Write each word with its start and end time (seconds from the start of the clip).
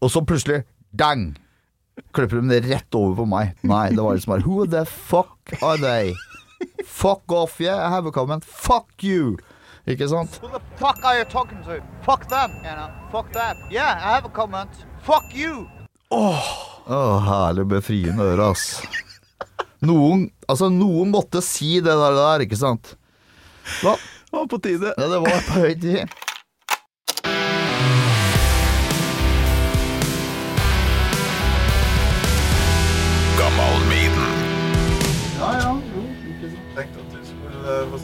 Og 0.00 0.10
så 0.12 0.22
plutselig, 0.24 0.62
dang! 0.96 1.30
Klipper 2.16 2.40
de 2.40 2.48
det 2.48 2.60
rett 2.70 2.96
over 2.96 3.18
på 3.20 3.26
meg. 3.28 3.50
Nei, 3.68 3.90
det 3.92 4.00
var 4.00 4.16
liksom 4.16 4.32
bare 4.32 4.44
Who 4.46 4.64
the 4.72 4.84
fuck 4.88 5.52
are 5.60 5.76
they? 5.82 6.14
Fuck 6.86 7.32
off, 7.32 7.58
yeah, 7.60 7.76
I 7.86 7.90
have 7.92 8.08
a 8.08 8.12
comment. 8.12 8.44
Fuck 8.44 9.04
you! 9.04 9.36
Ikke 9.88 10.08
sant? 10.08 10.38
Who 10.42 10.48
the 10.52 10.60
fuck 10.80 11.00
are 11.04 11.18
you 11.18 11.24
talking 11.28 11.60
to? 11.64 11.80
Fuck 12.06 12.26
them, 12.28 12.52
you 12.64 12.72
know. 12.76 12.88
Fuck 13.12 13.32
them. 13.32 13.56
Yeah, 13.72 13.96
I 13.96 14.14
have 14.16 14.24
a 14.28 14.32
comment. 14.32 14.70
Fuck 15.04 15.32
you. 15.34 15.66
Å, 16.12 16.24
herlig 17.26 17.66
befriende 17.70 18.24
øre, 18.32 18.50
ass. 18.52 18.80
Noen, 19.84 20.26
altså, 20.50 20.68
noen 20.72 21.12
måtte 21.14 21.40
si 21.44 21.78
det 21.80 21.92
der, 21.96 22.16
der 22.16 22.44
ikke 22.44 22.58
sant? 22.60 22.94
Da, 23.80 23.94
Det 24.30 24.36
var 24.36 24.48
på 24.52 24.58
tide. 24.62 24.92
ja, 24.96 25.06
det 25.10 25.20
var 25.24 25.40
på 25.48 25.60
høy 25.64 25.72
tid. 25.80 26.18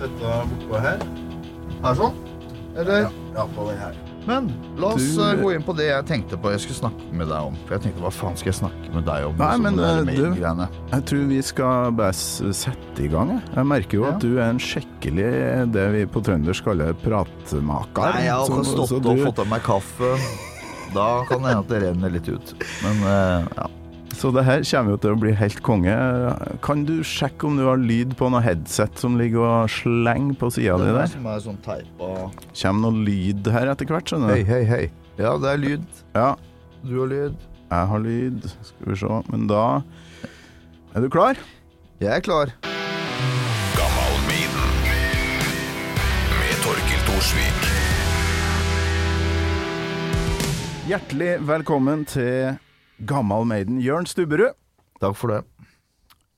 Sitte 0.07 0.35
bortpå 0.55 0.81
her. 0.83 1.07
Her 1.85 1.95
sånn? 2.01 2.19
Eller? 2.77 3.09
Ja, 3.37 3.47
på 3.57 3.71
den 3.71 3.79
her. 3.81 3.95
Men 4.27 4.49
la 4.77 4.89
oss 4.97 5.05
Du- 5.15 5.21
eh, 5.23 5.37
gå 5.39 5.53
inn 5.55 5.63
på 5.63 5.75
det 5.77 5.85
jeg 5.87 6.05
tenkte 6.07 6.37
på 6.43 6.51
jeg 6.51 6.59
skulle 6.65 6.91
snakke 6.91 7.13
med 7.15 7.29
deg 7.31 7.45
om. 7.47 7.55
For 7.67 7.77
jeg 7.77 7.83
tenkte, 7.85 8.03
hva 8.03 8.11
faen 8.11 8.37
skal 8.37 8.51
jeg 8.51 8.59
snakke 8.59 8.95
med 8.95 9.05
deg 9.07 9.25
om? 9.29 9.37
Nei, 9.39 9.53
Sånn 9.55 9.63
men, 9.63 9.79
eh, 9.79 10.03
med 10.03 10.17
du- 10.17 10.35
greiene. 10.35 10.69
Jeg 10.91 11.05
tror 11.07 11.29
vi 11.29 11.43
skal 11.43 11.93
bare 11.93 12.13
sette 12.13 12.99
i 13.05 13.07
gang. 13.09 13.41
Jeg, 13.55 13.65
merker 13.67 13.93
jo 13.95 14.03
Ja. 14.05 14.11
at 14.15 14.19
du 14.21 14.39
er 14.39 14.51
en 14.51 14.59
skikkelig 14.59 15.73
det 15.73 15.93
vi 15.93 16.05
på 16.07 16.23
trøndersk 16.25 16.65
kaller 16.65 16.93
pratmaker. 16.95 18.13
Nei, 18.15 18.23
jeg 18.25 18.33
har 18.35 18.47
Så- 18.47 18.65
stått 18.65 18.89
så 18.89 18.97
og 18.97 19.03
du- 19.17 19.25
fått 19.25 19.39
av 19.39 19.47
meg 19.49 19.63
kaffe. 19.63 20.19
Da 20.93 21.25
kan 21.29 21.43
det 21.43 21.49
hende 21.55 21.59
at 21.59 21.69
det 21.69 21.83
renner 21.83 22.11
litt 22.11 22.29
ut. 22.29 22.55
Men 22.83 22.97
eh, 23.05 23.47
ja. 23.57 23.67
Så 24.17 24.31
det 24.33 24.47
her 24.47 24.63
kommer 24.65 24.95
jo 24.95 24.99
til 25.03 25.13
å 25.13 25.19
bli 25.21 25.33
helt 25.37 25.59
konge. 25.67 25.95
Kan 26.65 26.87
du 26.89 26.95
sjekke 27.05 27.47
om 27.51 27.59
du 27.59 27.67
har 27.69 27.77
lyd 27.81 28.15
på 28.17 28.31
noe 28.33 28.41
headset 28.43 28.97
som 28.99 29.19
ligger 29.21 29.45
og 29.45 29.69
slenger 29.71 30.39
på 30.41 30.49
sida 30.57 30.79
di 30.81 30.87
Det 30.87 30.95
er 30.95 30.97
der? 31.03 31.11
som 31.13 31.27
er 31.29 31.43
sånn 31.45 31.59
teipa 31.65 32.09
Kommer 32.63 32.81
noe 32.87 33.05
lyd 33.05 33.51
her 33.53 33.69
etter 33.75 33.85
hvert, 33.93 34.09
skjønner 34.09 34.33
du. 34.33 34.35
hei, 34.35 34.45
hei. 34.49 34.63
hei. 34.65 34.87
Ja, 35.21 35.35
det 35.41 35.53
er 35.53 35.61
lyd. 35.61 35.85
Ja, 36.17 36.31
Du 36.87 36.95
har 37.03 37.09
lyd. 37.13 37.37
jeg 37.71 37.87
har 37.93 37.99
lyd. 38.01 38.43
Skal 38.63 38.87
vi 38.93 38.97
se. 38.97 39.23
Men 39.31 39.47
da 39.53 39.83
Er 40.95 41.01
du 41.05 41.09
klar? 41.13 41.37
Jeg 42.01 42.09
er 42.17 42.21
klar. 42.25 42.47
Gammal 43.77 44.13
Med 46.41 46.57
Torkil 46.65 47.03
Thorsvik. 47.05 47.61
Hjertelig 50.89 51.33
velkommen 51.49 52.05
til 52.07 52.57
Gammal 53.05 53.45
Maiden. 53.49 53.81
Jørn 53.85 54.09
Stubberud. 54.09 54.57
Takk 55.03 55.17
for 55.19 55.35
det. 55.35 55.43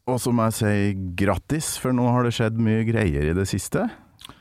Og 0.09 0.19
så 0.23 0.33
må 0.33 0.49
jeg 0.49 0.57
si 0.57 0.75
grattis, 1.21 1.75
for 1.79 1.95
nå 1.95 2.07
har 2.09 2.25
det 2.25 2.35
skjedd 2.37 2.59
mye 2.65 2.87
greier 2.89 3.29
i 3.29 3.35
det 3.37 3.45
siste. 3.51 3.85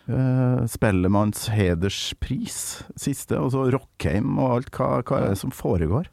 Uh, 0.08 0.64
Spellemanns 0.72 1.50
hederspris 1.52 2.86
siste, 2.96 3.36
og 3.36 3.52
så 3.54 3.66
Rockheim 3.76 4.38
og 4.40 4.58
alt. 4.58 4.72
Hva, 4.74 5.02
hva 5.04 5.20
er 5.22 5.34
det 5.34 5.42
som 5.42 5.52
foregår? 5.54 6.08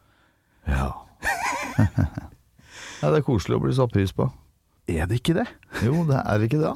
Ja. 0.67 0.91
ja. 1.79 3.05
Det 3.05 3.21
er 3.21 3.27
koselig 3.27 3.61
å 3.61 3.63
bli 3.63 3.77
satt 3.77 3.95
pris 3.95 4.13
på. 4.17 4.27
Er 4.91 5.07
det 5.09 5.23
ikke 5.23 5.39
det? 5.39 5.47
Jo, 5.87 6.03
det 6.09 6.19
er 6.21 6.45
ikke 6.45 6.61
det. 6.61 6.75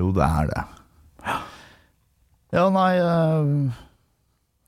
Jo, 0.00 0.10
det 0.16 0.26
er 0.26 0.50
det. 0.50 0.64
Ja, 2.50 2.64
nei 2.74 2.92
eh, 2.98 3.80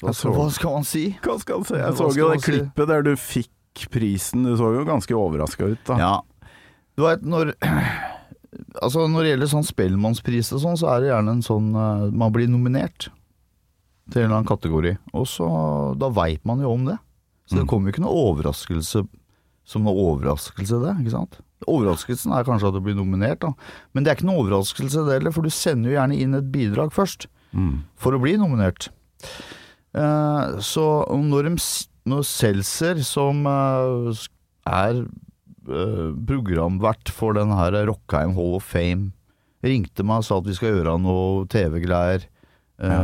hva, 0.02 0.12
så- 0.14 0.32
hva 0.34 0.50
skal 0.52 0.72
man 0.76 0.84
si? 0.84 1.16
Hva 1.22 1.38
skal 1.40 1.58
jeg 1.62 1.66
si? 1.70 1.74
Jeg 1.80 1.94
så 1.98 2.08
jo 2.16 2.28
det 2.28 2.34
det 2.36 2.42
si? 2.44 2.52
klippet 2.52 2.88
der 2.90 3.02
du 3.06 3.12
fikk 3.16 3.88
prisen. 3.90 4.42
Du 4.44 4.56
så 4.58 4.72
jo 4.74 4.84
ganske 4.84 5.14
overraska 5.16 5.70
ut, 5.72 5.84
da. 5.86 5.96
Ja. 5.98 6.20
Du 6.96 7.02
vet, 7.06 7.22
når 7.22 7.54
Altså, 8.82 9.06
når 9.08 9.22
det 9.24 9.30
gjelder 9.32 9.48
sånn 9.48 9.64
Spellemannspris 9.64 10.50
og 10.52 10.60
sånn, 10.60 10.76
så 10.76 10.88
er 10.92 11.00
det 11.00 11.08
gjerne 11.08 11.32
en 11.38 11.42
sånn 11.44 11.70
eh, 11.72 12.10
Man 12.12 12.32
blir 12.34 12.48
nominert 12.52 13.08
til 14.12 14.22
en 14.22 14.26
eller 14.26 14.42
annen 14.42 14.48
kategori, 14.50 14.92
og 15.14 15.24
så 15.30 15.46
Da 15.98 16.10
veit 16.12 16.44
man 16.44 16.60
jo 16.60 16.72
om 16.74 16.84
det. 16.84 16.98
Så 17.48 17.56
det 17.56 17.64
Mm. 17.64 17.68
kommer 17.68 17.88
jo 17.88 17.92
ikke 17.94 18.04
noe 18.04 18.34
overraskelse 18.34 19.06
som 19.64 19.84
noe 19.84 19.94
overraskelse, 19.94 20.80
det. 20.82 20.92
ikke 21.00 21.10
sant? 21.14 21.38
Overraskelsen 21.68 22.32
er 22.36 22.44
kanskje 22.44 22.68
at 22.68 22.74
du 22.74 22.80
blir 22.80 22.94
nominert, 22.98 23.38
da. 23.40 23.52
Men 23.94 24.02
det 24.04 24.10
er 24.10 24.16
ikke 24.16 24.26
noe 24.28 24.42
overraskelse 24.42 25.04
det 25.06 25.20
heller, 25.20 25.30
for 25.32 25.42
du 25.42 25.48
sender 25.50 25.90
jo 25.92 25.96
gjerne 25.96 26.18
inn 26.20 26.34
et 26.34 26.50
bidrag 26.52 26.90
først 26.92 27.26
Mm. 27.54 27.84
for 27.96 28.12
å 28.12 28.20
bli 28.20 28.36
nominert. 28.36 28.88
Eh, 29.92 30.58
så 30.64 30.86
når, 31.20 31.50
de, 31.50 31.70
når 32.08 32.24
Seltzer, 32.26 33.02
som 33.04 33.44
eh, 33.48 34.22
er 34.68 35.02
eh, 35.02 36.06
programvert 36.28 37.12
for 37.12 37.36
den 37.36 37.52
her 37.56 37.76
Rockheim 37.90 38.36
Hall 38.38 38.56
of 38.58 38.68
Fame, 38.68 39.12
ringte 39.62 40.04
meg 40.06 40.22
og 40.22 40.26
sa 40.26 40.40
at 40.40 40.48
vi 40.48 40.56
skal 40.58 40.78
gjøre 40.78 40.96
noe 41.02 41.44
TV-greier, 41.52 42.28
ja. 42.82 42.96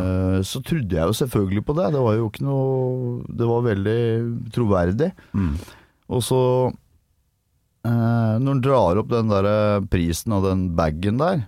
så 0.43 0.59
trodde 0.65 0.97
jeg 0.97 1.06
jo 1.06 1.15
selvfølgelig 1.15 1.60
på 1.69 1.75
det. 1.78 1.84
Det 1.94 2.00
var 2.03 2.15
jo 2.16 2.25
ikke 2.27 2.43
noe 2.43 3.21
Det 3.31 3.47
var 3.47 3.60
veldig 3.62 4.00
troverdig. 4.50 5.12
Mm. 5.38 5.53
Og 6.10 6.25
så 6.25 6.41
Når 7.87 8.48
han 8.48 8.62
drar 8.65 8.98
opp 8.98 9.12
den 9.12 9.31
der 9.31 9.47
prisen 9.93 10.34
og 10.34 10.48
den 10.48 10.65
bagen 10.75 11.21
der 11.22 11.44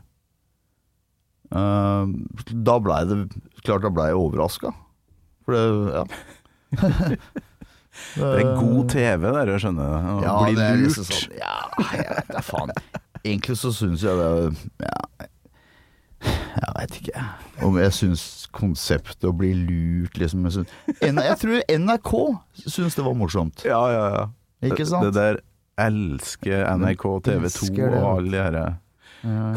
Da 1.50 2.76
blei 2.84 3.00
det 3.08 3.18
Klart 3.64 3.88
da 3.88 3.90
blei 3.90 4.12
jeg 4.12 4.20
overraska. 4.20 4.70
For 5.50 5.58
det 5.58 5.94
Ja. 5.98 6.04
Det 8.14 8.22
er 8.40 8.54
god 8.56 8.88
TV, 8.88 9.22
der, 9.34 9.48
jeg 9.50 9.60
skjønner. 9.64 9.90
Å 9.90 10.12
Ja, 10.22 10.34
bli 10.44 10.54
det 10.56 10.62
er 10.64 10.76
lurt. 10.78 10.84
liksom 10.86 11.06
sånn 11.10 11.34
Ja, 11.36 11.56
jeg 11.90 12.06
vet 12.16 12.30
da 12.32 12.40
faen. 12.46 12.70
Egentlig 13.24 13.56
så 13.60 13.72
syns 13.76 14.04
jeg 14.06 14.16
det 14.16 14.78
Ja, 14.80 15.26
jeg 16.60 16.72
veit 16.76 16.96
ikke 17.00 17.24
om 17.66 17.76
jeg 17.76 17.92
syns 17.92 18.22
konseptet 18.56 19.26
å 19.28 19.32
bli 19.36 19.50
lurt, 19.58 20.16
liksom 20.16 20.46
Jeg, 20.48 20.54
synes, 20.54 20.70
jeg 21.02 21.36
tror 21.42 21.60
NRK 21.82 22.12
syns 22.72 22.96
det 22.96 23.04
var 23.04 23.14
morsomt. 23.18 23.64
Ja, 23.68 23.82
ja, 23.92 24.06
ja. 24.14 24.24
Ikke 24.70 24.86
sant? 24.88 25.04
Det, 25.04 25.12
det 25.12 25.20
der 25.20 25.42
elsker 25.90 26.64
NRK, 26.78 27.04
TV2 27.26 27.84
og 27.90 28.08
alle 28.14 28.30
de 28.32 28.40
her 28.46 28.58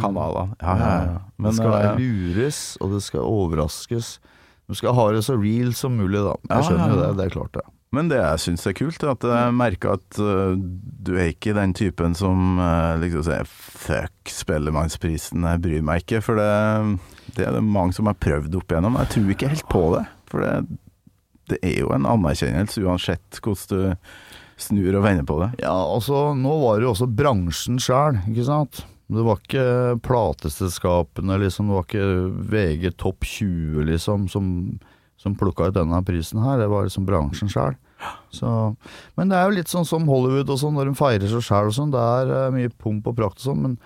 kanaler. 0.02 0.52
Ja, 0.60 0.76
ja, 0.80 0.92
ja. 1.14 1.18
Men 1.38 1.52
det 1.52 1.56
skal 1.62 1.74
eh, 1.80 1.98
lures, 2.02 2.62
og 2.82 2.92
det 2.98 3.02
skal 3.08 3.24
overraskes. 3.28 4.18
Du 4.74 4.80
skal 4.80 4.96
ha 4.98 5.08
det 5.14 5.22
så 5.28 5.38
real 5.38 5.70
som 5.78 5.94
mulig, 6.00 6.18
da. 6.26 6.34
Jeg 6.50 6.66
skjønner 6.66 6.94
jo 6.96 6.98
det, 6.98 7.10
det 7.20 7.26
er 7.28 7.34
klart 7.36 7.58
det. 7.60 7.66
Men 7.94 8.08
det 8.10 8.18
jeg 8.18 8.42
syns 8.42 8.64
er 8.66 8.74
kult, 8.74 9.04
er 9.06 9.12
at 9.12 9.26
jeg 9.30 9.54
merker 9.54 10.00
at 10.00 10.18
uh, 10.18 10.56
du 10.58 11.12
er 11.14 11.30
ikke 11.30 11.54
den 11.54 11.76
typen 11.78 12.16
som 12.18 12.58
uh, 12.58 12.98
liksom 12.98 13.28
sier 13.28 13.46
'fuck 13.46 14.34
Spellemannsprisen, 14.34 15.46
jeg 15.46 15.62
bryr 15.62 15.86
meg 15.86 16.02
ikke'. 16.02 16.24
For 16.26 16.42
det, 16.42 16.50
det 17.38 17.46
er 17.46 17.54
det 17.54 17.62
mange 17.62 17.94
som 17.94 18.10
har 18.10 18.18
prøvd 18.18 18.58
opp 18.58 18.74
igjennom. 18.74 18.98
Jeg 19.04 19.14
tror 19.14 19.36
ikke 19.36 19.52
helt 19.54 19.70
på 19.70 19.84
det. 19.94 20.04
For 20.32 20.42
det, 20.42 20.56
det 21.54 21.60
er 21.62 21.78
jo 21.84 21.94
en 21.94 22.10
anerkjennelse 22.10 22.82
uansett 22.82 23.44
hvordan 23.46 23.70
du 23.70 23.94
snur 24.58 24.98
og 24.98 25.06
vender 25.06 25.30
på 25.30 25.38
det. 25.44 25.52
Ja, 25.62 25.76
altså, 25.76 26.32
nå 26.34 26.58
var 26.66 26.82
det 26.82 26.88
jo 26.88 26.96
også 26.96 27.10
bransjen 27.14 27.78
sjøl, 27.82 28.18
ikke 28.26 28.50
sant. 28.50 28.86
Det 29.12 29.24
var 29.26 29.40
ikke 29.42 29.66
plateselskapene, 30.06 31.38
liksom. 31.44 31.70
Det 31.70 31.76
var 31.78 31.88
ikke 31.88 32.08
VG 32.54 32.94
Topp 32.98 33.26
20, 33.28 33.84
liksom, 33.90 34.28
som, 34.32 34.46
som 35.20 35.36
plukka 35.38 35.70
ut 35.70 35.76
denne 35.78 36.00
prisen 36.08 36.42
her. 36.44 36.62
Det 36.62 36.70
var 36.72 36.88
liksom 36.88 37.08
bransjen 37.10 37.52
sjøl. 37.52 37.76
Men 39.16 39.30
det 39.32 39.38
er 39.38 39.48
jo 39.48 39.58
litt 39.58 39.72
sånn 39.72 39.88
som 39.88 40.08
Hollywood 40.10 40.50
og 40.52 40.60
sånn, 40.60 40.76
når 40.78 40.90
de 40.92 40.96
feirer 40.98 41.30
seg 41.32 41.44
sjæl 41.46 41.70
og 41.70 41.76
sånn. 41.78 41.94
Det 41.94 42.02
er 42.16 42.34
eh, 42.38 42.54
mye 42.56 42.72
pomp 42.72 43.08
og 43.12 43.18
prakt 43.20 43.44
og 43.44 43.50
sånn, 43.52 43.68
men 43.68 43.78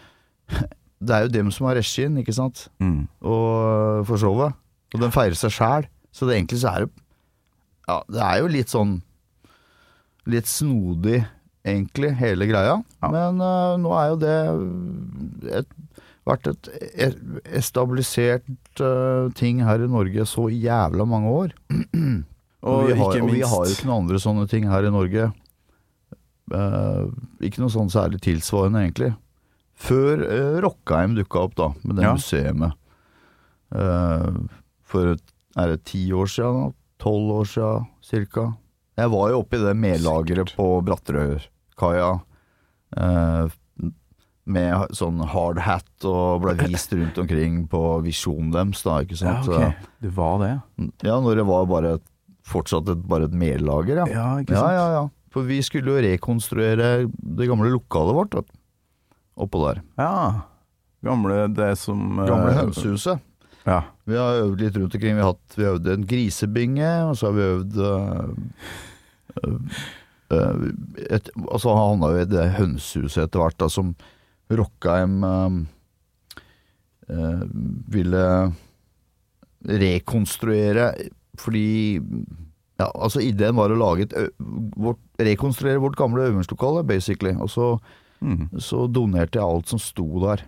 det 1.06 1.14
er 1.18 1.26
jo 1.26 1.34
dem 1.36 1.52
som 1.54 1.68
har 1.70 1.78
regien, 1.78 2.18
ikke 2.22 2.36
sant. 2.38 2.68
Mm. 2.82 3.06
og 3.22 3.50
øh, 3.68 4.06
for 4.08 4.22
showet. 4.22 4.58
Og 4.96 5.04
den 5.04 5.14
feirer 5.14 5.38
seg 5.38 5.54
sjæl. 5.54 5.90
Så 6.16 6.26
det 6.26 6.38
egentlig 6.38 6.62
så 6.64 6.72
er 6.72 6.86
det 6.86 6.94
Ja, 7.88 7.98
det 8.10 8.22
er 8.24 8.38
jo 8.42 8.48
litt 8.50 8.72
sånn 8.72 8.94
Litt 10.28 10.48
snodig, 10.50 11.22
egentlig, 11.68 12.14
hele 12.20 12.48
greia. 12.50 12.78
Ja. 13.04 13.10
Men 13.14 13.42
uh, 13.44 13.76
nå 13.82 13.92
er 13.98 14.08
jo 14.14 14.18
det 14.22 15.52
et, 15.62 15.70
vært 16.28 16.48
et 16.52 16.70
e- 17.08 17.42
establisert 17.60 18.48
uh, 18.84 19.28
ting 19.38 19.62
her 19.68 19.84
i 19.86 19.90
Norge 19.92 20.26
så 20.30 20.48
jævla 20.52 21.06
mange 21.08 21.34
år. 21.44 21.54
Og, 22.68 22.88
vi 22.90 22.96
har, 22.98 23.14
ikke 23.14 23.24
og 23.24 23.30
vi 23.32 23.44
har 23.46 23.68
jo 23.70 23.76
ikke 23.76 23.86
noen 23.88 24.02
andre 24.02 24.20
sånne 24.20 24.48
ting 24.52 24.66
her 24.68 24.84
i 24.88 24.92
Norge. 24.92 25.28
Uh, 26.52 27.06
ikke 27.44 27.62
noe 27.62 27.72
sånn 27.72 27.92
særlig 27.94 28.20
tilsvarende, 28.26 28.82
egentlig. 28.82 29.12
Før 29.78 30.24
Rockheim 30.66 31.14
dukka 31.16 31.44
opp, 31.46 31.54
da, 31.60 31.68
med 31.86 32.00
det 32.02 32.08
Ja. 32.08 32.16
museet. 32.18 32.74
For 34.90 35.14
er 35.14 35.72
det 35.74 35.84
ti 35.86 36.02
år 36.18 36.28
siden? 36.34 36.74
Tolv 37.00 37.32
år 37.44 37.46
siden, 37.54 37.86
cirka. 38.02 38.48
Jeg 38.98 39.12
var 39.14 39.30
jo 39.32 39.44
oppe 39.44 39.60
i 39.60 39.64
det 39.64 39.76
medlageret 39.78 40.56
på 40.58 40.68
Bratterøykaia. 41.78 42.22
eh, 42.98 43.48
med 44.48 44.94
sånn 44.96 45.20
hard 45.28 45.58
hat 45.60 46.06
og 46.08 46.42
ble 46.46 46.54
vist 46.56 46.94
rundt 46.94 47.18
omkring 47.20 47.66
på 47.68 47.82
visjonen 48.06 48.52
deres, 48.54 48.82
da, 48.86 49.02
ikke 49.04 49.18
Ja, 49.20 49.42
sant. 49.44 49.76
Du 50.02 50.08
var 50.16 50.38
det. 50.40 50.54
Ja, 51.04 51.18
når 51.20 51.36
det 51.36 51.46
var 51.46 51.66
bare 51.68 52.00
fortsatt 52.48 52.88
et, 52.88 53.02
bare 53.06 53.26
et 53.28 53.34
mellager, 53.36 53.98
ja. 53.98 54.06
Ja, 54.08 54.28
ikke 54.40 54.56
sant? 54.56 54.72
ja, 54.72 54.86
ja. 54.96 55.10
For 55.36 55.44
vi 55.44 55.60
skulle 55.62 55.92
jo 55.92 56.00
rekonstruere 56.06 57.10
det 57.12 57.48
gamle 57.50 57.70
lokalet 57.74 58.16
vårt 58.16 58.34
vet 58.40 58.48
oppå 59.38 59.66
der. 59.68 59.82
Ja. 60.00 60.48
Gamle 61.04 61.44
det 61.54 61.74
som 61.78 62.18
eh, 62.18 62.26
Gamle 62.32 62.54
hønsehuset. 62.56 63.20
Ja. 63.68 63.82
Vi 64.08 64.16
har 64.16 64.40
øvd 64.46 64.62
litt 64.64 64.78
rundt 64.80 64.96
omkring. 64.96 65.16
Vi 65.20 65.22
har, 65.22 65.34
hatt, 65.36 65.58
vi 65.60 65.66
har 65.68 65.76
øvd 65.76 65.92
en 65.92 66.08
grisebinge, 66.08 66.92
og 67.10 67.18
så 67.20 67.28
har 67.28 67.36
vi 67.36 67.50
øvd 67.52 67.78
øh, 67.84 68.30
øh, 69.44 69.60
et, 70.32 71.30
altså 71.52 71.72
Han 71.72 72.02
havna 72.02 72.14
vi 72.14 72.22
i 72.26 72.30
det 72.32 72.46
hønsehuset 72.58 73.24
etter 73.28 73.40
hvert, 73.40 73.58
da, 73.62 73.70
som 73.72 73.94
Rockheim 74.52 75.24
øh, 75.24 75.60
øh, 77.12 77.46
ville 77.92 78.26
rekonstruere 79.68 80.92
fordi 81.38 82.00
ja, 82.78 82.88
altså 82.94 83.22
Ideen 83.26 83.58
var 83.58 83.74
å 83.74 83.78
lage 83.80 84.06
et, 84.06 84.14
vårt, 84.78 85.00
rekonstruere 85.20 85.82
vårt 85.82 85.98
gamle 85.98 86.28
øvingslokale, 86.30 86.84
basically. 86.88 87.34
Og 87.38 87.50
så 87.50 87.78
Mm. 88.20 88.50
så 88.58 88.88
donerte 88.90 89.38
jeg 89.38 89.46
alt 89.46 89.68
som 89.70 89.78
sto 89.78 90.06
der 90.24 90.42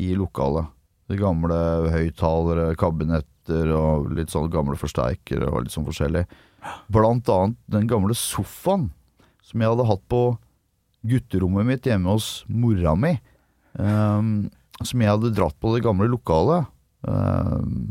i 0.00 0.14
lokalet. 0.16 0.70
De 1.10 1.18
gamle 1.20 1.90
høyttalere, 1.92 2.76
kabinetter 2.80 3.72
og 3.76 4.08
litt 4.16 4.32
sånn 4.32 4.48
gamle 4.48 4.78
forsterkere 4.80 5.50
og 5.50 5.66
litt 5.66 5.74
sånn 5.74 5.84
forskjellig. 5.84 6.24
Blant 6.88 7.28
annet 7.28 7.58
den 7.68 7.86
gamle 7.90 8.16
sofaen 8.16 8.90
som 9.50 9.62
jeg 9.62 9.72
hadde 9.72 9.88
hatt 9.90 10.02
på 10.10 10.22
gutterommet 11.10 11.66
mitt 11.66 11.88
hjemme 11.88 12.14
hos 12.14 12.44
mora 12.48 12.94
mi. 12.98 13.16
Um, 13.74 14.50
som 14.84 15.02
jeg 15.02 15.12
hadde 15.12 15.34
dratt 15.36 15.56
på 15.60 15.74
det 15.74 15.84
gamle 15.84 16.08
lokalet 16.10 16.68
um, 17.06 17.90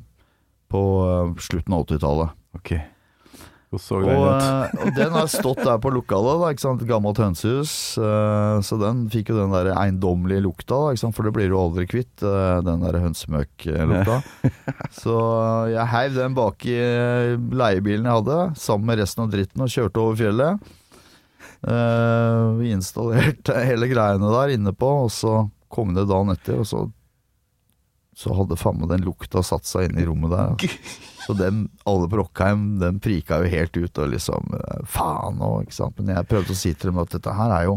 på 0.70 0.82
eh, 1.06 1.36
slutten 1.42 1.76
av 1.76 1.86
80-tallet. 1.86 2.34
Ok. 2.58 2.74
Hvordan 3.70 3.84
så 3.86 3.98
Og, 4.02 4.24
eh, 4.34 4.72
og 4.82 4.96
den 4.98 5.14
har 5.14 5.28
stått 5.30 5.60
der 5.62 5.78
på 5.82 5.92
lokalet, 5.94 6.40
da, 6.42 6.50
ikke 6.54 6.64
sant? 6.64 6.86
gammelt 6.90 7.22
hønsehus. 7.22 7.74
Uh, 8.02 8.58
Så 8.66 8.80
den 8.82 9.04
fikk 9.14 9.30
jo 9.30 9.38
den 9.38 9.54
der 9.54 9.72
eiendommelige 9.76 10.42
lukta, 10.48 10.74
da, 10.74 10.94
ikke 10.94 11.04
sant? 11.04 11.18
for 11.18 11.30
det 11.30 11.36
blir 11.38 11.52
du 11.54 11.58
aldri 11.60 11.86
kvitt, 11.90 12.16
uh, 12.26 12.62
den 12.66 12.82
der 12.86 12.98
hønsemøklukta. 13.02 14.20
Så 15.02 15.20
jeg 15.70 15.90
heiv 15.94 16.18
den 16.18 16.38
bak 16.38 16.66
i 16.66 16.80
leiebilen 17.62 18.10
jeg 18.10 18.22
hadde, 18.24 18.42
sammen 18.58 18.90
med 18.90 19.04
resten 19.04 19.28
av 19.28 19.34
dritten, 19.34 19.66
og 19.66 19.74
kjørte 19.74 20.02
over 20.02 20.18
fjellet. 20.18 20.70
Eh, 21.68 22.46
Vi 22.60 22.72
installerte 22.76 23.58
hele 23.70 23.90
greiene 23.92 24.32
der 24.36 24.56
inne 24.56 24.74
på, 24.74 24.90
og 25.06 25.12
så 25.12 25.42
kom 25.70 25.94
det 25.98 26.08
dagen 26.10 26.32
etter, 26.36 26.62
og 26.64 26.68
så 26.70 26.86
så 28.20 28.34
hadde 28.36 28.58
faen 28.60 28.82
meg 28.82 28.90
den 28.92 29.06
lukta 29.08 29.40
satt 29.48 29.64
seg 29.64 29.86
inn 29.88 30.00
i 30.02 30.04
rommet 30.04 30.34
der. 30.34 30.74
Så 31.30 31.36
dem, 31.38 31.60
alle 31.88 32.08
på 32.10 32.18
Rockheim, 32.18 32.64
den 32.82 32.98
prika 33.00 33.38
jo 33.40 33.48
helt 33.52 33.78
ut 33.78 34.00
og 34.02 34.10
liksom 34.12 34.50
eh, 34.58 34.80
Faen 34.90 35.38
og 35.46 35.62
ikke 35.64 35.76
sant. 35.78 35.96
Men 36.02 36.16
jeg 36.18 36.28
prøvde 36.28 36.52
å 36.56 36.58
si 36.58 36.72
til 36.74 36.90
dem 36.90 37.00
at 37.00 37.14
dette 37.14 37.32
her 37.38 37.54
er 37.54 37.68
jo 37.70 37.76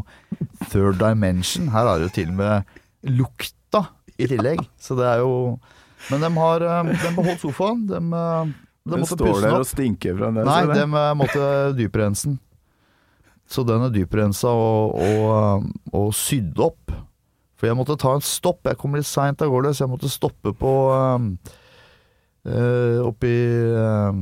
third 0.72 0.96
dimension. 0.98 1.68
Her 1.70 1.90
er 1.92 2.00
det 2.00 2.08
jo 2.08 2.14
til 2.16 2.32
og 2.32 2.38
med 2.40 2.72
lukta 3.20 3.84
i 4.16 4.26
tillegg. 4.32 4.64
Så 4.82 4.96
det 4.98 5.06
er 5.12 5.20
jo 5.22 5.34
Men 6.10 6.24
de 6.26 6.30
har 6.40 6.64
eh, 6.72 6.90
De 7.04 7.12
beholdt 7.20 7.44
sofaen. 7.44 7.84
De, 7.92 8.00
de 8.00 9.02
måtte 9.04 9.12
står 9.18 9.26
pusse 9.28 9.44
den 9.44 9.46
der 9.46 9.58
opp. 9.60 9.66
og 9.66 9.70
stinker 9.76 10.22
den. 10.24 10.40
Nei, 10.48 10.60
de 10.72 10.86
måtte 11.22 11.44
dyprense 11.78 12.32
den. 12.32 12.40
Så 13.52 13.64
den 13.68 13.84
er 13.84 13.92
dyprensa 13.92 14.48
og, 14.48 14.96
og, 14.96 15.26
eh, 15.36 15.66
og 15.98 16.12
sydd 16.16 16.60
opp. 16.62 16.92
For 17.62 17.68
jeg 17.70 17.78
måtte 17.78 17.94
ta 18.00 18.16
en 18.16 18.24
stopp. 18.24 18.64
Jeg 18.66 18.78
kom 18.80 18.96
litt 18.98 19.06
seint 19.06 19.42
av 19.44 19.52
gårde, 19.52 19.70
så 19.70 19.84
jeg 19.84 19.92
måtte 19.92 20.10
stoppe 20.10 20.50
på 20.58 20.72
uh, 20.90 21.20
Oppi 23.06 23.30
øh, 23.30 24.16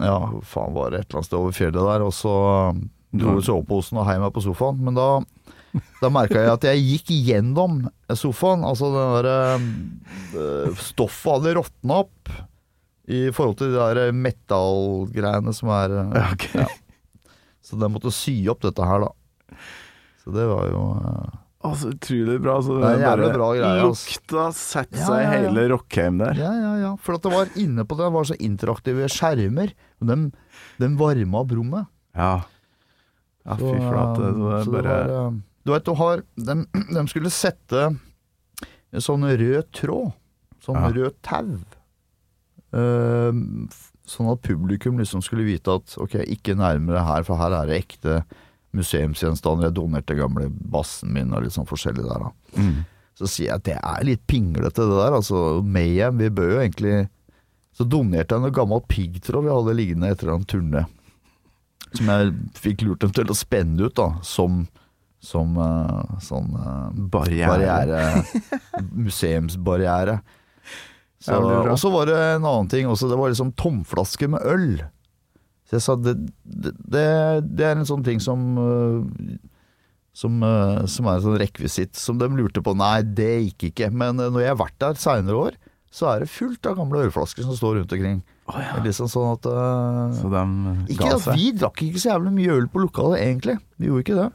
Ja, 0.00 0.14
faen 0.48 0.72
var 0.72 0.94
det? 0.94 1.02
Et 1.02 1.10
eller 1.10 1.18
annet 1.20 1.28
sted 1.28 1.36
over 1.36 1.52
fjellet 1.52 1.84
der. 1.90 2.06
Og 2.06 2.14
så 2.16 2.32
um, 2.72 2.80
dro 3.12 3.36
vi 3.36 3.44
soveposen 3.44 4.00
og 4.00 4.08
heiv 4.08 4.24
meg 4.24 4.32
på 4.32 4.44
sofaen. 4.46 4.80
Men 4.86 4.96
da, 4.96 5.08
da 6.00 6.12
merka 6.14 6.40
jeg 6.40 6.54
at 6.54 6.64
jeg 6.70 6.86
gikk 6.86 7.12
gjennom 7.28 7.82
sofaen. 8.16 8.64
Altså 8.64 8.88
det 8.94 9.04
derre 9.18 9.38
um, 9.60 10.74
Stoffet 10.80 11.34
hadde 11.36 11.58
råtna 11.60 12.04
opp 12.06 12.38
i 13.10 13.26
forhold 13.34 13.58
til 13.58 13.74
de 13.74 13.84
der 13.84 14.14
metallgreiene 14.16 15.52
som 15.60 15.74
er 15.76 15.98
uh, 15.98 16.16
Ja, 16.16 16.30
ok. 16.32 16.48
ja. 16.56 16.70
Så 17.64 17.76
den 17.80 17.92
måtte 17.92 18.12
sy 18.14 18.34
opp 18.50 18.62
dette 18.64 18.86
her, 18.86 19.04
da. 19.04 19.56
Så 20.22 20.32
det 20.34 20.46
var 20.48 20.68
jo 20.70 20.80
uh, 21.00 21.38
Å, 21.68 21.72
utrolig 21.90 22.38
bra. 22.40 22.54
Så 22.64 22.78
Det 22.80 22.90
er 22.94 23.02
bare 23.04 23.32
bra 23.34 23.50
greie, 23.56 23.82
altså. 23.84 24.14
Lukta 24.14 24.46
satte 24.56 24.96
Ja, 25.00 25.08
seg 25.08 25.18
i 25.18 25.24
ja, 25.24 25.30
ja. 25.30 25.32
hele 25.48 25.66
Rockheim 25.74 26.20
der. 26.22 26.38
Ja, 26.40 26.52
ja, 26.56 26.72
ja. 26.80 26.92
For 27.04 27.18
at 27.18 27.26
det 27.26 27.32
var 27.34 27.52
inne 27.60 27.84
på 27.84 27.98
det 27.98 28.06
det 28.08 28.14
var 28.16 28.28
så 28.30 28.38
interaktive 28.40 29.08
skjermer. 29.12 29.74
Og 30.00 30.08
dem, 30.12 30.24
dem 30.80 30.96
varma 31.00 31.42
opp 31.44 31.52
rommet. 31.56 31.90
Ja. 32.16 32.32
Ja, 33.44 33.56
fy 33.60 33.74
flate. 33.76 34.30
Så 34.30 34.46
det 34.46 34.54
er 34.60 34.72
bare 34.76 34.94
var, 34.94 35.12
uh, 35.28 35.36
Du 35.68 35.74
vet, 35.74 35.84
du 35.84 35.92
har 36.00 36.24
dem, 36.48 36.64
dem 36.96 37.10
skulle 37.12 37.32
sette 37.34 37.90
sånn 39.04 39.28
rød 39.28 39.68
tråd. 39.76 40.16
Sånn 40.64 40.80
rød 40.96 41.16
tau. 41.24 41.54
Uh, 42.72 43.32
sånn 44.10 44.30
at 44.32 44.42
publikum 44.44 44.98
liksom 45.00 45.22
skulle 45.24 45.46
vite 45.46 45.72
at 45.78 45.96
ok, 46.00 46.20
ikke 46.34 46.56
nærmere 46.58 47.04
her, 47.06 47.26
for 47.26 47.40
her 47.40 47.54
er 47.56 47.70
det 47.70 47.80
ekte 47.84 48.20
museumsgjenstander. 48.76 49.68
Jeg 49.68 49.76
donerte 49.78 50.18
gamle 50.18 50.48
bassen 50.50 51.12
min 51.14 51.32
og 51.34 51.44
litt 51.44 51.56
sånn 51.56 51.68
forskjellig 51.68 52.06
der, 52.06 52.26
da. 52.26 52.32
mm. 52.58 52.80
Så 53.20 53.28
sier 53.28 53.50
jeg 53.50 53.58
at 53.58 53.66
det 53.66 53.76
er 53.76 54.04
litt 54.08 54.22
pinglete 54.30 54.86
det 54.88 54.96
der, 54.96 55.12
altså 55.18 55.60
Mayhem, 55.60 56.22
vi 56.22 56.30
bør 56.32 56.54
jo 56.54 56.60
egentlig 56.62 56.94
Så 57.76 57.84
donerte 57.84 58.32
jeg 58.32 58.44
noe 58.46 58.54
gammelt 58.54 58.86
piggtråd 58.88 59.44
vi 59.44 59.52
hadde 59.52 59.74
liggende 59.76 60.12
etter 60.14 60.30
en 60.32 60.46
turné. 60.48 60.86
Som 61.90 62.08
jeg 62.10 62.32
fikk 62.60 62.84
lurt 62.86 63.04
dem 63.04 63.12
til 63.14 63.30
å 63.30 63.36
spenne 63.36 63.86
ut, 63.86 63.94
da, 63.98 64.08
som, 64.26 64.62
som 65.24 65.54
uh, 65.58 66.16
sånn 66.22 66.50
uh, 66.54 66.88
Barriere. 67.12 67.50
barriere. 67.50 68.50
museumsbarriere. 69.06 70.20
Så, 71.20 71.36
og 71.36 71.76
så 71.76 71.90
var 71.92 72.08
det 72.08 72.16
en 72.16 72.46
annen 72.48 72.68
ting 72.72 72.88
også, 72.88 73.10
det 73.10 73.18
var 73.20 73.32
liksom 73.32 73.52
tomflaske 73.60 74.28
med 74.32 74.44
øl. 74.48 74.80
Så 75.68 75.76
jeg 75.76 75.84
sa 75.84 75.96
det, 76.00 76.14
det, 76.42 77.04
det, 77.44 77.66
er 77.66 77.76
en 77.76 77.88
sånn 77.88 78.04
ting 78.06 78.22
som 78.24 78.46
øh, 78.58 79.02
som, 80.16 80.40
øh, 80.42 80.84
som 80.90 81.08
er 81.08 81.18
en 81.18 81.24
sånn 81.24 81.38
rekvisitt 81.40 81.98
som 81.98 82.18
de 82.20 82.28
lurte 82.34 82.62
på. 82.64 82.74
Nei, 82.78 83.00
det 83.04 83.30
gikk 83.50 83.70
ikke. 83.70 83.90
Men 83.94 84.18
øh, 84.18 84.32
når 84.32 84.44
jeg 84.44 84.52
har 84.52 84.60
vært 84.60 84.78
der 84.82 84.98
seinere 85.00 85.44
år, 85.48 85.58
så 85.90 86.10
er 86.12 86.22
det 86.22 86.30
fullt 86.30 86.66
av 86.70 86.76
gamle 86.78 87.06
ølflasker 87.06 87.46
som 87.46 87.56
står 87.56 87.80
rundt 87.80 87.94
omkring. 87.96 88.20
Oh, 88.50 88.58
ja. 88.62 88.76
Liksom 88.82 89.08
sånn 89.10 89.32
at 89.36 89.46
uh, 89.46 90.10
Så 90.14 90.30
de 90.30 90.42
Ikke 90.94 91.14
at 91.14 91.26
vi 91.34 91.50
drakk 91.54 91.82
ikke 91.86 92.02
så 92.02 92.12
jævlig 92.12 92.34
mye 92.34 92.54
øl 92.58 92.68
på 92.70 92.82
lokalet, 92.82 93.22
egentlig. 93.22 93.56
Vi 93.78 93.90
gjorde 93.90 94.04
ikke 94.06 94.18
det. 94.18 94.28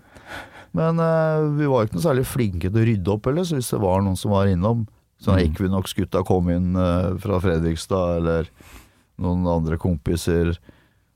Men 0.75 0.99
uh, 0.99 1.47
vi 1.55 1.67
var 1.71 1.87
ikke 1.87 1.99
noe 1.99 2.07
særlig 2.07 2.25
flinke 2.27 2.71
til 2.71 2.81
å 2.81 2.87
rydde 2.89 3.13
opp 3.13 3.29
heller, 3.29 3.47
så 3.47 3.59
hvis 3.59 3.71
det 3.71 3.81
var 3.83 4.03
noen 4.03 4.19
som 4.19 4.35
var 4.35 4.51
innom 4.51 4.83
Mm. 5.23 5.37
Equinox-gutta 5.41 6.21
kom 6.27 6.49
inn 6.53 6.75
øh, 6.77 7.15
fra 7.23 7.39
Fredrikstad, 7.41 8.19
eller 8.19 8.49
noen 9.21 9.47
andre 9.47 9.77
kompiser 9.79 10.57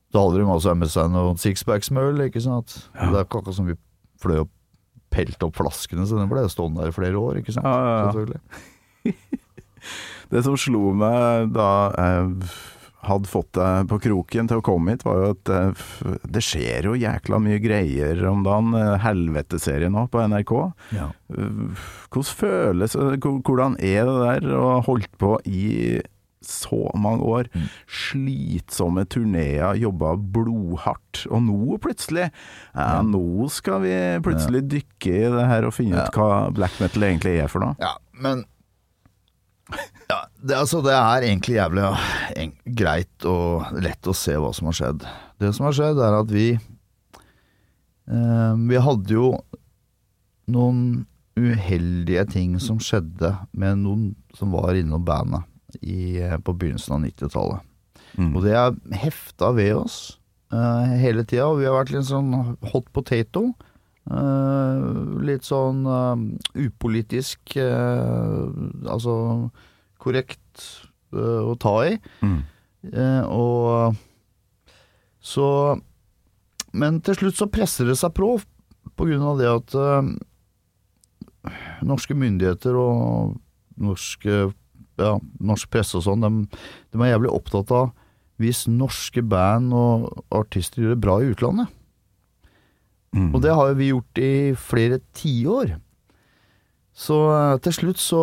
Da 0.10 0.24
hadde 0.24 0.40
de 0.40 0.48
altså 0.48 0.74
med 0.74 0.90
seg 0.90 1.12
noen 1.14 1.38
sixpacks 1.38 1.92
med 1.94 2.14
øl, 2.14 2.24
ikke 2.30 2.42
sant. 2.42 2.78
Ja. 2.96 3.12
Det 3.12 3.20
er 3.20 3.28
ikke 3.28 3.42
akkurat 3.44 3.60
som 3.60 3.68
vi 3.70 3.76
fløy 4.24 4.40
og 4.46 4.50
pelte 5.14 5.46
opp 5.46 5.58
flaskene, 5.58 6.06
så 6.08 6.18
den 6.18 6.30
ble 6.32 6.46
stående 6.50 6.82
der 6.82 6.94
i 6.94 6.96
flere 6.96 7.20
år, 7.20 7.42
ikke 7.42 7.54
sant. 7.56 7.68
Ja, 7.68 8.10
ja. 8.10 9.14
Det 10.30 10.44
som 10.46 10.58
slo 10.60 10.92
meg 10.94 11.54
da 11.56 11.70
jeg 11.96 12.26
hadde 13.08 13.30
fått 13.32 13.54
deg 13.56 13.88
på 13.90 14.00
kroken 14.04 14.50
til 14.50 14.60
å 14.60 14.66
komme 14.66 14.94
hit, 14.94 15.06
var 15.08 15.22
jo 15.22 15.32
at 15.36 15.52
eh, 15.56 15.84
det 16.36 16.44
skjer 16.44 16.90
jo 16.90 16.98
jækla 17.00 17.40
mye 17.44 17.60
greier 17.64 18.20
om 18.28 18.44
dagen. 18.44 18.74
Eh, 18.76 18.96
Helveteserie 19.06 19.92
nå 19.94 20.06
på 20.12 20.24
NRK. 20.28 20.54
Ja. 20.98 21.10
Eh, 21.32 21.90
Hvordan 22.10 22.38
føles 22.42 22.96
Hvordan 22.98 23.78
er 23.80 24.08
det 24.10 24.18
der 24.24 24.56
å 24.58 24.64
ha 24.76 24.80
holdt 24.86 25.12
på 25.22 25.38
i 25.48 26.02
så 26.44 26.90
mange 27.00 27.24
år? 27.28 27.50
Mm. 27.56 27.66
Slitsomme 28.02 29.06
turneer, 29.12 29.80
jobba 29.80 30.14
blodhardt. 30.20 31.26
Og 31.32 31.44
nå 31.48 31.80
plutselig 31.84 32.30
ja. 32.30 33.00
Nå 33.06 33.48
skal 33.54 33.84
vi 33.86 33.96
plutselig 34.26 34.66
dykke 34.72 35.16
i 35.16 35.34
det 35.36 35.50
her 35.52 35.68
og 35.68 35.76
finne 35.76 36.04
ut 36.04 36.20
hva 36.20 36.48
black 36.56 36.80
metal 36.84 37.08
egentlig 37.08 37.38
er 37.44 37.52
for 37.52 37.64
noe. 37.64 37.80
Ja, 37.80 37.96
men 38.20 38.44
ja, 40.10 40.20
det, 40.42 40.56
altså, 40.58 40.82
det 40.86 40.94
er 40.96 41.28
egentlig 41.28 41.60
jævlig 41.60 41.84
ja, 41.86 41.94
en, 42.42 42.54
greit 42.82 43.26
og 43.30 43.70
lett 43.78 44.10
å 44.10 44.16
se 44.18 44.34
hva 44.42 44.50
som 44.56 44.70
har 44.72 44.78
skjedd. 44.80 45.06
Det 45.40 45.54
som 45.56 45.68
har 45.68 45.76
skjedd, 45.78 46.02
er 46.02 46.18
at 46.18 46.34
vi 46.34 46.48
eh, 48.10 48.54
Vi 48.70 48.82
hadde 48.84 49.14
jo 49.14 49.30
noen 50.50 51.06
uheldige 51.40 52.26
ting 52.34 52.58
som 52.60 52.82
skjedde 52.84 53.32
med 53.54 53.84
noen 53.86 54.10
som 54.36 54.52
var 54.52 54.76
innom 54.76 55.06
bandet 55.06 55.46
i, 55.80 56.20
eh, 56.20 56.38
på 56.42 56.58
begynnelsen 56.58 56.98
av 56.98 57.06
90-tallet. 57.06 57.66
Mm. 58.18 58.34
Og 58.34 58.44
det 58.44 58.56
er 58.58 58.98
hefta 59.06 59.54
ved 59.56 59.76
oss 59.78 59.98
eh, 60.52 60.98
hele 61.00 61.24
tida. 61.24 61.48
Og 61.48 61.62
vi 61.62 61.70
har 61.70 61.78
vært 61.78 61.94
litt 61.94 62.10
sånn 62.10 62.34
hot 62.74 62.90
potato. 62.96 63.52
Eh, 64.10 64.78
litt 65.30 65.46
sånn 65.46 65.84
eh, 65.86 66.22
upolitisk 66.66 67.54
eh, 67.62 68.48
Altså 68.90 69.14
korrekt 70.02 70.64
eh, 71.14 71.42
å 71.44 71.56
ta 71.60 71.76
i. 71.88 71.98
Mm. 72.24 72.40
Eh, 72.94 73.24
og 73.28 73.96
Så 75.20 75.46
Men 76.72 77.02
til 77.02 77.18
slutt 77.18 77.36
så 77.36 77.50
presser 77.50 77.90
det 77.90 77.98
seg 78.00 78.14
på, 78.16 78.38
på 78.96 79.08
grunn 79.10 79.26
av 79.26 79.40
det 79.40 79.50
at 79.50 79.76
eh, 79.76 80.12
norske 81.82 82.14
myndigheter 82.14 82.78
og 82.78 83.40
norske 83.80 84.52
ja, 85.00 85.16
norsk 85.40 85.72
presse 85.72 85.98
og 85.98 86.06
sånn, 86.06 86.24
de, 86.24 86.60
de 86.92 87.02
er 87.02 87.14
jævlig 87.14 87.32
opptatt 87.32 87.72
av 87.74 87.92
hvis 88.40 88.66
norske 88.72 89.24
band 89.26 89.74
og 89.76 90.08
artister 90.36 90.84
gjør 90.84 90.96
det 90.96 91.04
bra 91.04 91.18
i 91.20 91.30
utlandet. 91.34 91.72
Mm. 93.16 93.32
Og 93.34 93.42
det 93.44 93.56
har 93.56 93.72
jo 93.72 93.80
vi 93.80 93.90
gjort 93.90 94.22
i 94.22 94.34
flere 94.56 95.00
tiår. 95.18 95.74
Så 96.96 97.18
til 97.66 97.76
slutt 97.76 98.02
så, 98.02 98.22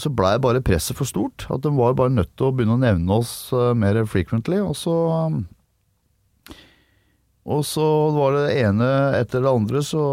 så 0.00 0.12
blei 0.12 0.34
bare 0.42 0.62
presset 0.64 0.98
for 0.98 1.08
stort. 1.08 1.46
At 1.52 1.64
de 1.64 1.72
var 1.76 1.96
bare 1.98 2.12
nødt 2.12 2.32
til 2.36 2.48
å 2.48 2.54
begynne 2.54 2.78
å 2.78 2.82
nevne 2.82 3.18
oss 3.20 3.50
eh, 3.56 3.72
mer 3.78 4.02
frequently. 4.10 4.60
Og 4.64 4.76
så 4.78 4.96
Og 7.50 7.64
så 7.64 7.84
var 8.14 8.36
det 8.36 8.58
ene 8.60 8.88
etter 9.18 9.42
det 9.42 9.50
andre 9.50 9.82
så 9.82 10.04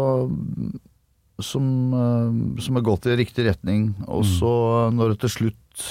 som, 1.38 1.66
eh, 1.94 2.60
som 2.62 2.78
har 2.78 2.82
gått 2.82 3.06
i 3.06 3.16
riktig 3.18 3.46
retning. 3.46 3.92
Og 4.08 4.24
så, 4.26 4.52
når 4.94 5.14
det 5.14 5.20
til 5.24 5.34
slutt 5.36 5.84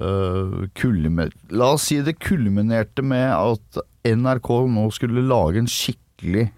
uh, 0.00 0.66
kulmer, 0.76 1.32
La 1.50 1.72
oss 1.74 1.88
si 1.88 1.98
det 2.04 2.18
kulminerte 2.20 3.02
med 3.02 3.32
at 3.32 3.80
NRK 4.08 4.50
nå 4.74 4.84
skulle 4.94 5.24
lage 5.26 5.62
en 5.62 5.70
skikkelig 5.70 6.48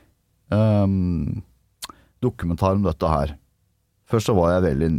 um, 0.51 1.41
dokumentar 2.23 2.77
om 2.77 2.85
dette 2.85 3.13
her. 3.13 3.37
Først 4.11 4.31
så 4.31 4.35
var 4.37 4.57
jeg 4.57 4.67
veldig 4.67 4.91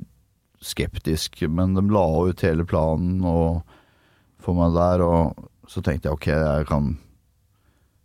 skeptisk, 0.62 1.42
men 1.50 1.76
de 1.76 1.84
la 1.90 2.06
ut 2.28 2.44
hele 2.46 2.66
planen 2.70 3.24
og 3.26 3.62
for 4.42 4.58
meg 4.58 4.74
der, 4.76 5.04
og 5.06 5.70
så 5.70 5.84
tenkte 5.86 6.10
jeg 6.10 6.18
ok, 6.18 6.28
jeg 6.34 6.68
kan 6.70 6.98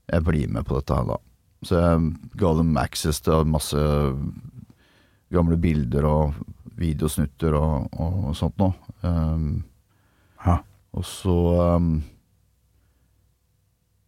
Jeg 0.06 0.22
blir 0.22 0.48
med 0.48 0.62
på 0.62 0.76
dette 0.76 0.94
her, 0.94 1.02
da. 1.02 1.16
Så 1.66 1.78
jeg 1.80 2.02
ga 2.38 2.52
dem 2.54 2.76
access 2.78 3.18
til 3.20 3.48
masse 3.50 3.80
gamle 5.34 5.56
bilder 5.58 6.06
og 6.06 6.36
videosnutter 6.78 7.56
og, 7.58 7.88
og 7.90 8.36
sånt 8.38 8.54
noe. 8.62 8.76
Um, 9.02 9.64
og 10.94 11.04
så 11.04 11.34
um, 11.74 12.04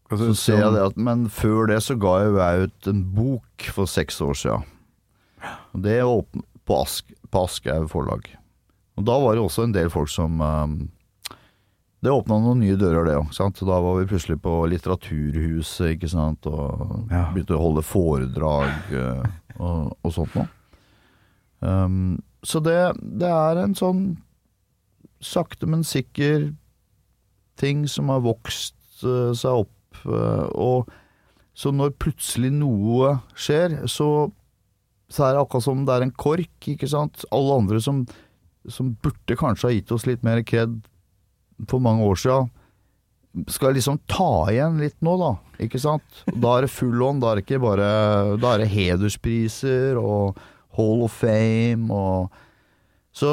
så 0.09 0.31
ser 0.33 0.63
jeg 0.63 0.73
det 0.73 0.85
at, 0.87 0.97
Men 0.97 1.27
før 1.29 1.67
det 1.69 1.83
så 1.85 1.99
ga 2.01 2.15
jeg 2.23 2.69
ut 2.69 2.89
en 2.89 3.03
bok 3.13 3.67
for 3.75 3.91
seks 3.91 4.23
år. 4.25 4.39
Og 5.75 5.83
det 5.85 5.99
åpnet 6.01 6.47
på, 6.65 6.79
Ask, 6.81 7.13
på 7.31 7.45
Aschehoug 7.47 7.91
forlag. 7.93 8.29
Og 8.99 9.05
da 9.07 9.17
var 9.23 9.35
det 9.37 9.43
også 9.45 9.67
en 9.69 9.75
del 9.77 9.91
folk 9.93 10.11
som 10.11 10.41
um, 10.43 10.77
Det 12.03 12.11
åpna 12.15 12.37
noen 12.39 12.61
nye 12.63 12.77
dører, 12.79 13.05
det 13.09 13.17
òg. 13.19 13.33
Da 13.67 13.79
var 13.83 13.97
vi 13.99 14.07
plutselig 14.07 14.37
på 14.43 14.53
Litteraturhuset, 14.71 15.97
ikke 15.97 16.11
sant, 16.13 16.47
og 16.47 17.09
Ja. 17.11 17.25
begynte 17.35 17.57
å 17.57 17.63
holde 17.65 17.83
foredrag 17.83 18.93
eh, 18.95 19.25
og, 19.59 19.97
og 20.07 20.13
sånt 20.15 20.35
noe. 20.39 20.47
Um, 21.59 22.21
så 22.47 22.61
det, 22.63 22.77
det 23.03 23.27
er 23.27 23.59
en 23.65 23.75
sånn 23.75 24.05
sakte, 25.19 25.67
men 25.67 25.83
sikker 25.83 26.53
ting 27.59 27.83
som 27.91 28.13
har 28.15 28.23
vokst 28.23 28.77
eh, 29.03 29.33
seg 29.35 29.65
opp. 29.67 29.99
eh, 30.07 30.47
og 30.55 30.87
så 31.59 31.73
når 31.75 31.97
plutselig 31.99 32.53
noe 32.55 33.17
skjer, 33.35 33.81
så, 33.91 34.31
så 35.09 35.25
er 35.25 35.35
det 35.35 35.43
akkurat 35.43 35.65
som 35.65 35.85
det 35.89 35.95
er 35.95 36.05
en 36.05 36.15
kork, 36.21 36.69
ikke 36.69 36.89
sant. 36.91 37.25
Alle 37.35 37.59
andre 37.63 37.81
som, 37.81 38.03
som 38.69 38.93
burde 39.03 39.39
kanskje 39.41 39.69
ha 39.71 39.75
gitt 39.77 39.93
oss 39.95 40.07
litt 40.09 40.25
mer 40.27 40.43
kred 40.47 40.77
for 41.69 41.83
mange 41.83 42.05
år 42.07 42.21
siden, 42.21 42.51
skal 43.49 43.75
liksom 43.77 44.01
ta 44.11 44.49
igjen 44.53 44.79
litt 44.83 44.97
nå, 45.05 45.15
da. 45.21 45.33
Ikke 45.63 45.81
sant? 45.83 46.23
Da 46.33 46.57
er 46.57 46.67
det 46.67 46.73
full 46.73 47.03
on, 47.05 47.21
da 47.23 47.33
er 47.33 47.39
det 47.39 47.45
ikke 47.47 47.61
bare 47.63 47.89
Da 48.41 48.53
er 48.55 48.63
det 48.63 48.71
hederspriser 48.73 49.99
og 50.01 50.39
Hall 50.79 51.03
of 51.07 51.17
Fame 51.19 51.91
og 51.95 52.31
Så 53.15 53.31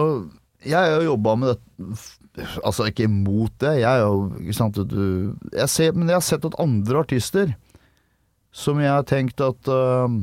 jeg 0.65 0.75
har 0.75 0.97
jo 0.97 1.11
jobba 1.11 1.35
med 1.37 1.53
dette 1.53 2.47
Altså 2.65 2.89
ikke 2.89 3.05
imot 3.07 3.53
det, 3.63 3.77
jeg 3.79 3.87
er 3.87 4.01
jo 4.03 4.25
ikke 4.41 4.57
sant, 4.57 4.79
jeg 4.81 5.69
ser, 5.71 5.93
Men 5.95 6.09
jeg 6.11 6.17
har 6.17 6.25
sett 6.25 6.47
at 6.49 6.57
andre 6.61 7.05
artister 7.05 7.53
som 8.55 8.79
jeg 8.79 8.91
har 8.91 9.03
tenkt 9.07 9.41
at 9.43 9.67
øh, 9.67 10.13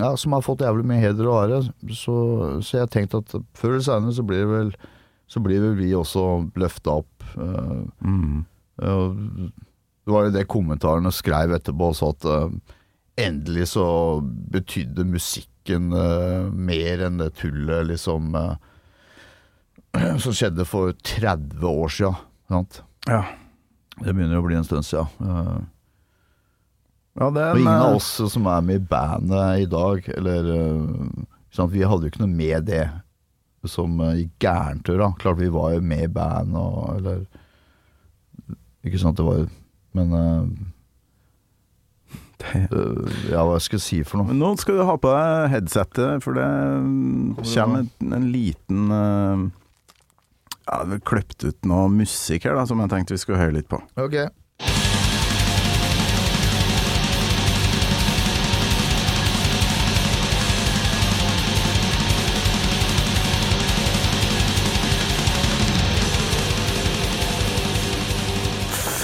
Ja, 0.00 0.16
som 0.18 0.34
har 0.34 0.42
fått 0.42 0.64
jævlig 0.64 0.84
mye 0.90 0.98
heder 1.02 1.28
og 1.30 1.36
ære, 1.44 1.60
så, 1.94 2.14
så 2.64 2.76
jeg 2.76 2.82
har 2.82 2.90
tenkt 2.90 3.14
at 3.14 3.34
før 3.54 3.76
eller 3.76 3.84
senere 3.86 4.14
så 4.16 4.24
blir 4.26 4.48
vel 4.50 4.72
så 5.30 5.40
blir 5.40 5.62
vel 5.62 5.76
vi 5.78 5.92
også 5.96 6.24
løfta 6.60 6.98
opp. 7.00 7.24
Uh, 7.38 7.84
Mm. 8.04 8.44
uh, 8.82 9.14
det 10.04 10.12
var 10.12 10.26
jo 10.26 10.34
det 10.34 10.42
kommentarene 10.52 11.12
skrev 11.14 11.54
etterpå, 11.56 11.92
så 11.96 12.10
at 12.12 12.26
uh, 12.28 12.50
endelig 13.16 13.70
så 13.72 13.86
betydde 14.52 15.06
musikken 15.08 15.92
eh, 15.96 16.50
mer 16.50 17.04
enn 17.06 17.20
det 17.22 17.30
tullet 17.38 17.86
liksom 17.88 18.34
som 20.24 20.34
skjedde 20.34 20.66
for 20.66 20.92
30 21.06 21.62
år 21.64 21.88
siden. 21.94 22.18
Ja. 23.06 23.22
Det 24.02 24.12
begynner 24.12 24.42
å 24.42 24.44
bli 24.44 24.58
en 24.58 24.66
stund 24.66 24.84
siden. 24.84 25.70
Eh, 27.14 27.22
ja, 27.22 27.30
det 27.30 27.46
og 27.52 27.60
ingen 27.60 27.72
av 27.72 27.92
eh, 27.92 27.96
oss 27.96 28.10
som 28.32 28.46
er 28.50 28.60
med 28.66 28.82
i 28.82 28.86
bandet 28.90 29.62
i 29.62 29.70
dag, 29.70 30.08
eller 30.16 30.52
eh, 30.56 31.24
sant? 31.54 31.72
Vi 31.72 31.84
hadde 31.86 32.08
jo 32.08 32.12
ikke 32.12 32.24
noe 32.24 32.34
med 32.34 32.66
det 32.66 32.84
som 33.64 33.96
uh, 34.00 34.12
gikk 34.18 34.34
gærent. 34.44 34.84
da. 34.84 35.10
Klart 35.16 35.38
vi 35.40 35.48
var 35.48 35.72
jo 35.72 35.80
med 35.80 36.02
i 36.04 36.12
band 36.12 36.56
og 36.58 36.98
eller 36.98 37.24
Ikke 38.84 39.00
sant, 39.00 39.16
det 39.16 39.24
var 39.24 39.46
Men 39.96 40.12
uh, 40.12 40.44
det- 42.44 43.30
ja, 43.30 43.40
hva 43.46 43.56
skal 43.62 43.78
jeg 43.78 43.84
si 43.86 44.02
for 44.04 44.20
noe? 44.20 44.28
Men 44.28 44.42
Nå 44.42 44.50
skal 44.60 44.76
du 44.76 44.84
ha 44.84 44.98
på 45.00 45.08
deg 45.14 45.48
headsetet, 45.54 46.20
for 46.20 46.36
det 46.36 46.44
mm, 46.44 47.36
Kommer 47.40 47.86
en, 47.86 48.12
en 48.18 48.28
liten 48.34 48.92
uh, 48.92 49.48
Ja, 50.68 50.82
kløpt 51.08 51.46
ut 51.46 51.64
noe 51.64 51.88
musikk 51.88 52.44
her 52.44 52.58
da, 52.58 52.66
som 52.68 52.84
jeg 52.84 52.92
tenkte 52.92 53.16
vi 53.16 53.22
skulle 53.22 53.40
høre 53.40 53.56
litt 53.62 53.70
på. 53.72 53.80
Ok. 53.96 54.16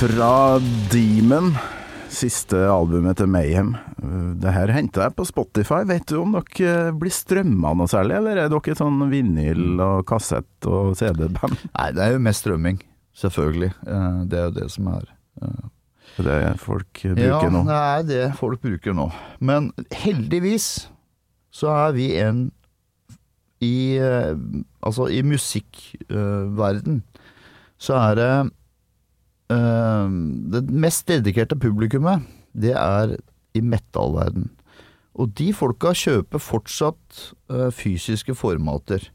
Fra 0.00 0.57
Demon, 0.92 1.50
siste 2.11 2.57
albumet 2.73 3.19
til 3.21 3.28
Mayhem. 3.30 3.75
Uh, 4.00 4.33
Det 4.40 4.52
her 4.54 4.73
henta 4.73 5.02
jeg 5.04 5.14
på 5.19 5.26
Spotify. 5.28 5.83
Vet 5.88 6.07
du 6.09 6.21
om 6.23 6.33
dere 6.38 6.92
blir 6.97 7.12
strømma 7.12 7.75
noe 7.76 7.90
særlig, 7.90 8.16
eller 8.16 8.40
er 8.40 8.52
dere 8.52 8.76
sånn 8.78 9.02
vinyl 9.11 9.80
og 9.85 10.07
kassett 10.09 10.69
og 10.71 10.95
CD-band? 10.99 11.59
Nei, 11.76 11.90
det 11.97 12.07
er 12.07 12.14
jo 12.16 12.23
mest 12.25 12.45
strømming. 12.47 12.78
Selvfølgelig. 13.21 13.73
Eh, 13.87 14.23
Det 14.30 14.38
er 14.38 14.45
jo 14.49 14.54
det 14.57 14.71
som 14.71 14.88
er 14.95 15.04
Det 16.16 16.37
er 16.49 16.57
folk 16.59 17.02
Ja, 17.04 17.14
bruker 17.14 17.50
nå. 17.52 17.64
det 17.66 17.76
er 17.80 18.02
det 18.09 18.35
folk 18.38 18.61
bruker 18.62 18.95
nå. 18.97 19.11
Men 19.40 19.73
heldigvis 19.92 20.88
så 21.52 21.69
er 21.88 21.92
vi 21.92 22.16
en 22.16 22.50
i 23.61 23.99
eh, 24.00 24.33
Altså, 24.83 25.09
i 25.12 25.21
musikkverden 25.23 27.02
så 27.78 27.95
er 28.00 28.14
det 28.16 28.30
eh, 28.30 28.50
Det 29.50 30.61
mest 30.71 31.09
dedikerte 31.11 31.59
publikummet, 31.59 32.23
det 32.54 32.75
er 32.78 33.16
i 33.57 33.62
metallverden. 33.64 34.49
Og 35.19 35.33
de 35.37 35.50
folka 35.57 35.92
kjøper 35.97 36.42
fortsatt 36.42 37.25
eh, 37.50 37.69
fysiske 37.75 38.37
formater. 38.38 39.09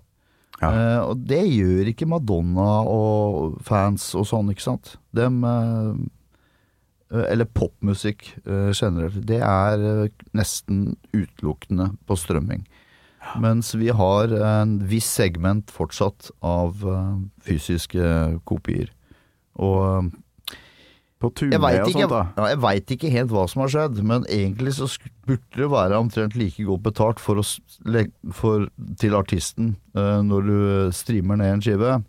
Ja. 0.61 0.69
Eh, 0.69 0.99
og 1.03 1.23
det 1.27 1.41
gjør 1.49 1.91
ikke 1.91 2.07
Madonna 2.09 2.83
og 2.87 3.57
fans 3.65 4.11
og 4.17 4.27
sånn, 4.29 4.51
ikke 4.53 4.67
sant. 4.67 4.95
Dem 5.15 5.41
eh, 5.47 6.05
Eller 7.29 7.45
popmusikk 7.45 8.25
generelt. 8.45 9.19
Det 9.29 9.37
er 9.37 10.09
nesten 10.35 10.95
utelukkende 11.13 11.91
på 12.09 12.17
strømming. 12.17 12.65
Mens 13.39 13.69
vi 13.77 13.91
har 13.93 14.33
en 14.33 14.73
viss 14.89 15.07
segment 15.13 15.69
fortsatt 15.71 16.31
av 16.43 16.81
fysiske 17.45 18.09
kopier. 18.49 18.89
Og 19.55 20.09
På 21.23 21.29
turné 21.31 21.55
og 21.55 21.87
ikke, 21.87 22.05
sånt, 22.05 22.11
da. 22.11 22.21
ja, 22.35 22.47
jeg 22.51 22.61
vet 22.65 22.93
ikke 22.97 23.11
helt 23.13 23.31
hva 23.31 23.45
som 23.47 23.63
har 23.63 23.71
skjedd, 23.71 23.99
men 24.03 24.25
egentlig 24.27 24.75
så 24.75 24.89
burde 25.25 25.61
det 25.61 25.69
være 25.71 25.99
omtrent 25.99 26.35
like 26.35 26.65
godt 26.67 26.83
betalt 26.83 27.23
for 27.23 27.39
å, 27.39 27.45
for, 28.35 28.65
til 28.99 29.15
artisten 29.15 29.75
uh, 29.95 30.19
når 30.25 30.49
du 30.49 30.57
streamer 30.95 31.39
ned 31.39 31.53
en 31.55 31.63
skive, 31.63 31.99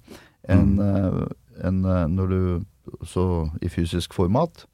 enn 0.50 0.72
mm. 0.74 0.80
uh, 0.82 1.20
en, 1.66 1.84
uh, 1.86 2.02
når 2.10 2.34
du 2.34 2.40
så 3.06 3.26
i 3.62 3.70
fysisk 3.70 4.14
format. 4.14 4.66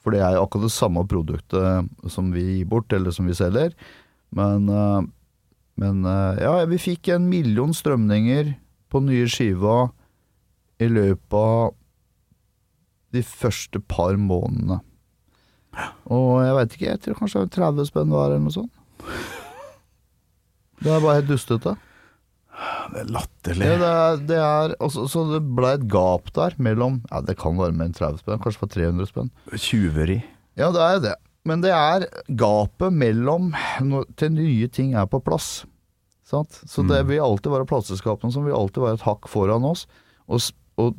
For 0.00 0.14
det 0.14 0.22
er 0.24 0.36
jo 0.36 0.44
akkurat 0.46 0.68
det 0.68 0.74
samme 0.74 1.04
produktet 1.08 2.10
som 2.12 2.30
vi 2.34 2.44
gir 2.46 2.68
bort, 2.70 2.92
eller 2.92 3.12
som 3.14 3.28
vi 3.28 3.36
selger. 3.36 3.74
Men, 4.34 4.68
eh, 4.68 5.02
men 5.80 6.04
eh, 6.06 6.42
ja, 6.44 6.54
vi 6.70 6.80
fikk 6.80 7.12
en 7.14 7.28
million 7.30 7.74
strømninger 7.74 8.54
på 8.90 9.02
nye 9.04 9.28
skiva 9.30 9.90
i 10.80 10.88
løpet 10.88 11.36
av 11.36 11.74
de 13.14 13.22
første 13.26 13.80
par 13.90 14.16
månedene. 14.20 14.80
Og 16.10 16.40
jeg 16.42 16.56
veit 16.56 16.74
ikke, 16.74 16.88
jeg 16.88 17.02
tror 17.04 17.20
kanskje 17.20 17.44
det 17.44 17.50
er 17.50 17.54
30 17.60 17.88
spenn 17.90 18.10
hver 18.14 18.32
eller 18.32 18.42
noe 18.42 18.54
sånt. 18.54 18.72
Det 20.80 20.90
er 20.90 21.02
bare 21.04 21.20
helt 21.20 21.30
dustete. 21.30 21.76
Det 22.90 23.02
er 23.04 23.10
latterlig. 23.14 23.66
Ja, 23.66 23.78
det 23.78 23.88
er, 23.88 24.20
det 24.28 24.38
er 24.42 24.74
også, 24.82 25.06
Så 25.08 25.22
det 25.30 25.40
blei 25.56 25.72
et 25.78 25.86
gap 25.88 26.28
der 26.36 26.56
mellom 26.60 26.98
Ja, 27.08 27.22
det 27.24 27.38
kan 27.40 27.56
være 27.56 27.72
mer 27.76 27.88
enn 27.88 27.96
30 27.96 28.20
spenn, 28.20 28.40
kanskje 28.42 28.64
for 28.64 28.72
300 28.74 29.08
spenn. 29.08 29.30
Tjuveri. 29.54 30.18
Ja, 30.58 30.70
det 30.74 30.82
er 30.84 31.02
det. 31.04 31.16
Men 31.48 31.62
det 31.64 31.72
er 31.72 32.04
gapet 32.36 32.92
mellom 32.92 33.52
når, 33.86 34.08
til 34.20 34.34
nye 34.34 34.68
ting 34.72 34.92
er 34.98 35.06
på 35.08 35.22
plass. 35.24 35.62
Sant? 36.30 36.60
Så 36.68 36.84
det 36.86 37.00
vil 37.08 37.22
alltid 37.24 37.50
være 37.54 37.68
plateselskapene 37.70 38.34
som 38.34 38.44
vil 38.46 38.54
alltid 38.54 38.84
være 38.84 39.00
et 39.00 39.06
hakk 39.06 39.30
foran 39.30 39.64
oss. 39.66 39.86
Og, 40.30 40.44
og, 40.78 40.98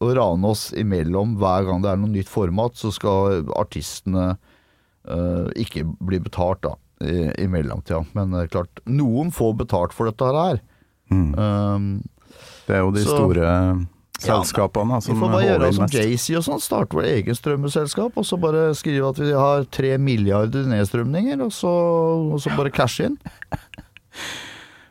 og 0.00 0.12
rane 0.14 0.46
oss 0.46 0.68
imellom 0.78 1.36
hver 1.40 1.64
gang 1.66 1.82
det 1.82 1.90
er 1.90 1.98
noe 1.98 2.12
nytt 2.12 2.28
format, 2.30 2.76
så 2.78 2.92
skal 2.94 3.42
artistene 3.58 4.36
uh, 5.10 5.48
ikke 5.58 5.82
bli 5.98 6.20
betalt 6.22 6.62
da, 6.62 6.76
i, 7.02 7.28
i 7.42 7.48
mellomtida. 7.50 8.04
Men 8.14 8.36
er 8.38 8.50
klart, 8.52 8.78
noen 8.86 9.32
får 9.34 9.56
betalt 9.64 9.96
for 9.96 10.06
dette 10.10 10.28
her. 10.34 10.60
Mm. 11.10 11.30
Um, 11.34 11.88
Det 12.68 12.76
er 12.76 12.82
jo 12.84 12.90
de 12.92 13.02
Så- 13.02 13.16
store 13.16 13.86
selskapene 14.18 14.96
da, 14.98 14.98
vi 15.06 15.14
får 15.18 15.30
bare 15.32 15.46
gjøre 15.46 15.72
som. 15.74 15.86
Jay-Z 15.94 16.36
og 16.36 16.42
sånn, 16.44 16.60
starte 16.62 16.96
vårt 16.98 17.06
eget 17.06 17.38
strømmeselskap, 17.38 18.16
og 18.18 18.26
så 18.26 18.38
bare 18.38 18.74
skrive 18.74 19.08
at 19.12 19.18
vi 19.22 19.30
har 19.32 19.64
tre 19.70 19.92
milliarder 19.98 20.66
nedstrømninger, 20.68 21.40
og 21.46 21.52
så, 21.54 21.70
og 22.34 22.38
så 22.42 22.50
bare 22.58 22.70
cashe 22.74 23.06
inn. 23.08 23.18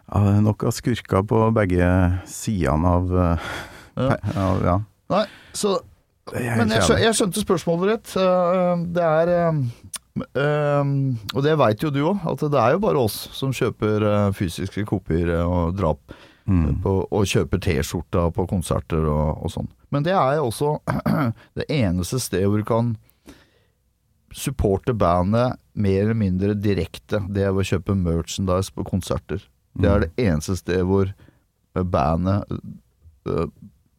Ja, 0.08 0.22
det 0.24 0.36
er 0.38 0.44
nok 0.46 0.64
av 0.64 0.72
skurker 0.76 1.26
på 1.28 1.42
begge 1.56 1.88
sidene 2.32 2.94
av, 2.98 3.12
eh, 3.24 3.50
Ja. 3.98 4.16
ja. 4.72 4.78
Nei, 5.14 5.26
så 5.56 5.78
Men 6.34 6.70
jeg, 6.74 6.82
helt 6.84 7.00
jeg 7.06 7.16
skjønte 7.16 7.44
spørsmålet 7.46 7.92
ditt. 7.94 8.16
Eh, 8.20 8.82
Det 8.98 9.04
er 9.08 9.32
eh, 9.36 9.60
eh, 10.44 10.94
Og 11.34 11.44
det 11.46 11.58
veit 11.60 11.84
jo 11.86 11.92
du 11.94 12.02
òg, 12.10 12.26
at 12.28 12.44
det 12.52 12.60
er 12.60 12.76
jo 12.76 12.82
bare 12.84 13.04
oss 13.08 13.16
som 13.38 13.54
kjøper 13.56 14.04
eh, 14.12 14.32
fysiske 14.36 14.84
kopier 14.90 15.32
eh, 15.40 15.46
og 15.46 15.76
drap. 15.80 16.02
Mm. 16.48 16.78
på, 16.80 16.92
og 17.12 17.26
kjøper 17.28 17.60
T-skjorta 17.60 18.22
på 18.32 18.46
konserter 18.48 19.04
og, 19.04 19.42
og 19.44 19.52
sånn. 19.52 19.66
Men 19.92 20.06
det 20.06 20.14
er 20.16 20.38
jo 20.38 20.46
også 20.48 20.70
det 21.60 21.66
eneste 21.76 22.22
stedet 22.24 22.48
hvor 22.48 22.62
du 22.62 22.68
kan 22.70 22.94
supporte 24.32 24.94
bandet 24.96 25.58
mer 25.76 26.06
eller 26.06 26.16
mindre 26.16 26.54
direkte. 26.56 27.20
Det 27.28 27.44
er 27.44 27.52
ved 27.52 27.66
å 27.66 27.70
kjøpe 27.74 27.98
merchandise 28.00 28.72
på 28.72 28.86
konserter. 28.88 29.44
Det 29.76 29.92
er 29.92 30.06
det 30.06 30.12
eneste 30.24 30.56
stedet 30.62 30.88
hvor 30.88 31.12
eh, 31.12 31.84
bandet 31.84 32.48
eh, 33.28 33.52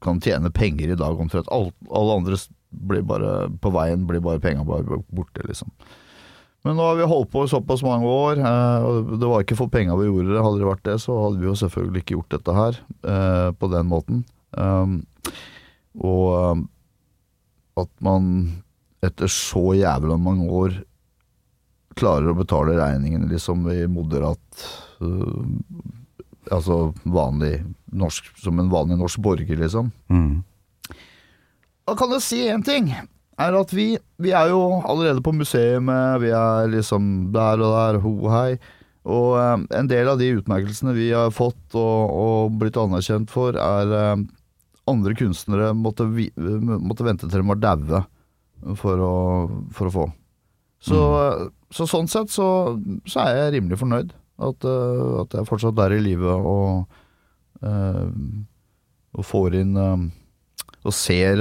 kan 0.05 0.21
tjene 0.23 0.51
penger 0.55 0.93
i 0.93 0.99
dag 0.99 1.21
omtrent. 1.21 1.49
All, 1.55 1.71
alle 1.91 2.19
andre 2.21 2.39
blir 2.69 3.03
bare 3.09 3.49
på 3.63 3.73
veien 3.75 4.05
blir 4.07 4.23
bare 4.25 4.43
penga 4.43 4.65
borte, 4.65 5.47
liksom. 5.47 5.73
Men 6.67 6.77
nå 6.77 6.85
har 6.85 6.97
vi 6.99 7.07
holdt 7.09 7.31
på 7.33 7.45
i 7.47 7.51
såpass 7.51 7.85
mange 7.87 8.09
år, 8.11 8.41
eh, 8.43 8.87
og 8.87 9.13
det 9.21 9.29
var 9.31 9.45
ikke 9.45 9.59
for 9.61 9.73
penga 9.73 9.97
vi 9.97 10.09
gjorde 10.09 10.35
det. 10.35 10.43
Hadde 10.43 10.61
det 10.61 10.69
vært 10.69 10.87
det, 10.89 10.97
så 11.05 11.17
hadde 11.23 11.41
vi 11.41 11.49
jo 11.49 11.55
selvfølgelig 11.61 12.03
ikke 12.03 12.17
gjort 12.17 12.35
dette 12.35 12.57
her 12.57 12.81
eh, 13.15 13.51
på 13.55 13.71
den 13.73 13.89
måten. 13.93 14.25
Um, 14.59 14.99
og 16.03 16.27
um, 16.35 16.65
at 17.79 17.91
man 18.03 18.29
etter 19.05 19.31
så 19.31 19.71
jævla 19.79 20.19
mange 20.19 20.49
år 20.51 20.81
klarer 21.99 22.31
å 22.31 22.39
betale 22.39 22.77
regningene 22.79 23.31
liksom 23.31 23.67
i 23.71 23.85
moderat 23.91 24.65
øh, 25.03 25.47
Altså 26.55 26.93
vanlig 27.05 27.61
norsk 27.93 28.31
Som 28.43 28.59
en 28.61 28.71
vanlig 28.73 28.99
norsk 29.01 29.21
borger, 29.25 29.57
liksom. 29.61 29.93
Mm. 30.13 30.43
Da 31.89 31.95
kan 31.97 32.13
jeg 32.17 32.25
si 32.25 32.41
én 32.53 32.65
ting. 32.65 32.91
Er 33.39 33.55
at 33.55 33.71
vi, 33.73 33.93
vi 34.21 34.33
er 34.35 34.51
jo 34.51 34.81
allerede 34.83 35.23
på 35.25 35.33
museet, 35.33 35.81
vi 36.21 36.33
er 36.35 36.69
liksom 36.73 37.31
der 37.33 37.63
og 37.63 37.73
der, 37.77 38.01
ho 38.03 38.13
hei. 38.33 38.59
Og 39.09 39.39
eh, 39.39 39.55
en 39.79 39.89
del 39.89 40.11
av 40.11 40.19
de 40.21 40.33
utmerkelsene 40.37 40.93
vi 40.97 41.13
har 41.15 41.31
fått 41.33 41.77
og, 41.79 42.13
og 42.13 42.59
blitt 42.61 42.77
anerkjent 42.81 43.31
for, 43.33 43.57
er 43.57 43.95
eh, 43.95 44.27
andre 44.91 45.15
kunstnere 45.17 45.73
måtte, 45.77 46.09
vi, 46.13 46.29
måtte 46.37 47.07
vente 47.07 47.29
til 47.29 47.41
de 47.41 47.49
var 47.49 47.63
daue 47.63 48.03
for, 48.77 49.05
for 49.73 49.89
å 49.89 49.95
få. 49.95 50.07
Så, 50.83 50.99
så 51.75 51.87
sånn 51.91 52.09
sett 52.11 52.31
så, 52.33 52.49
så 53.09 53.25
er 53.25 53.39
jeg 53.39 53.55
rimelig 53.57 53.81
fornøyd. 53.81 54.13
At, 54.39 54.63
uh, 54.65 55.23
at 55.25 55.35
jeg 55.35 55.49
fortsatt 55.49 55.79
er 55.83 55.97
i 55.97 56.03
live 56.05 56.31
og, 56.31 56.85
uh, 57.65 58.07
og 59.19 59.27
får 59.27 59.57
inn 59.59 59.73
uh, 59.77 59.97
og 60.87 60.95
ser, 60.95 61.41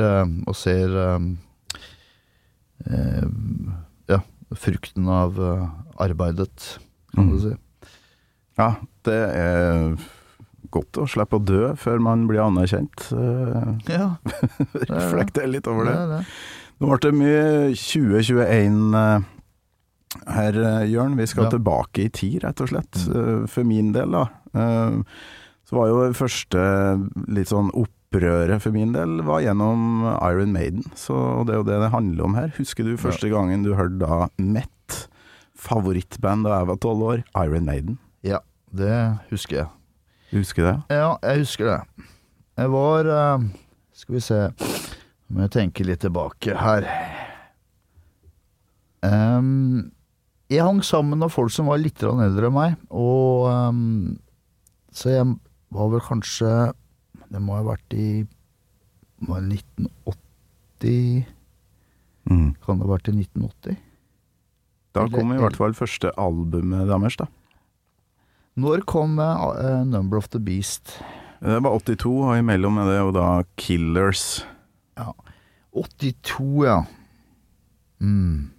og 0.50 0.56
ser 0.58 0.96
ja, 4.10 4.18
frukten 4.58 5.08
av 5.12 5.38
arbeidet, 6.02 6.80
kan 7.14 7.28
Mm. 7.28 7.32
du 7.32 7.40
si. 7.40 7.54
Ja, 8.58 8.68
det 9.06 9.18
er 9.38 9.96
godt 10.74 10.98
å 11.00 11.06
slippe 11.08 11.38
å 11.38 11.44
dø 11.46 11.70
før 11.80 12.02
man 12.04 12.26
blir 12.28 12.42
anerkjent. 12.44 13.08
Ja. 13.88 14.18
Reflekter 14.90 15.48
litt 15.48 15.68
over 15.70 15.86
det 15.88 15.96
det. 15.96 16.08
det. 16.18 16.22
Nå 16.82 16.92
ble 16.92 17.00
det 17.08 17.14
mye 17.18 17.46
2021 17.78 18.98
eh, 19.00 19.22
her, 20.28 20.54
eh, 20.58 20.88
Jørn. 20.92 21.16
Vi 21.18 21.26
skal 21.28 21.44
Ja. 21.46 21.50
tilbake 21.52 22.06
i 22.06 22.10
tid, 22.10 22.42
rett 22.44 22.62
og 22.62 22.70
slett. 22.70 22.96
Eh, 23.16 23.46
For 23.48 23.64
min 23.64 23.92
del, 23.94 24.12
da. 24.12 24.26
eh, 24.56 25.02
Så 25.68 25.76
var 25.76 25.88
jo 25.90 26.08
det 26.08 26.16
første 26.16 27.10
litt 27.28 27.48
sånn 27.50 27.70
opprøret 27.76 28.62
for 28.62 28.72
min 28.72 28.94
del 28.94 29.22
var 29.22 29.42
gjennom 29.42 30.06
Iron 30.24 30.54
Maiden. 30.54 30.84
Så 30.96 31.46
det 31.46 31.54
er 31.56 31.58
jo 31.58 31.64
det 31.64 31.80
det 31.82 31.92
handler 31.92 32.24
om 32.24 32.36
her. 32.36 32.48
Husker 32.58 32.84
du 32.86 32.96
første 32.96 33.30
gangen 33.30 33.64
du 33.64 33.74
hørte 33.76 34.00
da 34.00 34.30
Met? 34.40 35.08
Favorittband 35.58 36.44
da 36.46 36.60
jeg 36.60 36.68
var 36.68 36.78
tolv 36.78 37.02
år? 37.04 37.24
Iron 37.36 37.66
Maiden. 37.66 37.98
Ja, 38.24 38.40
det 38.74 39.20
husker 39.30 39.56
jeg. 39.58 39.68
Du 40.32 40.38
husker 40.38 40.64
det? 40.64 40.84
Ja, 40.96 41.18
jeg 41.22 41.40
husker 41.40 41.66
det. 41.66 42.06
Jeg 42.58 42.70
var 42.72 43.04
Skal 43.94 44.14
vi 44.16 44.20
se 44.22 44.50
Må 45.34 45.42
jeg 45.42 45.52
tenke 45.52 45.86
litt 45.86 46.00
tilbake 46.00 46.56
her. 46.56 46.88
Ehm, 49.04 49.92
jeg 50.50 50.64
hang 50.64 50.80
sammen 50.86 51.20
med 51.20 51.32
folk 51.34 51.52
som 51.52 51.68
var 51.68 51.82
litt 51.82 52.02
eldre 52.04 52.48
enn 52.48 52.56
meg, 52.56 52.76
og 52.90 53.48
um, 53.52 54.18
Så 54.96 55.10
jeg 55.12 55.26
var 55.76 55.90
vel 55.92 56.00
kanskje 56.02 56.52
Det 57.28 57.42
må 57.44 57.58
ha 57.58 57.64
vært 57.68 57.94
i 57.98 58.26
var 59.28 59.42
det 59.42 59.60
1980 59.60 61.26
Mm. 62.28 62.56
Kan 62.60 62.80
det 62.80 62.84
ha 62.84 62.92
vært 62.92 63.08
i 63.08 63.14
1980? 63.16 63.78
Da 64.94 65.06
Eller- 65.06 65.18
kom 65.18 65.32
i 65.32 65.38
hvert 65.40 65.56
fall 65.56 65.74
første 65.74 66.12
albumet 66.20 66.88
deres, 66.90 67.16
da. 67.16 67.26
Når 68.58 68.84
kom 68.86 69.18
uh, 69.20 69.86
'Number 69.86 70.18
of 70.18 70.28
the 70.30 70.40
Beast'? 70.40 71.00
Det 71.40 71.64
var 71.64 71.72
82, 71.72 72.06
og 72.26 72.38
imellom 72.38 72.78
er 72.80 72.86
det 72.90 72.98
jo 73.00 73.12
da 73.12 73.44
Killers. 73.56 74.44
Ja. 74.98 75.14
82, 75.72 76.66
ja. 76.66 76.84
Mm. 78.02 78.50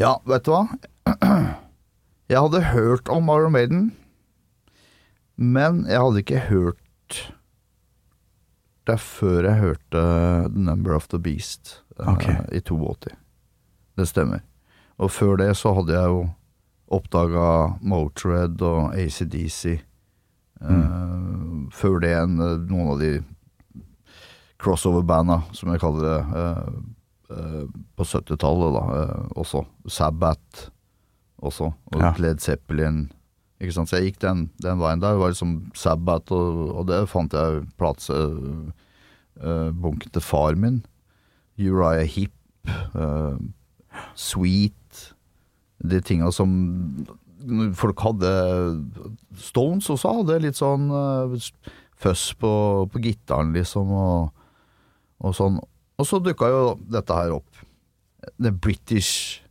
Ja, 0.00 0.16
vet 0.26 0.46
du 0.46 0.54
hva? 0.54 0.64
Jeg 2.32 2.40
hadde 2.40 2.64
hørt 2.72 3.08
om 3.12 3.28
Iron 3.28 3.52
Maiden, 3.52 3.82
men 5.36 5.82
jeg 5.84 6.00
hadde 6.00 6.22
ikke 6.22 6.38
hørt 6.46 7.18
det 8.88 8.96
før 9.02 9.44
jeg 9.44 9.60
hørte 9.60 10.04
The 10.54 10.62
Number 10.62 10.94
of 10.96 11.08
the 11.12 11.18
Beast 11.20 11.82
okay. 11.98 12.38
uh, 12.38 12.48
i 12.48 12.62
82. 12.64 13.12
Det 13.98 14.06
stemmer. 14.08 14.40
Og 14.96 15.10
før 15.10 15.36
det 15.36 15.50
så 15.60 15.74
hadde 15.76 15.92
jeg 15.92 16.14
jo 16.14 16.22
oppdaga 16.94 17.76
Motörhead 17.82 18.62
og 18.62 18.96
ACDC. 18.96 19.84
Eh, 20.64 21.70
før 21.74 22.00
det 22.00 22.12
en, 22.16 22.36
noen 22.70 22.92
av 22.94 23.00
de 23.02 23.12
crossover-banda, 24.62 25.42
som 25.52 25.72
jeg 25.72 25.82
kaller 25.82 26.04
det, 26.06 26.18
eh, 26.20 26.44
eh, 26.44 26.74
på 27.28 28.04
70-tallet 28.04 28.74
da, 28.76 28.84
eh, 29.00 29.26
også. 29.40 29.64
Sabbat 29.88 30.70
også, 31.38 31.72
og 31.92 32.00
Ja. 32.00 32.12
Led 32.18 32.38
Zeppelin. 32.40 33.10
Ikke 33.60 33.72
sant? 33.72 33.88
Så 33.88 33.96
jeg 33.96 34.12
gikk 34.12 34.22
den, 34.22 34.50
den 34.62 34.80
veien 34.80 35.00
der. 35.00 35.14
Det 35.14 35.20
var 35.20 35.32
liksom 35.32 35.70
Sabbat, 35.74 36.30
og, 36.32 36.70
og 36.74 36.86
det 36.88 37.08
fant 37.08 37.32
jeg 37.32 37.64
platse 37.78 38.12
uh, 38.12 39.70
bunken 39.72 40.10
til 40.10 40.22
far 40.22 40.54
min. 40.54 40.84
Uriah 41.58 42.06
Hip, 42.06 42.34
eh, 42.66 43.36
Sweet 44.18 45.14
De 45.78 46.00
tinga 46.00 46.32
som 46.32 46.50
folk 47.78 48.00
hadde 48.00 48.30
Stones 49.38 49.86
også 49.92 50.16
hadde 50.16 50.40
litt 50.42 50.58
sånn 50.58 50.88
uh, 50.90 51.36
føss 52.00 52.32
på, 52.40 52.50
på 52.90 53.02
gitaren, 53.04 53.52
liksom, 53.54 53.92
og, 53.94 54.32
og 55.22 55.36
sånn. 55.36 55.60
Og 55.98 56.06
så 56.08 56.18
dukka 56.22 56.48
jo 56.50 56.62
dette 56.90 57.14
her 57.14 57.34
opp. 57.36 57.60
The 58.40 58.50
British 58.52 59.42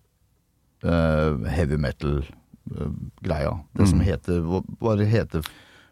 uh, 0.83 1.37
heavy 1.47 1.77
metal-greia. 1.77 3.53
det 3.77 3.87
som 3.89 3.99
Mm. 3.99 4.05
heter 4.05 4.41
Hva 4.41 4.61
hva 4.81 4.95
det 4.97 5.07
heter 5.07 5.39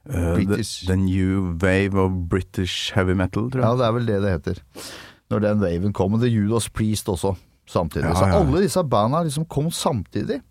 uh, 0.10 0.12
the, 0.14 0.46
British. 0.46 0.86
the 0.88 0.96
New 0.98 1.54
Wave 1.62 1.96
of 1.96 2.12
British 2.30 2.92
Heavy 2.96 3.14
Metal, 3.14 3.50
tror 3.52 3.62
jeg. 3.62 3.70
Ja, 3.70 3.76
det 3.78 3.86
er 3.88 3.92
vel 3.92 4.06
det 4.08 4.22
det 4.22 4.32
heter. 4.32 4.62
når 5.32 5.40
den 5.40 5.60
waven 5.62 5.94
kom. 5.94 6.14
Og 6.14 6.20
The 6.20 6.28
Judas 6.30 6.70
Priest 6.70 7.08
også, 7.08 7.36
samtidig. 7.66 8.04
Ja, 8.10 8.14
Så 8.16 8.26
ja. 8.28 8.40
alle 8.42 8.62
disse 8.62 8.84
banda 8.84 9.24
liksom 9.24 9.46
kom 9.46 9.72
samtidig, 9.72 10.42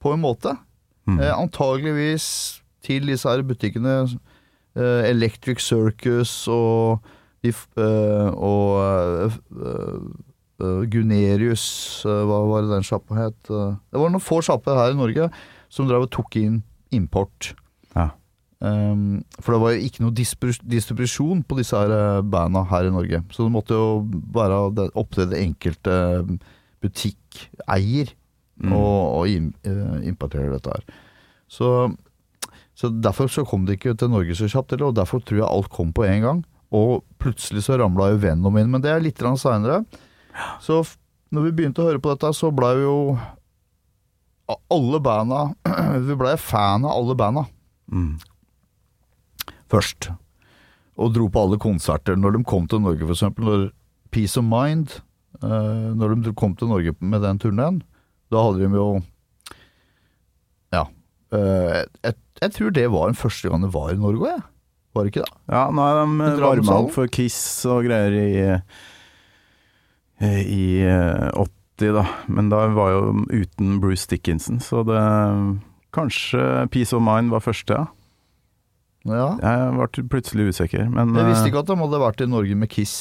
på 0.00 0.12
en 0.12 0.20
måte. 0.20 0.56
Mm. 1.06 1.20
Eh, 1.20 1.32
antageligvis 1.38 2.60
til 2.84 3.06
disse 3.06 3.28
her 3.28 3.40
butikkene 3.42 4.02
eh, 4.76 5.08
Electric 5.10 5.60
Circus 5.60 6.46
og, 6.48 7.00
eh, 7.00 7.16
og 8.36 8.80
eh, 8.84 9.38
eh, 10.60 10.82
Gunerius 10.92 11.64
eh, 12.04 12.22
Hva 12.28 12.40
var 12.50 12.66
det 12.66 12.74
den 12.74 12.84
sjappa 12.84 13.16
het? 13.16 13.38
Eh, 13.48 13.76
det 13.90 14.00
var 14.02 14.12
noen 14.12 14.20
få 14.24 14.42
sjapper 14.44 14.76
her 14.76 14.92
i 14.92 14.98
Norge 14.98 15.30
som 15.72 15.86
drev 15.88 16.04
og 16.04 16.10
tok 16.12 16.36
inn 16.40 16.58
import. 16.92 17.52
Ja. 17.94 18.08
Um, 18.60 19.22
for 19.40 19.54
det 19.54 19.60
var 19.62 19.72
jo 19.72 19.84
ikke 19.86 20.02
noe 20.04 20.12
distribusjon 20.18 21.44
på 21.48 21.56
disse 21.60 21.78
her 21.78 21.92
eh, 21.94 22.20
banda 22.28 22.64
her 22.68 22.88
i 22.90 22.92
Norge. 22.92 23.22
Så 23.32 23.46
det 23.46 23.54
måtte 23.54 23.78
jo 23.78 24.02
være 24.34 24.90
opp 24.98 25.14
til 25.16 25.30
det 25.30 25.40
enkelte 25.46 25.94
butikkeier 26.84 28.16
Mm. 28.60 28.74
å 28.76 28.80
å 29.16 29.20
im- 29.24 29.54
eh, 29.64 30.02
importere 30.04 30.50
dette 30.52 30.68
her. 30.68 30.82
Så, 31.48 31.94
så 32.76 32.90
derfor 32.92 33.24
så 33.32 33.40
kom 33.48 33.64
det 33.64 33.78
ikke 33.78 33.94
til 33.96 34.10
Norge 34.12 34.34
så 34.36 34.44
kjapt, 34.52 34.74
og 34.84 34.94
derfor 34.98 35.22
tror 35.24 35.38
jeg 35.40 35.48
alt 35.48 35.70
kom 35.72 35.94
på 35.96 36.04
en 36.04 36.20
gang. 36.20 36.42
Og 36.76 37.02
plutselig 37.18 37.64
så 37.66 37.78
ramla 37.80 38.12
jo 38.12 38.20
Venom 38.22 38.56
inn, 38.60 38.70
men 38.70 38.82
det 38.84 38.90
er 38.92 39.02
litt 39.02 39.18
seinere. 39.18 39.80
Så 40.62 40.80
når 41.34 41.48
vi 41.48 41.52
begynte 41.58 41.82
å 41.82 41.88
høre 41.88 42.02
på 42.02 42.12
dette, 42.14 42.30
så 42.34 42.50
blei 42.54 42.76
vi 42.78 42.84
jo 42.86 43.18
alle 44.70 44.98
banda 45.02 45.44
Vi 46.06 46.16
blei 46.18 46.36
fan 46.38 46.84
av 46.84 46.96
alle 46.96 47.14
banda 47.18 47.46
Mm. 47.90 48.20
først. 49.66 50.12
Og 50.94 51.10
dro 51.14 51.24
på 51.26 51.40
alle 51.42 51.56
konserter 51.58 52.14
når 52.14 52.36
de 52.36 52.42
kom 52.46 52.68
til 52.70 52.78
Norge, 52.84 53.02
eksempel. 53.02 53.48
Når 53.48 53.64
Peace 54.14 54.38
of 54.38 54.44
Mind, 54.46 54.92
eh, 55.42 55.88
når 55.98 56.14
de 56.22 56.32
kom 56.38 56.54
til 56.54 56.70
Norge 56.70 56.94
med 57.00 57.22
den 57.26 57.40
turneen, 57.42 57.80
da 58.30 58.44
hadde 58.46 58.62
de 58.62 58.78
jo 58.78 59.02
Ja. 60.70 60.84
Jeg, 61.32 61.88
jeg, 62.04 62.14
jeg 62.42 62.52
tror 62.52 62.70
det 62.78 62.86
var 62.94 63.10
den 63.10 63.18
første 63.18 63.50
gang 63.50 63.62
det 63.66 63.72
var 63.74 63.90
i 63.90 63.98
Norge 63.98 64.30
jeg. 64.36 64.42
Var 65.00 65.10
da? 65.16 65.26
Ja, 65.50 65.64
nå 65.72 65.86
er 65.86 66.00
de 66.00 66.06
Men 66.12 66.40
varma 66.42 66.78
opp 66.84 66.92
for 66.94 67.10
Kiss 67.12 67.40
og 67.68 67.86
greier 67.88 68.16
i, 68.20 68.32
eh, 70.20 70.42
i 70.44 70.66
eh, 70.84 71.30
80, 71.34 71.94
da. 71.96 72.04
Men 72.28 72.52
da 72.52 72.66
var 72.76 72.92
jo 72.94 73.24
uten 73.32 73.78
Bruce 73.82 74.06
Dickinson, 74.10 74.60
så 74.60 74.84
det 74.86 75.00
Kanskje 75.96 76.68
Peace 76.70 76.94
of 76.94 77.02
Mind 77.02 77.32
var 77.32 77.42
første, 77.42 77.74
ja. 77.74 77.88
Ja. 79.08 79.30
Jeg 79.40 79.76
ble 79.78 80.02
plutselig 80.12 80.50
usikker, 80.52 80.84
men 80.92 81.14
Jeg 81.16 81.30
visste 81.30 81.46
eh, 81.46 81.50
ikke 81.50 81.62
at 81.62 81.70
de 81.70 81.76
hadde 81.80 82.00
vært 82.02 82.20
i 82.20 82.28
Norge 82.28 82.56
med 82.60 82.68
Kiss. 82.68 82.94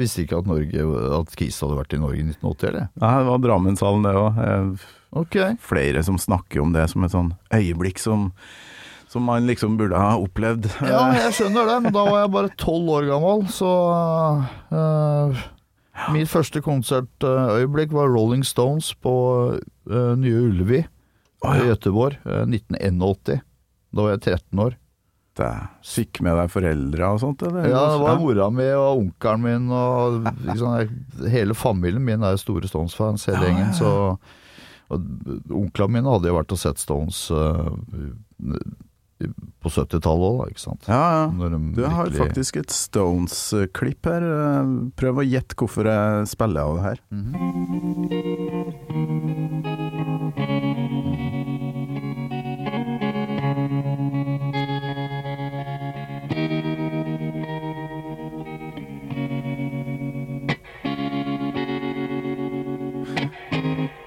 Visste 0.00 0.24
ikke 0.24 0.38
at, 0.40 0.48
Norge, 0.48 0.84
at 1.18 1.34
Kiss 1.36 1.60
hadde 1.60 1.76
vært 1.76 1.92
i 1.92 2.00
Norge 2.00 2.22
i 2.22 2.24
1980, 2.30 2.68
eller? 2.70 2.86
Nei, 3.02 3.10
det 3.20 3.28
var 3.28 3.42
Drammenshallen, 3.44 4.06
det 4.08 4.14
òg. 4.16 4.86
Okay. 5.14 5.58
Flere 5.62 6.02
som 6.06 6.16
snakker 6.18 6.64
om 6.64 6.72
det 6.74 6.88
som 6.90 7.04
et 7.04 7.12
sånn 7.12 7.34
øyeblikk 7.54 8.00
som, 8.02 8.30
som 9.14 9.22
man 9.30 9.46
liksom 9.46 9.76
burde 9.78 9.94
ha 9.94 10.16
opplevd. 10.18 10.66
Ja, 10.82 11.06
jeg 11.14 11.36
skjønner 11.36 11.68
det, 11.70 11.76
men 11.84 11.94
da 11.94 12.02
var 12.08 12.24
jeg 12.24 12.30
bare 12.34 12.54
tolv 12.58 12.88
år 12.96 13.04
gammel, 13.12 13.44
så 13.54 13.70
uh, 14.74 15.44
Mitt 16.10 16.26
første 16.32 16.58
konsertøyeblikk 16.64 17.94
var 17.94 18.10
Rolling 18.10 18.42
Stones 18.42 18.90
på 18.98 19.14
uh, 19.54 20.14
Nye 20.18 20.40
Ullevi 20.48 20.80
oh, 20.82 21.52
ja. 21.54 21.60
i 21.60 21.68
Gøteborg, 21.70 22.18
uh, 22.26 22.42
1981. 22.42 23.44
Da 23.94 24.02
var 24.02 24.16
jeg 24.16 24.24
13 24.34 24.64
år. 24.66 24.78
Det 25.38 25.50
Fikk 25.94 26.18
med 26.26 26.34
deg 26.40 26.50
foreldra 26.50 27.14
og 27.14 27.22
sånt, 27.22 27.46
eller? 27.46 27.70
Ja, 27.70 27.86
det 27.94 28.02
var 28.02 28.18
mora 28.18 28.50
mi 28.54 28.66
og 28.74 29.04
onkelen 29.04 29.46
min 29.46 29.70
og 29.74 30.24
liksom, 30.46 31.28
hele 31.30 31.54
familien 31.58 32.02
min 32.02 32.26
er 32.26 32.38
store 32.42 32.66
Stones-fans, 32.70 33.30
hele 33.30 33.44
Ja, 33.44 33.52
gjengen. 33.52 33.70
ja, 33.70 33.74
ja. 33.74 33.78
Så 33.78 34.42
og 34.92 35.00
Onklene 35.54 35.96
mine 35.96 36.12
hadde 36.12 36.28
jo 36.28 36.36
vært 36.36 36.52
og 36.52 36.60
sett 36.60 36.82
Stones 36.82 37.24
eh, 37.32 37.70
på 39.62 39.70
70-tallet 39.70 40.40
òg, 40.42 40.48
ikke 40.52 40.64
sant. 40.64 40.88
Ja, 40.90 41.02
ja. 41.14 41.26
Du 41.30 41.44
virkelig... 41.46 41.90
Har 41.94 42.10
faktisk 42.18 42.58
et 42.60 42.74
Stones-klipp 42.74 44.10
her. 44.10 44.26
Eh, 44.26 44.74
Prøv 44.98 45.22
å 45.22 45.26
gjette 45.26 45.58
hvorfor 45.60 45.88
jeg 45.90 46.30
spiller 46.34 46.66
av 46.66 46.78
det 46.78 46.84
her. 46.88 48.04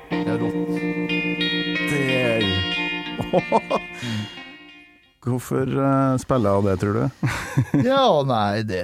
Det 0.10 0.28
er 0.28 0.38
rått. 0.42 0.58
Der! 1.92 2.44
Hvorfor 5.28 5.68
eh, 5.68 6.18
spiller 6.22 6.50
jeg 6.50 6.60
av 6.62 6.68
det, 6.68 6.76
tror 6.82 6.94
du? 6.98 7.28
Ja, 7.90 8.04
nei, 8.28 8.64
det 8.68 8.84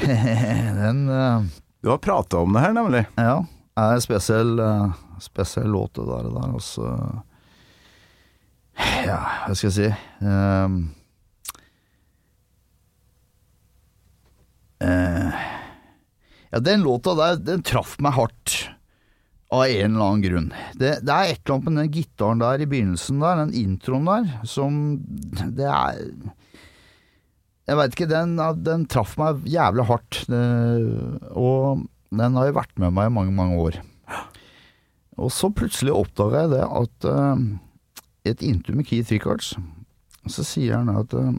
Den 0.80 1.04
eh, 1.12 1.44
Du 1.84 1.90
har 1.92 2.00
prata 2.00 2.40
om 2.40 2.56
det 2.56 2.62
her, 2.64 2.72
nemlig. 2.76 3.04
Ja, 3.20 3.44
Det 3.74 3.84
er 3.84 3.98
en 3.98 4.04
spesiell, 4.04 4.58
eh, 4.64 4.98
spesiell 5.20 5.68
låt 5.68 5.94
det 5.98 6.06
der, 6.08 6.30
der 6.32 6.48
altså. 6.48 6.90
Ja, 9.04 9.20
hva 9.44 9.54
skal 9.54 9.68
jeg 9.70 9.74
si 9.76 10.24
um, 10.26 10.78
uh, 14.82 15.44
Ja, 16.50 16.58
den 16.58 16.82
låta 16.82 17.14
der, 17.18 17.38
den 17.38 17.62
traff 17.62 17.94
meg 18.02 18.16
hardt. 18.16 18.56
Av 19.54 19.62
en 19.64 19.92
eller 19.92 20.04
annen 20.04 20.24
grunn. 20.24 20.48
Det, 20.74 20.96
det 21.06 21.14
er 21.14 21.30
et 21.30 21.40
eller 21.42 21.54
annet 21.54 21.68
med 21.68 21.78
den 21.78 21.92
gitaren 21.94 22.42
der 22.42 22.64
i 22.64 22.68
begynnelsen 22.70 23.20
der, 23.22 23.42
den 23.44 23.54
introen 23.60 24.08
der, 24.08 24.30
som 24.48 24.78
Det 25.54 25.68
er 25.68 26.00
Jeg 27.68 27.78
veit 27.78 27.94
ikke, 27.94 28.10
den, 28.10 28.34
den 28.66 28.86
traff 28.90 29.14
meg 29.20 29.44
jævlig 29.48 29.86
hardt. 29.88 30.24
Det, 30.28 30.44
og 31.32 31.84
den 32.14 32.40
har 32.40 32.50
jo 32.50 32.56
vært 32.58 32.74
med 32.82 32.96
meg 32.96 33.08
i 33.08 33.14
mange, 33.14 33.36
mange 33.36 33.60
år. 33.62 33.78
Og 35.14 35.30
så 35.30 35.48
plutselig 35.54 35.94
oppdaga 35.94 36.44
jeg 36.44 36.52
det 36.56 36.64
at 36.66 37.06
eh, 37.08 37.46
i 38.24 38.32
et 38.32 38.42
intervju 38.42 38.76
med 38.76 38.88
Keith 38.88 39.12
Rickards, 39.12 39.54
så 40.26 40.44
sier 40.46 40.80
han 40.80 40.88
at 40.96 41.12
uh, 41.14 41.34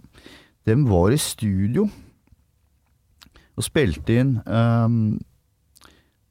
de 0.65 0.75
var 0.86 1.13
i 1.13 1.17
studio 1.21 1.88
og 3.56 3.63
spilte 3.65 4.17
inn 4.19 4.36
eh, 4.43 4.60
eh, 4.60 4.97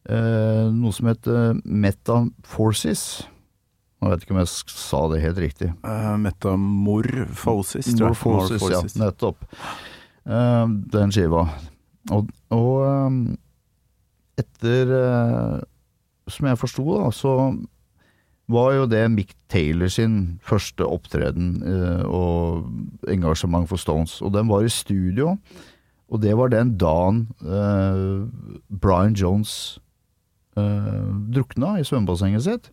noe 0.05 0.93
som 0.93 1.09
het 1.09 1.29
uh, 1.33 1.55
Metaforces. 1.65 3.25
Jeg 4.05 4.11
vet 4.13 4.25
ikke 4.27 4.35
om 4.35 4.41
jeg 4.43 4.51
sa 4.69 5.01
det 5.09 5.23
helt 5.23 5.39
riktig. 5.41 5.71
Uh, 5.81 6.15
Metamorphosis, 6.21 7.89
tror 7.95 8.11
jeg. 8.11 8.19
Morphosis, 8.19 8.67
ja, 8.69 8.83
nettopp. 9.01 9.47
Uh, 10.29 10.67
den 10.93 11.15
skiva. 11.15 11.47
Og, 12.13 12.29
og 12.53 12.73
um, 12.85 13.23
etter 14.37 14.91
uh, 14.93 15.63
Som 16.29 16.51
jeg 16.51 16.61
forsto, 16.61 16.85
da, 16.99 17.09
så 17.13 17.33
var 18.53 18.73
jo 18.77 18.85
det 18.89 19.07
Mick 19.13 19.33
Taylor 19.49 19.89
sin 19.89 20.39
første 20.45 20.85
opptreden 20.85 21.63
uh, 21.65 22.05
og 22.05 23.09
engasjement 23.09 23.69
for 23.69 23.81
Stones. 23.81 24.21
Og 24.21 24.33
den 24.37 24.49
var 24.49 24.65
i 24.65 24.73
studio, 24.73 25.39
og 26.13 26.23
det 26.23 26.37
var 26.37 26.53
den 26.53 26.77
dagen 26.79 27.29
eh, 27.41 28.29
Brian 28.69 29.15
Jones 29.17 29.79
eh, 29.79 29.84
drukna 30.57 31.79
i 31.81 31.85
svømmebassenget 31.85 32.45
sitt. 32.47 32.71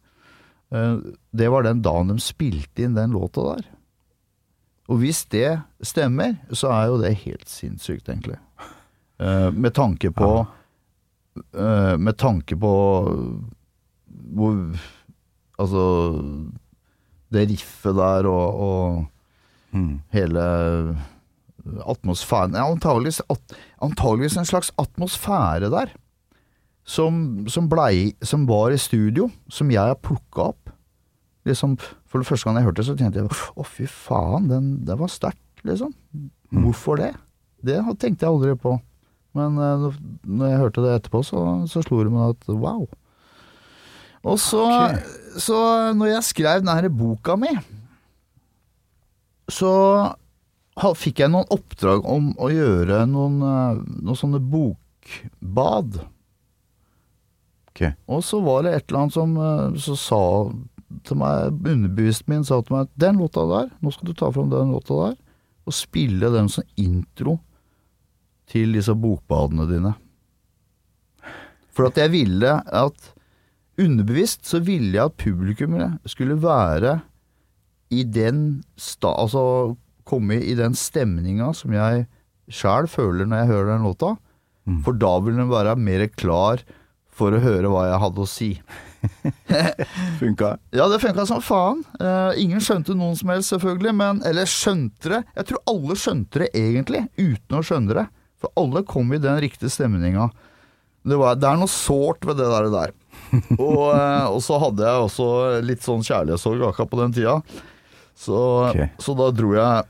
Eh, 0.72 0.98
det 1.32 1.50
var 1.52 1.64
den 1.66 1.82
dagen 1.82 2.12
de 2.14 2.20
spilte 2.24 2.86
inn 2.86 2.96
den 2.96 3.12
låta 3.16 3.44
der. 3.56 3.66
Og 4.92 5.00
hvis 5.04 5.24
det 5.32 5.62
stemmer, 5.88 6.36
så 6.52 6.72
er 6.74 6.90
jo 6.92 6.98
det 7.02 7.14
helt 7.24 7.48
sinnssykt, 7.50 8.10
egentlig. 8.10 8.40
Eh, 9.22 9.50
med 9.54 9.74
tanke 9.78 10.10
på 10.12 10.30
eh, 11.54 11.98
Med 11.98 12.18
tanke 12.18 12.58
på 12.58 12.72
hvor 14.34 14.56
Altså 15.62 15.84
Det 17.32 17.44
riffet 17.52 17.96
der 17.96 18.28
og, 18.28 18.62
og 18.68 19.08
Mm. 19.72 20.02
hele 20.12 20.42
atmosfæren 21.88 22.58
antageligvis, 22.60 23.22
at, 23.30 23.54
antageligvis 23.82 24.36
en 24.36 24.46
slags 24.50 24.72
atmosfære 24.82 25.70
der. 25.72 25.94
Som, 26.92 27.16
som, 27.48 27.70
blei, 27.72 28.12
som 28.26 28.44
var 28.50 28.74
i 28.76 28.80
studio, 28.82 29.30
som 29.48 29.70
jeg 29.72 29.94
har 29.94 30.00
plukka 30.04 30.50
opp. 30.52 30.72
Liksom, 31.48 31.78
for 32.10 32.22
det 32.22 32.28
første 32.28 32.48
gang 32.50 32.60
jeg 32.60 32.68
hørte 32.68 32.82
det, 32.82 32.88
så 32.90 32.96
tenkte 33.00 33.22
jeg 33.22 33.32
å, 33.32 33.66
fy 33.66 33.88
faen, 33.90 34.50
den, 34.52 34.72
det 34.86 34.98
var 35.00 35.10
sterkt, 35.10 35.64
liksom. 35.68 35.94
Hvorfor 36.52 37.00
det? 37.00 37.14
Det 37.64 37.80
tenkte 38.02 38.28
jeg 38.28 38.34
aldri 38.34 38.58
på. 38.60 38.76
Men 39.38 39.56
eh, 39.62 39.86
når 40.28 40.52
jeg 40.52 40.62
hørte 40.66 40.84
det 40.84 40.96
etterpå, 40.98 41.24
så, 41.24 41.44
så 41.72 41.84
slo 41.86 42.02
det 42.04 42.12
meg 42.12 42.34
at 42.34 42.50
wow. 42.52 42.84
Og 44.22 44.38
så, 44.38 44.66
så 45.42 45.58
når 45.98 46.12
jeg 46.16 46.28
skrev 46.28 46.66
denne 46.66 46.92
boka 46.94 47.38
mi, 47.40 47.54
så 49.52 49.72
fikk 50.98 51.24
jeg 51.24 51.32
noen 51.32 51.50
oppdrag 51.52 52.06
om 52.08 52.32
å 52.40 52.52
gjøre 52.52 53.04
noen, 53.10 53.40
eh, 53.46 53.82
noen 54.04 54.20
sånne 54.20 54.42
bokbad 54.52 56.04
Ok. 57.72 57.86
Og 58.12 58.24
så 58.28 58.42
var 58.44 58.66
det 58.66 58.76
et 58.76 58.86
eller 58.90 59.04
annet 59.04 59.16
som 59.16 59.38
eh, 59.40 59.80
så 59.80 59.96
sa 60.00 60.22
til 61.08 61.18
meg, 61.22 61.56
underbevisten 61.56 62.34
min 62.34 62.46
sa 62.48 62.60
til 62.62 62.76
meg 62.76 62.90
at 62.90 63.00
den 63.00 63.22
låta 63.22 63.46
der, 63.48 63.72
nå 63.80 63.94
skal 63.96 64.10
du 64.10 64.18
ta 64.18 64.32
fram 64.34 64.52
den 64.52 64.74
låta 64.76 64.98
der, 65.06 65.16
og 65.66 65.78
spille 65.78 66.32
den 66.34 66.50
som 66.52 66.68
intro 66.80 67.38
til 68.52 68.76
disse 68.76 68.94
bokbadene 68.98 69.70
dine. 69.70 69.94
For 71.72 71.88
at 71.88 72.00
jeg 72.02 72.12
ville 72.12 72.60
at 72.68 73.12
Underbevisst 73.82 74.44
så 74.46 74.60
ville 74.62 74.92
jeg 74.94 75.08
at 75.08 75.20
publikummet 75.20 76.10
skulle 76.10 76.36
være 76.42 77.00
i 77.92 78.04
den 78.04 78.62
sta... 78.80 79.14
Altså 79.16 79.78
komme 80.12 80.42
i 80.44 80.56
den 80.58 80.74
stemninga 80.76 81.52
som 81.56 81.72
jeg 81.76 82.06
sjæl 82.52 82.90
føler 82.92 83.30
når 83.30 83.44
jeg 83.44 83.52
hører 83.52 83.70
den 83.72 83.86
låta. 83.88 84.10
For 84.84 84.98
da 84.98 85.12
vil 85.24 85.38
den 85.40 85.50
være 85.52 85.78
mer 85.80 86.04
klar 86.20 86.64
for 87.16 87.36
å 87.36 87.42
høre 87.44 87.72
hva 87.72 87.88
jeg 87.90 88.02
hadde 88.06 88.24
å 88.24 88.30
si. 88.30 88.50
Funka? 90.22 90.56
Ja, 90.76 90.88
det 90.92 91.02
funka 91.02 91.26
som 91.26 91.42
faen. 91.44 91.84
Uh, 91.98 92.32
ingen 92.40 92.62
skjønte 92.64 92.96
noen 92.98 93.18
som 93.18 93.32
helst, 93.34 93.52
selvfølgelig, 93.54 93.94
men 93.98 94.22
Eller 94.28 94.50
skjønte 94.50 95.16
det. 95.16 95.22
Jeg 95.40 95.50
tror 95.50 95.64
alle 95.74 95.98
skjønte 96.00 96.44
det 96.44 96.50
egentlig, 96.58 97.04
uten 97.18 97.58
å 97.58 97.64
skjønne 97.66 97.98
det. 97.98 98.08
For 98.42 98.54
alle 98.58 98.86
kom 98.88 99.12
i 99.14 99.22
den 99.22 99.42
riktige 99.42 99.74
stemninga. 99.74 100.30
Det, 101.02 101.18
var, 101.18 101.38
det 101.38 101.50
er 101.50 101.62
noe 101.62 101.72
sårt 101.72 102.26
ved 102.30 102.38
det 102.42 102.50
der. 102.52 102.70
der. 102.74 102.96
og, 103.58 103.88
uh, 103.90 104.28
og 104.32 104.42
så 104.46 104.62
hadde 104.62 104.88
jeg 104.88 105.08
også 105.08 105.30
litt 105.66 105.86
sånn 105.86 106.06
kjærlighetssorg 106.06 106.68
akkurat 106.70 106.94
på 106.94 107.02
den 107.02 107.18
tida. 107.18 107.40
Så, 108.22 108.38
okay. 108.70 108.92
så 109.02 109.18
da 109.18 109.32
dro 109.34 109.56
jeg 109.58 109.88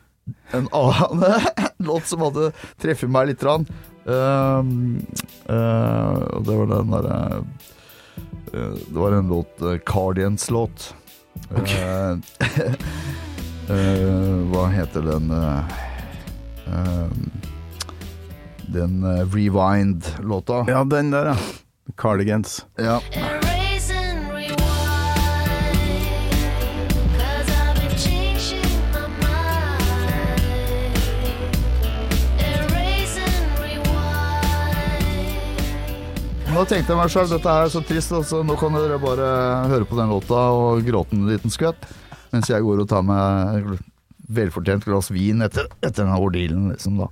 en 0.56 0.68
annen 0.72 1.24
låt 1.90 2.08
som 2.08 2.24
hadde 2.24 2.52
treffet 2.80 3.12
meg 3.12 3.32
litt. 3.32 3.44
Rann. 3.44 3.68
Eh, 4.06 4.62
og 6.32 6.42
det 6.48 6.56
var 6.58 6.72
den 6.72 6.94
derre 6.96 7.18
uh, 8.52 8.74
Det 8.88 8.98
var 8.98 9.12
en 9.14 9.30
låt, 9.30 9.62
uh, 9.62 9.78
Cardians-låt. 9.86 10.94
Eh, 11.56 12.12
eh, 13.76 14.36
hva 14.52 14.66
heter 14.72 15.06
den 15.06 15.32
eh, 15.32 15.78
eh, 16.68 17.08
Den 18.72 19.04
eh, 19.04 19.24
Rewind-låta. 19.36 20.66
Ja, 20.68 20.84
den 20.84 21.12
der, 21.12 21.34
ja. 21.34 21.38
Cardigans. 21.98 22.66
Ja. 22.78 23.02
Da 36.52 36.66
tenkte 36.68 36.92
jeg 36.92 37.00
meg 37.00 37.12
sjøl, 37.14 37.30
dette 37.32 37.52
er 37.52 37.70
så 37.72 37.80
trist, 37.88 38.12
altså. 38.12 38.42
nå 38.44 38.58
kan 38.60 38.76
dere 38.76 38.98
bare 39.00 39.28
høre 39.72 39.86
på 39.88 39.96
den 39.96 40.10
låta 40.12 40.40
og 40.52 40.82
gråte 40.84 41.16
en 41.16 41.30
liten 41.30 41.54
skvett. 41.54 41.86
Mens 42.34 42.52
jeg 42.52 42.66
går 42.66 42.82
og 42.84 42.90
tar 42.92 43.06
meg 43.08 43.70
velfortjent 44.32 44.84
glass 44.88 45.08
vin 45.16 45.44
etter, 45.46 45.70
etter 45.80 46.04
denne 46.04 46.20
ordealen, 46.20 46.68
liksom, 46.74 47.00
da. 47.00 47.08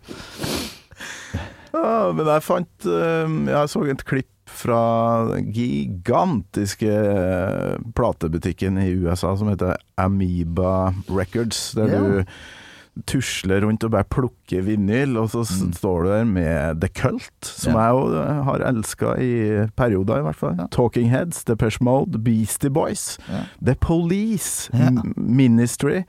Ja, 1.72 2.10
men 2.12 2.26
jeg 2.26 2.42
fant 2.42 2.88
eh, 2.90 3.34
Jeg 3.54 3.70
så 3.72 3.84
et 3.88 4.04
klipp 4.10 4.52
fra 4.60 4.84
den 5.30 5.52
gigantiske 5.56 6.90
eh, 6.92 7.76
platebutikken 7.96 8.80
i 8.82 8.90
USA 9.06 9.36
som 9.40 9.52
heter 9.54 9.78
Amoeba 10.02 10.92
Records, 11.08 11.70
der 11.78 11.94
yeah. 11.94 12.02
du 12.04 12.59
tusler 13.08 13.62
rundt 13.64 13.84
og 13.86 13.92
bare 13.94 14.08
plukker 14.10 14.64
vinyl, 14.66 15.18
og 15.22 15.30
så 15.34 15.44
mm. 15.46 15.74
står 15.78 16.04
du 16.04 16.10
der 16.10 16.26
med 16.28 16.82
The 16.82 16.90
Cult, 17.02 17.46
som. 17.46 17.76
Ja. 17.76 17.86
jeg 17.86 17.98
jo 17.98 18.22
eh, 18.24 18.42
har 18.50 18.66
elska 18.72 19.14
i 19.22 19.32
perioder, 19.80 20.20
i 20.20 20.28
hvert 20.28 20.40
fall. 20.40 20.56
Ja. 20.60 20.68
Talking 20.72 21.10
Heads, 21.12 21.44
Depeche 21.48 21.84
Mode, 21.86 22.20
Beastie 22.20 22.70
Boys, 22.70 23.18
Ja. 23.30 23.46
The 23.66 23.76
Police. 23.76 24.70
Ministry, 25.16 26.04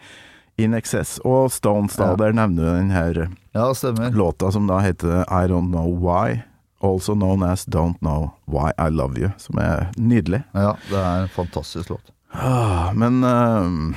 In 0.56 0.74
Excess 0.74 1.18
og 1.24 1.52
Stones, 1.52 1.96
da. 1.96 2.12
Der 2.16 2.32
nevner 2.36 2.62
du 2.62 2.70
den 2.76 2.90
her 2.90 3.28
Ja, 3.52 3.72
låta 4.12 4.52
som 4.52 4.66
da 4.66 4.78
heter 4.78 5.22
I 5.24 5.48
Don't 5.48 5.72
Know 5.72 5.88
Why, 5.96 6.42
also 6.82 7.14
known 7.14 7.42
as 7.42 7.66
Don't 7.66 7.98
Know 7.98 8.30
Why 8.46 8.70
I 8.78 8.90
Love 8.90 9.18
You, 9.18 9.30
som 9.38 9.58
er 9.58 9.90
nydelig. 9.96 10.42
Ja, 10.52 10.76
det 10.90 10.98
er 10.98 11.22
en 11.22 11.28
fantastisk 11.28 11.90
låt. 11.90 12.12
Ah, 12.32 12.92
Men 12.94 13.24
eh, 13.24 13.96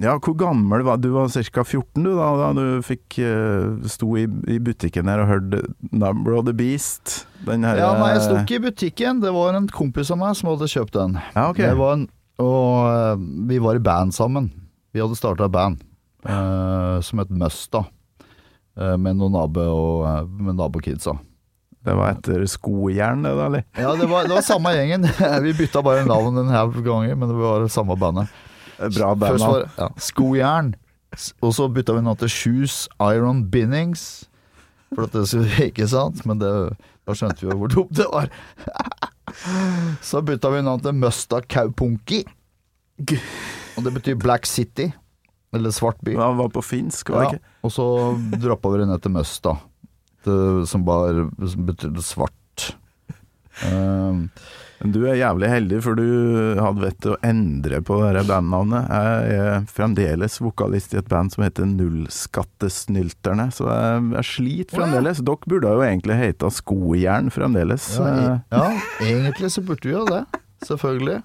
ja, 0.00 0.14
hvor 0.16 0.34
gammel 0.38 0.84
var 0.86 0.96
du? 1.00 1.08
Du 1.10 1.14
var 1.16 1.28
ca. 1.28 1.64
14 1.64 2.04
du 2.04 2.10
da, 2.16 2.28
da 2.38 2.48
du 2.56 2.64
fikk 2.86 3.18
uh, 3.20 3.82
sto 3.90 4.14
i, 4.16 4.24
i 4.48 4.58
butikken 4.62 5.10
her 5.10 5.24
og 5.24 5.28
hørte 5.28 5.62
Number 5.90 6.38
of 6.38 6.46
the 6.48 6.54
Beast? 6.56 7.26
Den 7.44 7.66
her 7.66 7.80
Ja, 7.80 7.92
nei, 7.98 8.12
jeg 8.14 8.24
sto 8.24 8.36
eh, 8.38 8.42
ikke 8.46 8.60
i 8.60 8.66
butikken. 8.70 9.22
Det 9.22 9.32
var 9.34 9.58
en 9.58 9.68
kompis 9.72 10.12
av 10.14 10.20
meg 10.22 10.36
som 10.38 10.52
hadde 10.52 10.70
kjøpt 10.70 10.96
den. 10.96 11.18
Ja, 11.34 11.48
ok. 11.50 11.60
Det 11.60 11.76
var 11.80 11.96
en, 11.98 12.06
og 12.42 12.68
uh, 12.88 13.24
vi 13.50 13.60
var 13.62 13.76
i 13.76 13.82
band 13.82 14.14
sammen. 14.16 14.52
Vi 14.94 15.02
hadde 15.02 15.18
starta 15.18 15.50
band 15.52 15.82
uh, 16.28 17.00
som 17.04 17.20
het 17.22 17.30
Musta. 17.30 17.84
uh, 18.78 18.96
med 18.96 19.18
noen 19.18 19.34
nabo 19.36 19.66
og 19.68 20.06
eh, 20.08 20.22
med 20.46 20.56
nabokidsa. 20.56 21.16
Det 21.82 21.96
var 21.98 22.14
etter 22.14 22.44
skojern, 22.46 23.24
det 23.26 23.32
da, 23.34 23.48
eller? 23.48 23.64
Ja, 23.74 23.90
det 23.98 24.06
var, 24.06 24.28
det 24.28 24.36
var 24.36 24.44
samme 24.46 24.70
gjengen. 24.76 25.08
Vi 25.44 25.54
bytta 25.58 25.82
bare 25.82 26.06
navn 26.06 26.38
en 26.38 26.52
haug 26.54 26.78
ganger, 26.78 27.16
men 27.18 27.32
det 27.32 27.38
var 27.40 27.66
samme 27.72 27.96
bandet. 27.98 28.30
Bra 28.78 29.14
band. 29.14 29.44
Ja, 29.78 29.88
Skojern, 30.00 30.74
og 31.42 31.54
så 31.54 31.68
bytta 31.68 31.96
vi 31.96 32.04
nå 32.04 32.14
til 32.20 32.30
Shoes 32.32 32.76
Iron 33.00 33.44
Binnings. 33.52 34.24
For 34.92 35.06
at 35.06 35.16
det 35.16 35.26
skulle 35.30 35.64
Ikke 35.70 35.88
sant? 35.88 36.24
Men 36.28 36.40
det, 36.40 36.52
da 37.08 37.16
skjønte 37.16 37.44
vi 37.44 37.50
jo 37.50 37.58
hvor 37.62 37.72
dumt 37.72 37.96
det 37.96 38.08
var. 38.12 38.32
Så 40.04 40.20
bytta 40.26 40.50
vi 40.52 40.64
navn 40.64 40.82
til 40.84 40.96
Musta 40.98 41.40
Kaupunki. 41.40 42.20
Og 43.00 43.86
det 43.86 43.92
betyr 43.94 44.18
Black 44.20 44.46
City. 44.46 44.90
Eller 45.52 45.72
Svart 45.72 46.00
by. 46.04 46.14
Ja, 46.16 46.30
var 46.36 46.48
på 46.52 46.62
finsk, 46.64 47.12
var 47.12 47.30
det 47.30 47.38
Ja, 47.40 47.48
og 47.62 47.72
så 47.72 47.84
droppa 48.40 48.70
vi 48.72 48.80
det 48.80 48.88
ned 48.88 49.02
til 49.04 49.12
Musta, 49.12 49.52
det, 50.24 50.36
som 50.68 50.84
bare 50.86 51.26
som 51.44 51.66
betydde 51.68 52.04
svart. 52.04 52.68
Um, 53.68 54.30
du 54.90 55.04
er 55.06 55.14
jævlig 55.20 55.48
heldig, 55.48 55.78
for 55.84 55.94
du 55.94 56.04
hadde 56.58 56.82
vett 56.82 56.96
til 57.04 57.12
å 57.14 57.18
endre 57.22 57.78
på 57.86 57.98
det 58.16 58.24
bandnavnet. 58.26 58.88
Jeg 58.90 59.36
er 59.38 59.66
fremdeles 59.70 60.38
vokalist 60.42 60.94
i 60.94 60.98
et 60.98 61.08
band 61.10 61.30
som 61.34 61.44
heter 61.44 61.68
Nullskattesnylterne, 61.70 63.48
så 63.54 63.68
jeg, 63.70 64.06
jeg 64.16 64.28
sliter 64.30 64.80
fremdeles. 64.80 65.20
Dere 65.22 65.50
burde 65.54 65.74
jo 65.76 65.84
egentlig 65.86 66.16
heta 66.20 66.50
Skojern 66.52 67.30
fremdeles. 67.34 67.92
ja, 67.98 68.08
eh, 68.08 68.40
ja, 68.50 68.64
egentlig 69.06 69.52
så 69.54 69.62
burde 69.66 69.86
vi 69.88 69.94
jo 69.94 70.04
det. 70.08 70.24
Selvfølgelig. 70.66 71.20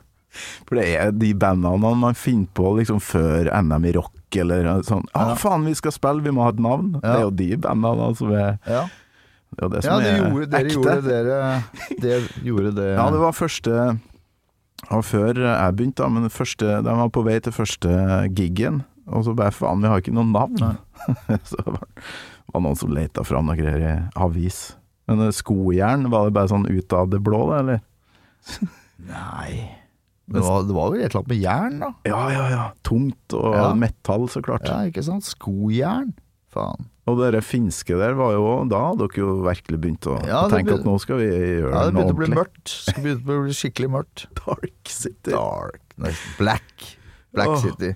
For 0.67 0.77
det 0.77 0.85
er 0.99 1.11
de 1.15 1.31
bandnavnene 1.39 1.97
man 2.03 2.17
finner 2.17 2.49
på 2.57 2.75
liksom 2.77 2.99
før 3.01 3.49
NM 3.63 3.85
i 3.89 3.93
rock, 3.95 4.13
eller 4.37 4.67
sånn 4.85 5.05
Å, 5.15 5.29
Ja. 5.31 5.35
faen, 5.39 5.63
vi 5.65 5.73
skal 5.77 5.93
spille, 5.95 6.21
vi 6.21 6.33
må 6.35 6.43
ha 6.43 6.49
et 6.53 6.59
navn. 6.61 6.91
Det 7.01 7.09
er 7.09 7.21
jo 7.23 7.31
de 7.31 7.55
bandnavnene 7.63 8.17
som 8.19 8.31
er 8.35 8.59
Ja, 8.67 8.83
Det 9.55 9.63
var 9.63 9.69
det 9.73 9.81
som 9.85 9.93
ja 9.93 9.97
det 10.03 10.09
er 10.11 10.17
gjorde, 10.19 10.47
dere 10.51 10.65
ekte. 10.65 10.75
gjorde 10.75 10.95
dere 11.07 11.37
Det 12.03 12.15
gjorde 12.45 12.71
det 12.77 12.87
Ja, 12.97 13.05
det 13.13 13.21
var 13.21 13.31
første 13.37 13.75
Og 14.91 15.05
før 15.07 15.39
jeg 15.43 15.75
begynte, 15.77 16.03
da, 16.03 16.09
men 16.13 16.29
første, 16.33 16.73
de 16.85 16.97
var 17.01 17.09
på 17.15 17.23
vei 17.25 17.37
til 17.43 17.55
første 17.55 17.93
giggen, 18.37 18.83
og 19.07 19.23
så 19.25 19.33
bare 19.35 19.55
faen, 19.55 19.81
vi 19.81 19.89
har 19.89 20.03
ikke 20.03 20.13
noe 20.13 20.27
navn. 20.29 20.77
så 21.49 21.57
det 21.63 21.73
var, 21.73 21.87
var 22.53 22.63
noen 22.63 22.77
som 22.77 22.93
leita 22.93 23.23
fram 23.25 23.49
noe 23.49 23.57
greier 23.57 23.81
i 23.81 23.95
avis. 24.21 24.75
Men 25.09 25.25
eh, 25.25 25.33
skojern, 25.33 26.05
var 26.13 26.27
det 26.29 26.35
bare 26.37 26.51
sånn 26.53 26.67
ut 26.69 26.93
av 26.93 27.09
det 27.09 27.19
blå, 27.25 27.41
det, 27.49 27.59
eller? 27.63 27.81
Nei 29.11 29.77
det 30.27 30.41
var, 30.43 30.63
det 30.67 30.75
var 30.75 30.89
vel 30.91 31.01
et 31.01 31.05
eller 31.07 31.21
annet 31.21 31.29
med 31.31 31.39
jern, 31.39 31.75
da? 31.79 31.89
Ja, 32.03 32.21
ja, 32.33 32.45
ja. 32.51 32.63
Tungt 32.83 33.35
og 33.37 33.53
Ja. 33.55 33.67
metall, 33.79 34.25
så 34.27 34.41
klart. 34.43 34.65
Ja, 34.67 34.81
ikke 34.89 35.03
sant? 35.05 35.23
Skojern. 35.23 36.09
Faen. 36.53 36.87
Og 37.07 37.19
det 37.19 37.41
finske 37.43 37.95
der 37.99 38.15
var 38.19 38.33
jo 38.35 38.43
Da 38.71 38.79
hadde 38.89 39.03
dere 39.07 39.19
jo 39.19 39.33
virkelig 39.43 39.79
begynt 39.83 40.07
å 40.07 40.15
Ja, 40.27 40.45
det 40.47 40.57
tenke 40.57 40.77
at 40.77 40.87
nå 40.87 40.95
skal 41.03 41.19
vi 41.21 41.27
gjøre 41.27 41.73
Ja, 41.73 41.81
det 41.87 41.95
noe 41.95 42.07
begynte 42.07 42.15
å 42.15 42.19
bli 42.21 42.29
mørkt. 42.35 42.73
Det 42.87 43.03
begynte 43.03 43.35
å 43.35 43.43
bli 43.43 43.57
skikkelig 43.57 43.91
mørkt. 43.97 44.25
Dark 44.41 44.91
City. 44.91 45.33
Dark. 45.33 45.83
Nei, 45.99 46.15
Black. 46.39 46.89
Black 47.35 47.53
oh. 47.53 47.61
City. 47.63 47.93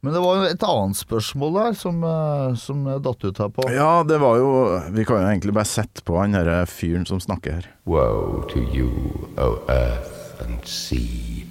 Men 0.00 0.14
det 0.14 0.20
var 0.22 0.36
jo 0.38 0.46
et 0.46 0.62
annet 0.62 0.96
spørsmål 1.00 1.56
der 1.56 1.72
som, 1.74 1.96
eh, 2.06 2.54
som 2.54 2.84
datt 3.02 3.24
ut 3.24 3.40
her 3.42 3.48
på. 3.50 3.64
Ja, 3.74 4.04
det 4.06 4.20
var 4.22 4.36
jo 4.38 4.50
Vi 4.94 5.04
kan 5.04 5.24
jo 5.24 5.26
egentlig 5.26 5.54
bare 5.56 5.66
sette 5.66 6.04
på 6.06 6.20
han 6.20 6.36
derre 6.38 6.62
fyren 6.70 7.06
som 7.08 7.18
snakker 7.20 7.58
her. 7.58 7.66
Woe 7.84 8.44
to 8.52 8.62
you, 8.72 8.92
O 9.36 9.58
earth 9.68 10.40
and 10.44 10.64
sea, 10.64 11.44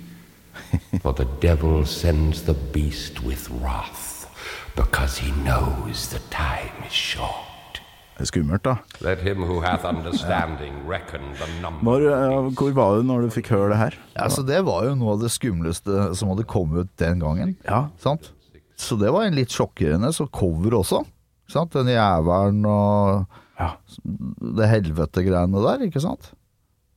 for 1.01 1.13
the 1.13 1.27
devil 1.41 1.86
sends 1.86 2.43
the 2.43 2.56
beast 2.71 3.21
with 3.23 3.49
wrath, 3.62 4.16
because 4.77 5.17
he 5.17 5.31
knows 5.43 6.07
the 6.13 6.19
time 6.29 6.73
is 6.87 6.93
short. 6.93 7.81
Det 8.17 8.23
er 8.25 8.29
skummelt, 8.31 8.63
da. 8.65 8.75
Let 9.05 9.19
him 9.21 9.43
who 9.45 9.59
hath 9.61 9.83
understanding 9.85 10.73
reckon 10.89 11.21
the 11.37 11.47
number. 11.61 11.83
Når, 11.85 12.05
eh, 12.09 12.47
hvor 12.57 12.71
var 12.73 12.95
du 12.97 13.03
når 13.05 13.27
du 13.27 13.33
fikk 13.35 13.51
høre 13.53 13.69
det 13.73 13.77
her? 13.77 13.97
Ja, 14.15 14.25
så 14.33 14.41
Det 14.45 14.63
var 14.65 14.85
jo 14.87 14.95
noe 14.97 15.13
av 15.13 15.21
det 15.21 15.29
skumleste 15.29 16.15
som 16.17 16.31
hadde 16.33 16.45
kommet 16.49 16.87
ut 16.87 16.95
den 16.97 17.19
gangen. 17.21 17.55
Ja. 17.67 17.83
Sant? 18.01 18.31
Så 18.77 18.97
det 18.97 19.11
var 19.13 19.25
en 19.27 19.35
litt 19.37 19.53
sjokkerende. 19.53 20.09
Så 20.13 20.25
cover 20.33 20.79
også. 20.79 21.03
Sant? 21.49 21.71
Den 21.77 21.87
jævelen 21.93 22.65
og 22.65 23.27
Ja. 23.59 23.71
det 24.05 24.67
helvete-greiene 24.69 25.61
der, 25.63 25.85
ikke 25.85 26.01
sant? 26.01 26.31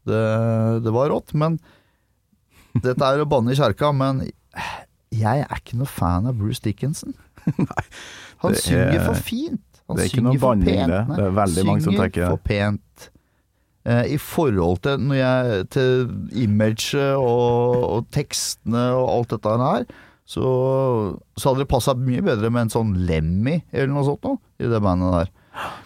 Det, 0.06 0.82
det 0.84 0.92
var 0.92 1.08
rått. 1.12 1.34
Men 1.34 1.58
dette 2.80 3.00
er 3.04 3.20
å 3.20 3.28
banne 3.28 3.52
i 3.52 3.56
kjerka, 3.60 3.92
men 3.92 4.24
jeg 5.12 5.40
er 5.44 5.56
ikke 5.60 5.76
noe 5.76 5.86
fan 5.88 6.26
av 6.26 6.36
Bruce 6.38 6.60
Dickinson. 6.64 7.12
Han 8.42 8.52
Det 8.54 8.62
synger 8.64 8.94
er- 8.98 9.06
for 9.06 9.14
fint. 9.20 9.64
Han 9.90 9.96
det 9.98 10.04
er 10.04 10.12
ikke 10.12 10.22
noe 10.22 10.38
banning, 10.38 10.84
det. 10.86 11.00
Det 11.16 11.24
er 11.26 11.32
veldig 11.34 11.64
mange 11.66 11.82
som 11.82 11.96
tenker 11.98 12.22
det. 12.22 12.28
for 12.30 12.42
pent. 12.46 13.08
Eh, 13.90 14.04
I 14.14 14.18
forhold 14.22 14.82
til, 14.84 15.00
når 15.08 15.18
jeg, 15.18 15.64
til 15.74 16.44
imaget 16.44 17.16
og, 17.16 17.74
og 17.96 18.06
tekstene 18.14 18.84
og 18.94 19.08
alt 19.16 19.34
dette 19.34 19.56
her, 19.64 19.84
så, 20.30 20.46
så 21.34 21.50
hadde 21.50 21.64
det 21.64 21.70
passa 21.72 21.96
mye 21.98 22.22
bedre 22.22 22.52
med 22.54 22.68
en 22.68 22.72
sånn 22.76 22.92
Lemmy 23.08 23.56
eller 23.72 23.90
noe 23.90 24.06
sånt 24.06 24.22
noe, 24.28 24.38
i 24.62 24.68
det 24.70 24.78
bandet 24.84 25.10
der. 25.16 25.32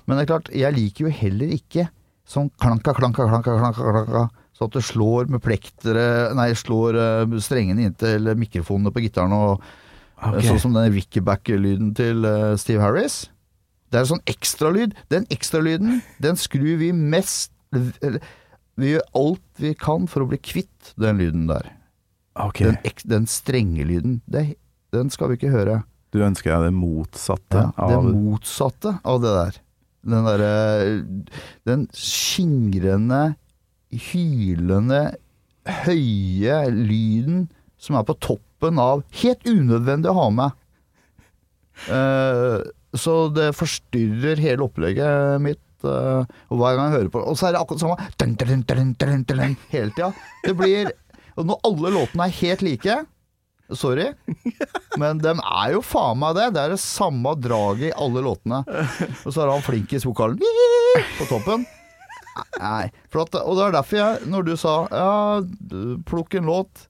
Men 0.04 0.18
det 0.18 0.24
er 0.26 0.32
klart, 0.34 0.50
jeg 0.52 0.76
liker 0.76 1.06
jo 1.06 1.14
heller 1.22 1.54
ikke 1.56 1.86
sånn 2.28 2.50
klanka, 2.60 2.92
klanka, 2.98 3.24
klanka, 3.30 3.54
klanka, 3.56 3.92
klanka 3.94 4.26
så 4.54 4.68
at 4.68 4.76
det 4.76 4.84
slår 4.86 5.26
med 5.34 5.42
plektere 5.42 6.04
Nei, 6.38 6.52
slår 6.54 6.98
eh, 7.00 7.32
strengene 7.42 7.88
inntil 7.88 8.28
mikrofonene 8.38 8.92
på 8.94 9.02
gitaren 9.02 9.34
og 9.34 9.64
Ok. 10.24 10.44
Sånn 10.46 10.62
som 10.62 10.76
den 10.76 10.92
Rickeback-lyden 10.94 11.92
til 11.98 12.24
eh, 12.28 12.54
Steve 12.60 12.82
Harris. 12.84 13.24
Det 13.92 14.00
er 14.00 14.06
en 14.06 14.12
sånn 14.14 14.26
ekstralyd. 14.30 14.94
Den 15.12 15.26
ekstralyden, 15.34 16.00
den 16.22 16.38
skrur 16.40 16.80
vi 16.80 16.90
mest 16.94 17.52
Vi 17.74 18.90
gjør 18.90 19.04
alt 19.18 19.62
vi 19.62 19.72
kan 19.78 20.08
for 20.10 20.24
å 20.24 20.28
bli 20.30 20.38
kvitt 20.42 20.94
den 20.98 21.20
lyden 21.22 21.48
der. 21.50 21.68
Okay. 22.34 22.66
Den, 22.66 22.78
ek, 22.86 23.02
den 23.06 23.28
strenge 23.30 23.86
lyden. 23.86 24.16
Det, 24.30 24.56
den 24.94 25.10
skal 25.14 25.30
vi 25.30 25.38
ikke 25.38 25.52
høre. 25.54 25.82
du 26.14 26.20
ønsker 26.22 26.52
deg 26.52 26.68
det 26.68 26.74
motsatte 26.74 27.60
Ja, 27.60 27.88
det 27.90 27.98
av 27.98 28.08
motsatte 28.10 28.96
av 29.02 29.20
det 29.22 29.34
der. 29.34 29.60
Den 30.04 30.26
derre 30.28 30.50
Den 31.66 31.86
skingrende, 31.96 33.36
hylende, 34.10 35.02
høye 35.86 36.58
lyden 36.74 37.46
som 37.84 37.98
er 37.98 38.06
på 38.08 38.16
toppen 38.22 38.80
av 38.80 39.04
Helt 39.20 39.44
unødvendig 39.44 40.10
å 40.10 40.18
ha 40.18 40.26
med. 40.32 40.60
Uh, 41.90 42.62
så 42.94 43.28
det 43.34 43.50
forstyrrer 43.58 44.40
hele 44.42 44.66
opplegget 44.66 45.42
mitt. 45.42 45.60
Uh, 45.84 46.24
og 46.48 46.60
hver 46.60 46.78
gang 46.78 46.86
jeg 46.86 46.94
hører 46.94 47.08
på 47.12 47.20
Og 47.28 47.34
så 47.36 47.50
er 47.50 47.52
det 47.52 47.58
akkurat 47.60 47.82
samme 47.82 48.06
dun, 48.16 48.62
dun, 48.64 49.24
dun, 49.28 49.56
hele 49.68 49.90
tida. 49.92 50.06
Det 50.40 50.54
blir 50.56 50.88
Og 51.36 51.50
når 51.50 51.58
alle 51.68 51.90
låtene 51.98 52.24
er 52.24 52.38
helt 52.38 52.64
like 52.64 52.94
Sorry, 53.72 54.10
men 55.00 55.22
dem 55.24 55.38
er 55.40 55.70
jo 55.72 55.80
faen 55.80 56.18
meg 56.20 56.34
det. 56.36 56.50
Det 56.52 56.60
er 56.60 56.74
det 56.74 56.82
samme 56.82 57.32
draget 57.40 57.86
i 57.88 57.94
alle 57.96 58.20
låtene. 58.26 58.58
Og 59.24 59.30
så 59.32 59.40
har 59.40 59.54
han 59.54 59.64
flinkis-vokalen 59.64 60.36
på 61.16 61.28
toppen. 61.30 61.64
Nei, 62.60 62.90
at, 62.92 63.38
og 63.40 63.56
det 63.56 63.64
er 63.64 63.74
derfor 63.78 63.98
jeg, 64.00 64.28
når 64.28 64.46
du 64.46 64.52
sa 64.60 64.74
ja, 64.92 65.14
plukk 66.08 66.36
en 66.36 66.50
låt 66.50 66.84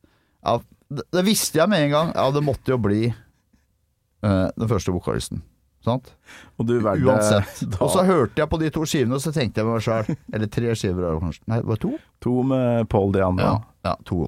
ja, 0.44 0.57
det, 0.98 1.04
det 1.14 1.24
visste 1.26 1.61
jeg 1.61 1.70
med 1.70 1.87
en 1.87 1.94
gang. 1.94 2.12
Ja, 2.14 2.28
det 2.35 2.42
måtte 2.44 2.74
jo 2.74 2.78
bli 2.83 3.02
uh, 3.11 4.48
den 4.54 4.70
første 4.70 4.94
vokalisten. 4.94 5.42
Sant? 5.85 6.14
Og 6.57 6.68
du 6.68 6.78
valgte 6.80 7.11
Uansett. 7.12 7.59
da 7.74 7.83
Og 7.85 7.90
så 7.92 8.07
hørte 8.09 8.40
jeg 8.40 8.50
på 8.50 8.61
de 8.62 8.70
to 8.72 8.87
skivene, 8.88 9.18
og 9.18 9.24
så 9.24 9.35
tenkte 9.37 9.61
jeg 9.61 9.68
med 9.68 9.76
meg 9.76 9.85
sjøl 9.85 10.14
Eller 10.33 10.48
tre 10.52 10.76
skiver, 10.78 11.11
er 11.11 11.18
kanskje. 11.20 11.44
Nei, 11.50 11.59
det 11.61 11.68
var 11.68 11.80
to? 11.83 11.90
to 12.24 12.37
med 12.48 12.88
Paul 12.92 13.12
Dianne. 13.12 13.44
Ja, 13.44 13.59
ja, 13.90 13.94
to. 14.09 14.24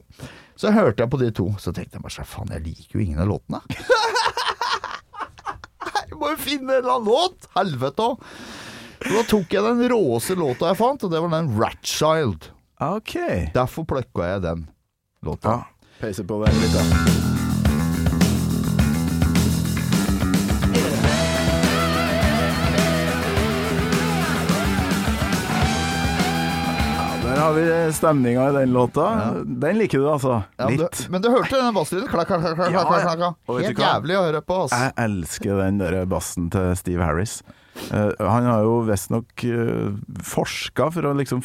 Så 0.60 0.72
hørte 0.72 1.04
jeg 1.04 1.12
på 1.12 1.20
de 1.20 1.30
to, 1.36 1.46
så 1.60 1.72
tenkte 1.76 1.96
jeg 1.96 2.04
meg 2.04 2.12
selv, 2.12 2.28
faen, 2.28 2.52
jeg 2.52 2.64
liker 2.64 2.98
jo 2.98 3.04
ingen 3.06 3.22
av 3.24 3.30
låtene. 3.32 3.62
jeg 6.10 6.18
må 6.20 6.30
jo 6.32 6.38
finne 6.40 6.76
en 6.76 6.82
eller 6.82 6.98
annen 6.98 7.10
låt! 7.12 7.48
Helvete 7.56 8.04
òg! 8.04 8.26
Da 9.06 9.22
tok 9.28 9.52
jeg 9.52 9.62
den 9.62 9.82
råeste 9.92 10.34
låta 10.40 10.70
jeg 10.72 10.78
fant, 10.80 11.04
og 11.04 11.12
det 11.12 11.20
var 11.22 11.32
den 11.34 11.50
Ratchild. 11.60 12.48
Ok. 12.82 13.14
Derfor 13.54 13.86
plukka 13.88 14.30
jeg 14.32 14.42
den 14.44 14.64
låta. 15.24 15.52
Ja, 15.52 15.58
peiser 16.00 16.24
på 16.28 16.44
den 16.44 16.60
litt 16.60 16.74
da. 16.76 16.82
Ja, 26.96 27.18
Der 27.24 27.40
har 27.40 27.52
vi 27.52 27.92
stemninga 27.92 28.48
i 28.48 28.52
den 28.52 28.72
låta. 28.72 29.34
Den 29.44 29.78
liker 29.78 29.98
du 29.98 30.08
altså? 30.10 30.42
Ja, 30.56 30.68
men, 30.68 30.76
Litt. 30.76 31.04
du, 31.06 31.10
men 31.12 31.22
du 31.22 31.28
hørte 31.30 31.58
den 31.60 31.74
basslyden? 31.74 32.08
Klakk, 32.08 32.28
klakk, 32.30 32.40
klakk, 32.42 32.56
klakk, 32.56 32.72
Ja, 32.72 32.84
klakk, 32.86 33.20
ja. 33.20 33.58
Helt 33.66 33.82
jævlig 33.82 34.16
å 34.18 34.24
høre 34.28 34.42
på, 34.46 34.58
ass. 34.66 34.74
Jeg 34.76 34.94
elsker 35.04 35.60
den 35.64 35.80
der 35.82 35.98
bassen 36.10 36.50
til 36.54 36.72
Steve 36.78 37.04
Harris. 37.04 37.40
Uh, 37.90 38.12
han 38.24 38.46
har 38.48 38.64
jo 38.64 38.78
visstnok 38.88 39.44
uh, 39.52 39.90
forska 40.24 40.88
for 40.94 41.10
å 41.10 41.12
liksom 41.18 41.42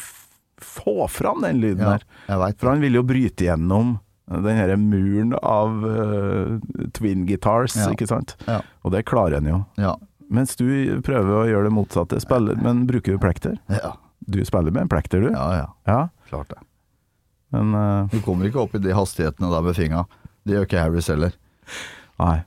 få 0.62 1.08
fram 1.10 1.42
den 1.44 1.60
lyden 1.60 1.84
Ja, 1.84 1.98
der. 1.98 2.56
For 2.56 2.72
han 2.72 2.80
vil 2.84 2.96
jo 2.96 3.04
bryte 3.04 3.50
gjennom 3.50 3.98
den 4.30 4.56
her 4.56 4.70
muren 4.78 5.34
av 5.42 5.82
uh, 5.84 6.58
twin 6.94 7.26
guitars, 7.26 7.74
Ja. 7.76 7.88
ikke 7.92 8.06
sant? 8.08 8.36
Ja. 8.46 8.60
Og 8.86 8.92
det 8.94 9.04
klarer 9.10 9.38
en 9.40 9.48
jo. 9.50 9.58
Ja. 9.80 9.96
Mens 10.32 10.54
du 10.56 10.64
prøver 11.04 11.32
å 11.42 11.48
gjøre 11.50 11.66
det 11.68 11.74
motsatte, 11.76 12.20
spiller, 12.22 12.56
men 12.62 12.86
bruker 12.88 13.12
du 13.16 13.18
plekter? 13.20 13.58
Ja. 13.68 13.96
Du 14.24 14.38
spiller 14.46 14.70
med 14.72 14.86
en 14.86 14.92
plekter, 14.92 15.20
du? 15.20 15.32
ja, 15.34 15.48
ja. 15.58 15.66
Ja, 15.90 16.08
Klart 16.30 16.48
det. 16.54 16.60
men 17.52 17.74
uh, 17.74 18.06
Du 18.12 18.20
kommer 18.24 18.46
ikke 18.48 18.62
opp 18.62 18.74
i 18.78 18.80
de 18.80 18.94
hastighetene 18.96 19.50
der 19.52 19.66
med 19.66 19.76
fingra. 19.76 20.06
Det 20.46 20.54
gjør 20.56 20.64
ikke 20.68 20.80
Harris 20.86 21.10
heller. 21.12 21.34
Nei. 22.22 22.38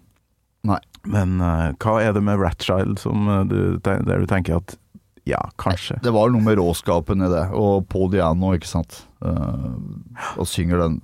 Nei. 0.66 0.80
Men 1.06 1.36
uh, 1.44 1.76
hva 1.84 2.00
er 2.02 2.16
det 2.16 2.24
med 2.26 2.40
Ratchild 2.42 2.98
som 3.04 3.28
du, 3.52 3.78
der 3.84 4.02
du 4.02 4.26
tenker 4.32 4.58
at 4.64 4.78
ja, 5.26 5.40
kanskje? 5.62 6.00
Det 6.06 6.12
var 6.14 6.30
noe 6.34 6.42
med 6.46 6.58
råskapen 6.60 7.22
i 7.26 7.30
det, 7.30 7.46
og 7.58 7.86
Paul 7.90 8.10
Diano, 8.14 8.52
ikke 8.58 8.70
sant. 8.70 9.04
Uh, 9.26 10.38
og 10.38 10.46
synger 10.48 10.84
den 10.84 11.00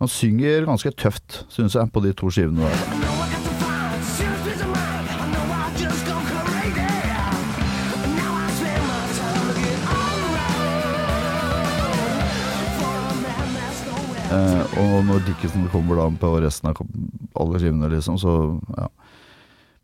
Han 0.00 0.08
synger 0.10 0.66
ganske 0.66 0.90
tøft, 0.98 1.44
syns 1.48 1.76
jeg, 1.78 1.92
på 1.92 2.02
de 2.02 2.12
to 2.16 2.30
skivene 2.34 2.66
der. 2.66 3.06
Eh, 14.36 14.78
og 14.82 15.04
når 15.06 15.22
Dickinson 15.26 15.68
kommer 15.70 16.00
da 16.00 16.06
på 16.20 16.32
resten 16.42 16.70
av 16.72 16.80
alle 17.38 17.60
skivene, 17.62 17.90
liksom, 17.92 18.18
så 18.18 18.32
ja. 18.76 18.88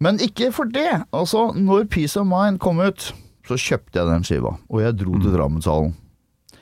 Men 0.02 0.18
ikke 0.20 0.50
for 0.52 0.66
det! 0.66 1.04
Altså, 1.14 1.52
når 1.54 1.86
Peace 1.90 2.18
of 2.18 2.26
Mind 2.26 2.58
kom 2.60 2.82
ut, 2.82 3.12
så 3.46 3.58
kjøpte 3.58 4.00
jeg 4.00 4.08
den 4.08 4.26
skiva, 4.26 4.56
og 4.68 4.82
jeg 4.82 4.98
dro 4.98 5.14
til 5.22 5.34
Drammenshallen. 5.36 5.94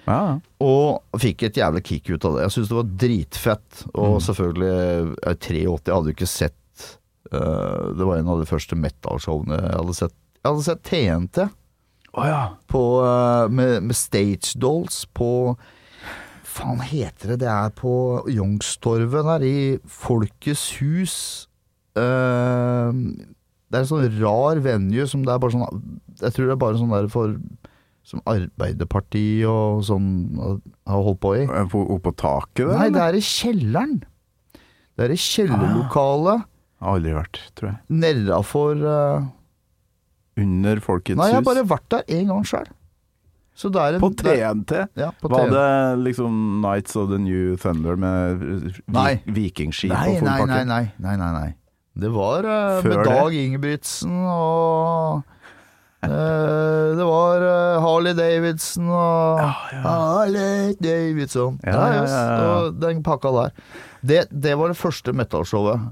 Ja. 0.06 0.38
Og 0.64 1.20
fikk 1.22 1.44
et 1.46 1.58
jævlig 1.60 1.82
kick 1.86 2.10
ut 2.10 2.24
av 2.26 2.36
det. 2.36 2.46
Jeg 2.46 2.54
syns 2.56 2.70
det 2.70 2.78
var 2.78 2.92
dritfett. 3.04 3.82
Og 3.94 4.18
selvfølgelig, 4.24 4.70
jeg 4.70 5.10
er 5.32 5.40
83 5.46 5.60
jeg 5.60 5.94
hadde 5.94 6.12
jo 6.12 6.16
ikke 6.16 6.30
sett 6.30 6.86
uh, 7.32 7.90
Det 7.96 8.08
var 8.08 8.20
en 8.20 8.32
av 8.32 8.40
de 8.42 8.48
første 8.48 8.78
metal-showene 8.78 9.60
jeg 9.60 9.76
hadde 9.76 9.96
sett. 10.00 10.16
Jeg 10.40 10.48
hadde 10.52 10.68
sett 10.68 10.86
TNT 10.88 11.48
Oh, 12.10 12.24
ja. 12.26 12.56
på, 12.66 12.80
uh, 13.06 13.46
med, 13.54 13.84
med 13.86 13.94
Stage 13.94 14.58
Dolls 14.58 15.04
på 15.14 15.54
Faen 16.50 16.80
heter 16.82 17.36
det? 17.36 17.44
Det 17.44 17.50
er 17.52 17.70
på 17.78 17.92
Youngstorget 18.26 19.12
der, 19.28 19.44
i 19.46 19.60
Folkets 19.86 20.64
hus. 20.80 21.14
Uh, 21.94 22.90
det 23.70 23.78
er 23.78 23.84
en 23.84 23.90
sånn 23.92 24.18
rar 24.18 24.58
venue 24.64 25.06
som 25.06 25.22
det 25.22 25.30
er 25.30 25.40
bare 25.42 25.54
sånn 25.54 25.82
Jeg 26.18 26.34
tror 26.34 26.48
det 26.48 26.54
er 26.56 26.62
bare 26.64 26.78
sånn 26.80 26.90
der 26.90 27.06
for 27.12 27.36
Som 28.10 28.22
Arbeiderpartiet 28.26 29.46
og 29.46 29.84
sånn 29.86 30.06
har 30.40 31.02
holdt 31.06 31.20
på 31.22 31.34
i. 31.38 31.44
På, 31.70 31.84
oppå 31.94 32.10
taket 32.18 32.64
der? 32.64 32.72
Nei, 32.74 32.88
det 32.96 33.04
er 33.04 33.18
i 33.18 33.22
kjelleren. 33.22 34.00
Det 34.98 35.06
er 35.06 35.14
i 35.14 35.20
kjellerlokalet 35.20 36.42
Har 36.82 36.96
aldri 36.98 37.14
vært, 37.14 37.38
tror 37.56 37.70
jeg. 37.70 37.78
nedafor 38.02 38.82
uh, 38.82 39.28
Under 40.40 40.82
Folkets 40.84 41.16
Nei, 41.20 41.30
jeg 41.30 41.38
har 41.38 41.46
bare 41.46 41.64
vært 41.70 41.86
der 41.94 42.04
én 42.18 42.28
gang 42.32 42.42
sjøl. 42.48 42.68
En 43.60 44.00
På 44.00 44.08
TNT? 44.16 44.72
Ja, 44.96 45.10
på 45.20 45.28
Var 45.28 45.46
TNT. 45.46 45.54
det 45.54 46.04
liksom 46.06 46.36
Nights 46.62 46.96
of 46.96 47.10
the 47.10 47.18
New 47.20 47.56
Thunder 47.60 47.96
med 48.00 48.40
Nei. 48.88 49.20
vikingskip 49.26 49.92
Nei, 49.92 50.14
og 50.14 50.22
full 50.22 50.28
nei, 50.28 50.38
pakke? 50.40 50.46
nei, 50.50 50.64
nei, 50.64 50.84
nei, 50.98 51.16
nei, 51.20 51.32
nei. 51.34 51.50
Det 52.00 52.08
var 52.14 52.46
uh, 52.48 52.80
med? 52.84 53.04
Dag 53.04 53.36
Ingebrigtsen 53.36 54.14
og 54.24 55.22
Det 57.00 57.06
var 57.06 57.42
eh, 57.44 57.80
Harley 57.84 58.14
Davidson 58.16 58.88
og 58.88 59.40
Harley 59.84 60.74
Davidson. 60.80 61.58
Ja, 61.64 61.74
ja, 61.76 62.02
ja, 62.04 62.04
ja. 62.08 62.46
Og 62.50 62.78
den 62.80 63.02
pakka 63.04 63.32
der. 63.36 63.52
Det, 64.00 64.22
det 64.32 64.56
var 64.58 64.72
det 64.72 64.80
første 64.80 65.12
metal-showet. 65.16 65.90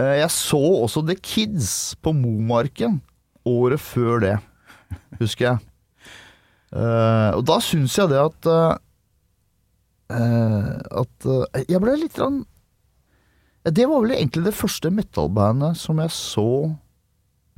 Eh, 0.00 0.16
jeg 0.22 0.30
så 0.32 0.60
også 0.84 1.04
The 1.06 1.16
Kids 1.20 1.70
på 2.02 2.12
Momarken 2.16 3.00
året 3.48 3.80
før 3.80 4.20
det, 4.24 4.34
husker 5.20 5.50
jeg. 5.50 5.64
Eh, 6.72 7.30
og 7.36 7.44
da 7.48 7.58
syns 7.64 7.96
jeg 7.98 8.10
det 8.12 8.18
at 8.20 8.48
eh, 8.52 8.74
eh, 10.12 10.66
At 11.00 11.28
eh, 11.32 11.62
jeg 11.64 11.80
ble 11.80 11.94
litt 11.96 12.18
rann, 12.20 12.42
Det 13.64 13.86
var 13.88 14.02
vel 14.04 14.12
egentlig 14.18 14.44
det 14.50 14.56
første 14.56 14.92
metal-bandet 14.92 15.80
som 15.80 16.00
jeg 16.04 16.12
så 16.12 16.48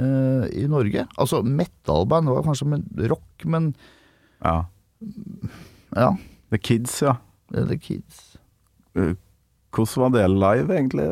eh, 0.01 0.45
i 0.63 0.67
Norge. 0.71 1.07
Altså 1.21 1.43
metal-band, 1.47 2.33
var 2.33 2.47
kanskje 2.47 2.69
med 2.75 3.07
rock, 3.13 3.45
men 3.45 3.73
Ja. 4.41 4.65
Ja, 5.97 6.15
The 6.53 6.59
Kids, 6.59 7.01
ja. 7.03 7.17
er 7.55 7.67
The 7.69 7.79
Kids. 7.79 8.37
Uh, 8.97 9.15
Hvordan 9.71 10.03
var 10.03 10.13
det 10.17 10.27
live, 10.35 10.75
egentlig? 10.75 11.07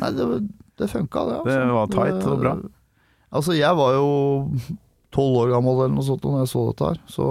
Nei, 0.00 0.10
det, 0.16 0.26
det 0.80 0.88
funka, 0.90 1.24
det. 1.28 1.38
Altså. 1.38 1.54
Det 1.54 1.76
var 1.76 1.90
tight 1.92 2.28
og 2.28 2.42
bra. 2.42 2.52
Altså, 3.28 3.52
jeg 3.58 3.76
var 3.76 3.96
jo 3.98 4.08
tolv 5.14 5.42
år 5.42 5.52
gammel 5.52 5.82
eller 5.82 5.96
noe 5.96 6.06
sånt 6.06 6.24
når 6.24 6.42
jeg 6.42 6.52
så 6.52 6.64
dette 6.70 6.92
her, 6.92 7.00
så 7.08 7.28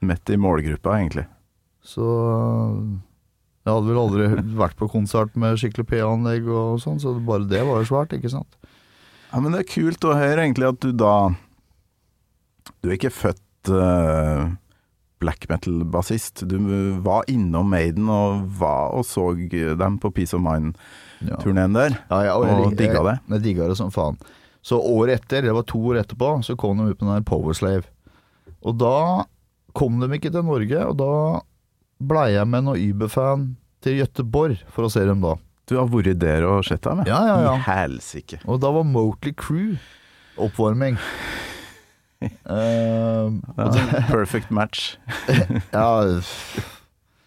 Midt 0.00 0.30
i 0.32 0.36
målgruppa, 0.40 0.94
egentlig. 0.96 1.26
Så 1.84 2.04
jeg 3.66 3.68
hadde 3.68 3.88
vel 3.90 4.00
aldri 4.00 4.28
vært 4.56 4.78
på 4.78 4.88
konsert 4.88 5.34
med 5.36 5.58
skikkelig 5.60 5.84
P-anlegg 5.90 6.48
og 6.48 6.78
sånn, 6.80 7.00
så 7.02 7.12
bare 7.20 7.48
det 7.48 7.60
var 7.68 7.82
jo 7.82 7.88
svært, 7.90 8.14
ikke 8.16 8.32
sant. 8.32 8.56
Ja, 9.30 9.40
men 9.40 9.54
det 9.54 9.62
er 9.62 9.70
kult 9.70 10.04
å 10.06 10.16
høre 10.18 10.42
egentlig 10.42 10.66
at 10.70 10.80
du 10.82 10.90
da 10.96 11.14
Du 12.80 12.90
er 12.90 12.96
ikke 12.96 13.12
født 13.14 13.70
uh, 13.70 14.50
black 15.20 15.46
metal-bassist. 15.50 16.42
Du 16.48 16.56
var 17.04 17.28
innom 17.30 17.70
Maiden 17.70 18.08
og 18.10 18.46
var 18.58 18.94
og 18.96 19.04
så 19.06 19.30
dem 19.36 19.98
på 20.00 20.10
Peace 20.16 20.34
of 20.36 20.42
Mind-turneen 20.42 21.76
der. 21.76 21.98
Ja, 22.08 22.22
ja, 22.30 22.36
Og 22.38 22.48
jeg, 22.48 22.78
digga 22.80 23.04
det? 23.04 23.16
Jeg, 23.20 23.34
jeg 23.36 23.44
digga 23.44 23.68
det 23.70 23.76
som 23.78 23.92
faen. 23.94 24.18
Så 24.64 24.80
året 24.80 25.20
etter, 25.20 25.44
det 25.46 25.54
var 25.56 25.64
to 25.68 25.80
år 25.92 26.02
etterpå, 26.02 26.32
så 26.44 26.56
kom 26.56 26.80
de 26.80 26.90
ut 26.90 26.96
med 27.00 27.06
den 27.06 27.14
der 27.18 27.28
Powerslave. 27.28 27.84
Og 28.64 28.76
da 28.80 29.24
kom 29.76 30.00
de 30.00 30.08
ikke 30.16 30.32
til 30.32 30.44
Norge, 30.44 30.82
og 30.88 30.96
da 31.00 31.12
blei 32.00 32.32
jeg 32.34 32.48
med 32.48 32.66
noen 32.66 32.90
Uber-fan 32.90 33.46
til 33.84 34.00
Gøteborg 34.00 34.60
for 34.72 34.88
å 34.88 34.92
se 34.92 35.04
dem 35.08 35.22
da. 35.24 35.36
Du 35.70 35.76
har 35.78 35.86
vært 35.86 36.18
der 36.18 36.44
og 36.48 36.64
sett 36.66 36.82
dem? 36.82 37.04
Ja, 37.06 37.20
ja, 37.28 37.36
ja. 37.46 37.54
I 37.54 37.62
helsike. 37.62 38.40
Og 38.50 38.58
da 38.62 38.72
var 38.74 38.86
Motley 38.88 39.34
Crew 39.38 39.76
oppvarming. 40.40 40.98
uh, 42.20 43.30
Ja, 43.60 43.68
perfect 44.10 44.50
match. 44.50 44.96
ja, 45.76 45.86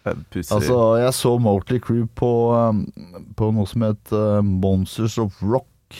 Altså, 0.04 0.76
jeg 1.00 1.14
så 1.16 1.30
Motley 1.40 1.80
Crew 1.80 2.04
på, 2.12 2.28
um, 2.52 2.82
på 3.38 3.48
noe 3.56 3.64
som 3.70 3.86
het 3.86 4.12
uh, 4.12 4.42
Monsters 4.44 5.16
of 5.22 5.40
Rock 5.40 5.96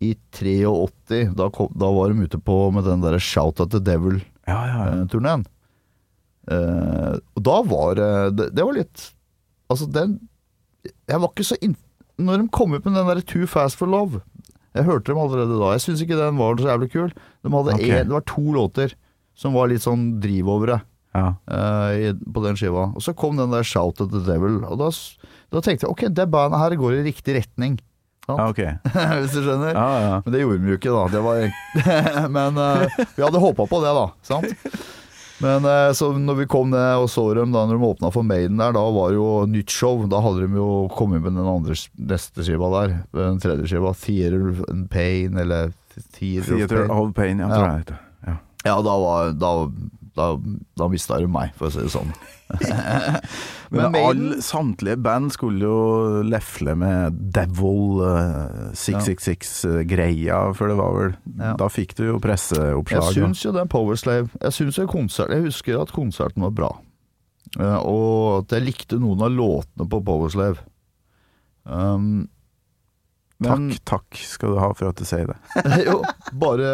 i 0.00 0.14
83. 0.32 1.34
Da, 1.36 1.50
kom, 1.52 1.68
da 1.76 1.90
var 1.92 2.08
de 2.08 2.24
ute 2.24 2.40
på 2.40 2.56
med 2.72 2.88
den 2.88 3.04
derre 3.04 3.20
Shout 3.20 3.60
at 3.60 3.74
the 3.74 3.82
Devil 3.84 4.22
ja, 4.48 4.56
ja, 4.56 4.72
ja. 4.72 4.88
Devil-turneen. 4.88 5.44
Eh, 6.48 7.14
og 7.36 7.42
da 7.44 7.58
var 7.68 7.98
det, 7.98 8.12
det 8.38 8.44
Det 8.56 8.64
var 8.64 8.72
litt 8.72 9.02
Altså, 9.68 9.84
den 9.92 10.14
Jeg 11.08 11.22
var 11.22 11.32
ikke 11.32 11.48
så 11.48 11.58
inn... 11.64 11.76
Når 12.18 12.42
de 12.42 12.48
kom 12.50 12.74
ut 12.74 12.82
med 12.82 12.96
den 12.96 13.06
derre 13.06 13.22
Too 13.22 13.46
Fast 13.46 13.78
for 13.78 13.86
Love 13.90 14.20
Jeg 14.74 14.88
hørte 14.88 15.12
dem 15.12 15.20
allerede 15.22 15.54
da. 15.60 15.72
Jeg 15.76 15.84
syns 15.86 16.02
ikke 16.02 16.18
den 16.18 16.38
var 16.40 16.58
så 16.58 16.72
jævlig 16.72 16.90
kul. 16.92 17.12
De 17.14 17.52
hadde 17.54 17.76
Ok. 17.76 17.84
en, 17.86 18.08
det 18.10 18.16
var 18.16 18.26
to 18.26 18.44
låter 18.54 18.94
som 19.38 19.54
var 19.54 19.70
litt 19.70 19.84
sånn 19.84 20.16
driv-overe 20.18 20.80
ja. 21.14 21.28
uh, 21.46 22.14
på 22.34 22.42
den 22.44 22.58
skiva. 22.58 22.88
Og 22.96 23.04
så 23.04 23.14
kom 23.18 23.38
den 23.38 23.54
der 23.54 23.66
Shout 23.66 24.02
at 24.02 24.10
the 24.10 24.22
Devil, 24.26 24.58
og 24.66 24.80
da, 24.80 24.90
da 25.54 25.62
tenkte 25.62 25.86
jeg 25.86 25.92
ok, 25.94 26.08
det 26.10 26.26
bandet 26.32 26.58
her 26.58 26.74
går 26.80 26.98
i 26.98 27.04
riktig 27.06 27.38
retning. 27.38 27.78
Ja 28.28 28.50
ok. 28.50 28.60
Hvis 29.22 29.32
du 29.32 29.40
skjønner? 29.40 29.72
Ja, 29.72 30.00
ja. 30.04 30.16
Men 30.24 30.34
det 30.34 30.42
gjorde 30.42 30.60
vi 30.60 30.74
jo 30.74 30.78
ikke, 30.80 30.92
da. 30.92 31.04
Det 31.14 31.22
var, 31.24 31.46
men 32.36 32.58
uh, 32.60 32.98
vi 33.14 33.24
hadde 33.24 33.46
håpa 33.46 33.68
på 33.70 33.80
det, 33.86 33.94
da. 33.96 34.06
Sant? 34.26 34.68
Men 35.44 35.64
eh, 35.64 35.92
så 35.94 36.10
når 36.18 36.40
vi 36.40 36.46
kom 36.50 36.70
ned 36.72 37.04
og 37.04 37.10
så 37.12 37.28
dem 37.38 37.52
da 37.54 37.64
når 37.68 37.78
de 37.78 37.88
åpna 37.92 38.10
for 38.14 38.26
Maiden 38.26 38.58
der, 38.58 38.72
da 38.74 38.82
var 38.94 39.12
det 39.12 39.18
jo 39.20 39.28
nytt 39.46 39.70
show. 39.70 40.02
Da 40.10 40.20
hadde 40.24 40.46
de 40.46 40.58
jo 40.58 40.88
kommet 40.96 41.22
med 41.22 41.36
den 41.38 41.46
andre 41.46 41.76
neste 41.94 42.46
skiva 42.46 42.70
der. 42.74 42.96
Den 43.14 43.38
tredje 43.42 43.68
skiva. 43.70 43.94
'Theater 43.94 44.64
and 44.70 44.88
Pain', 44.90 45.38
eller 45.38 45.72
'Theater, 46.18 46.56
Theater 46.56 46.84
of 46.84 46.90
Pain'. 46.90 47.06
of 47.08 47.14
Pain, 47.14 47.38
ja. 47.38 47.82
Ja. 48.26 48.36
Ja, 48.64 48.76
da 48.82 48.98
var 48.98 49.32
Da, 49.38 49.52
da, 50.18 50.26
da 50.78 50.88
mista 50.90 51.18
du 51.22 51.28
meg, 51.30 51.54
for 51.58 51.68
å 51.68 51.72
si 51.74 51.84
det 51.86 51.92
sånn. 51.94 52.10
Men, 53.70 53.90
Men 53.92 53.96
all, 53.98 54.20
samtlige 54.42 54.96
band 55.04 55.34
skulle 55.34 55.66
jo 55.68 56.22
lefle 56.24 56.72
med 56.80 57.18
Devil 57.36 58.00
eh, 58.08 58.70
666-greia, 58.72 60.38
for 60.56 60.72
det 60.72 60.78
var 60.78 60.96
vel 60.96 61.12
Ja. 61.38 61.52
Da 61.60 61.68
fikk 61.72 61.92
du 61.98 62.06
jo 62.06 62.14
Jeg 62.14 62.22
presseoppslag. 62.24 63.12
syns 63.18 63.44
jo 63.44 63.52
den 63.52 63.68
Powerslave 63.68 64.30
Jeg 64.40 64.56
syns 64.56 64.78
jo 64.80 64.86
konsert 64.88 65.34
Jeg 65.34 65.44
husker 65.44 65.82
at 65.82 65.92
konserten 65.92 66.46
var 66.46 66.54
bra. 66.56 66.70
Uh, 67.58 67.78
og 67.84 68.16
at 68.42 68.56
jeg 68.56 68.66
likte 68.66 68.98
noen 69.00 69.22
av 69.24 69.32
låtene 69.32 69.86
på 69.88 70.00
Powerslave. 70.04 70.64
Um, 71.68 72.26
men 73.38 73.70
Takk, 73.70 73.84
takk 73.86 74.18
skal 74.18 74.56
du 74.56 74.58
ha 74.58 74.72
for 74.74 74.90
at 74.90 74.98
du 74.98 75.06
sier 75.06 75.28
det. 75.30 75.36
jo, 75.86 76.00
bare, 76.40 76.70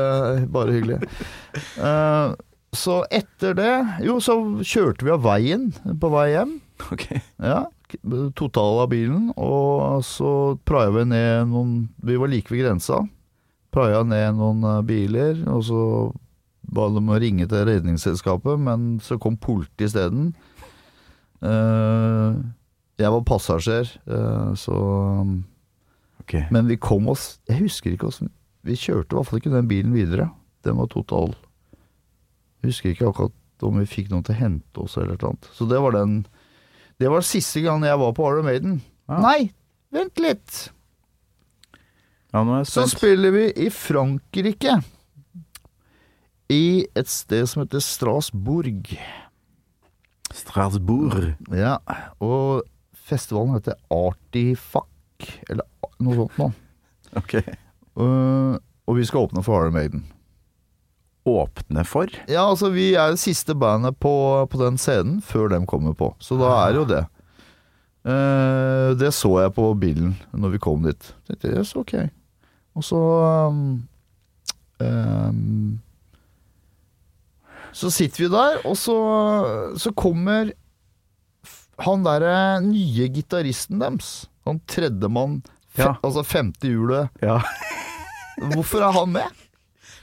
bare 0.48 0.78
hyggelig. 0.78 1.02
Eh, 1.78 2.32
så 2.78 3.02
etter 3.12 3.56
det 3.58 3.72
Jo, 4.06 4.18
så 4.22 4.36
kjørte 4.64 5.06
vi 5.06 5.14
av 5.14 5.24
veien 5.24 5.70
på 6.00 6.10
vei 6.12 6.28
hjem. 6.34 6.58
Ok. 6.92 7.06
Ja, 7.38 7.66
total 8.34 8.80
av 8.82 8.88
bilen, 8.90 9.28
og 9.38 10.02
så 10.06 10.56
praia 10.66 10.90
vi 10.94 11.04
ned 11.06 11.52
noen 11.52 11.74
Vi 12.02 12.18
var 12.18 12.32
like 12.32 12.50
ved 12.50 12.64
grensa. 12.64 13.04
Praia 13.74 14.02
ned 14.06 14.38
noen 14.38 14.64
eh, 14.66 14.82
biler, 14.86 15.38
og 15.50 15.62
så 15.66 15.80
ba 16.74 16.88
de 16.90 17.02
å 17.02 17.20
ringe 17.20 17.46
til 17.50 17.66
Redningsselskapet, 17.68 18.60
men 18.60 18.98
så 19.04 19.18
kom 19.20 19.36
politiet 19.38 19.90
isteden. 19.90 20.32
Uh, 21.44 22.40
jeg 22.98 23.10
var 23.12 23.26
passasjer, 23.28 23.90
uh, 24.08 24.54
så 24.56 24.76
ok. 26.22 26.38
Men 26.54 26.70
vi 26.70 26.78
kom 26.80 27.10
oss 27.12 27.34
Jeg 27.50 27.66
husker 27.66 27.92
ikke 27.92 28.06
åssen 28.08 28.30
Vi 28.64 28.78
kjørte 28.80 29.12
i 29.12 29.18
hvert 29.18 29.28
fall 29.28 29.42
ikke 29.42 29.52
den 29.52 29.68
bilen 29.68 29.92
videre. 29.92 30.30
Den 30.64 30.78
var 30.80 30.88
total 30.88 31.34
husker 32.64 32.92
ikke 32.92 33.10
akkurat 33.10 33.64
om 33.64 33.78
vi 33.80 33.88
fikk 33.88 34.10
noen 34.12 34.24
til 34.26 34.34
å 34.34 34.40
hente 34.40 34.82
oss 34.82 34.96
eller 34.98 35.16
noe 35.16 35.32
annet. 35.32 35.50
Så 35.56 35.68
det 35.70 35.80
var 35.80 35.94
den 35.96 36.24
Det 37.00 37.10
var 37.10 37.24
siste 37.26 37.60
gang 37.64 37.82
jeg 37.82 37.98
var 37.98 38.12
på 38.14 38.26
Iron 38.30 38.46
Maiden. 38.46 38.74
Ja. 39.10 39.18
Nei, 39.24 39.52
vent 39.94 40.20
litt! 40.22 40.58
Ja, 42.34 42.42
nå 42.42 42.54
er 42.54 42.62
jeg 42.62 42.70
Så 42.70 42.84
spiller 42.90 43.34
vi 43.34 43.48
i 43.66 43.66
Frankrike. 43.70 44.78
I 46.50 46.86
et 46.94 47.10
sted 47.10 47.48
som 47.50 47.64
heter 47.64 47.82
Strasbourg. 47.82 48.94
Strasbourg. 50.34 51.34
Ja, 51.54 51.78
og 52.22 52.62
festivalen 53.06 53.56
heter 53.56 53.78
Artifac, 53.92 55.28
eller 55.48 55.66
noe 56.02 56.18
sånt 56.18 56.40
noe. 56.40 56.54
Ok. 57.18 57.38
Uh, 57.94 58.58
og 58.86 58.98
vi 58.98 59.06
skal 59.06 59.28
åpne 59.28 59.44
for 59.46 59.62
Iron 59.62 59.76
Maiden. 59.76 60.04
Åpne 61.24 61.84
for? 61.88 62.10
Ja, 62.28 62.42
altså 62.50 62.68
vi 62.74 62.90
er 63.00 63.14
det 63.14 63.20
siste 63.22 63.54
bandet 63.56 63.96
på, 64.02 64.12
på 64.52 64.58
den 64.60 64.76
scenen 64.80 65.22
før 65.24 65.48
dem 65.54 65.64
kommer 65.66 65.94
på. 65.96 66.10
Så 66.20 66.36
da 66.36 66.50
er 66.66 66.74
det 66.74 66.82
jo 66.82 66.88
det. 66.90 67.04
Eh, 68.04 68.90
det 69.00 69.08
så 69.16 69.30
jeg 69.40 69.54
på 69.56 69.70
bilen 69.80 70.12
når 70.36 70.52
vi 70.52 70.60
kom 70.66 70.84
dit. 70.84 71.06
Tenkte 71.24 71.54
yes, 71.56 71.72
ok. 71.80 71.94
Og 72.76 72.84
så 72.84 73.00
um, 73.48 73.62
um, 74.82 75.78
Så 77.72 77.88
sitter 77.94 78.26
vi 78.26 78.28
der, 78.34 78.60
og 78.68 78.76
så, 78.78 78.98
så 79.80 79.94
kommer 79.96 80.52
han 81.82 82.04
derre 82.06 82.60
nye 82.62 83.08
gitaristen 83.10 83.80
deres. 83.82 84.26
Han 84.46 84.60
tredjemann, 84.70 85.40
fe, 85.72 85.86
Ja. 85.88 85.94
altså 86.04 86.22
femte 86.22 86.68
hjulet. 86.70 87.08
Ja. 87.24 87.40
Hvorfor 88.52 88.84
er 88.84 88.92
han 88.94 89.10
med? 89.16 89.40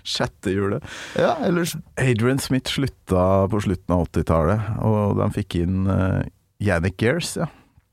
Sjette 0.04 0.54
hjulet. 0.54 0.86
Ja, 1.20 1.36
ellers 1.46 1.76
Adrian 2.00 2.40
Smith 2.42 2.72
slutta 2.74 3.48
på 3.52 3.62
slutten 3.64 3.96
av 3.96 4.08
80-tallet, 4.10 4.70
og 4.88 5.18
de 5.20 5.30
fikk 5.36 5.60
inn 5.62 5.90
uh, 5.90 6.22
Yannick 6.62 7.02
Gears, 7.02 7.36
ja. 7.38 7.50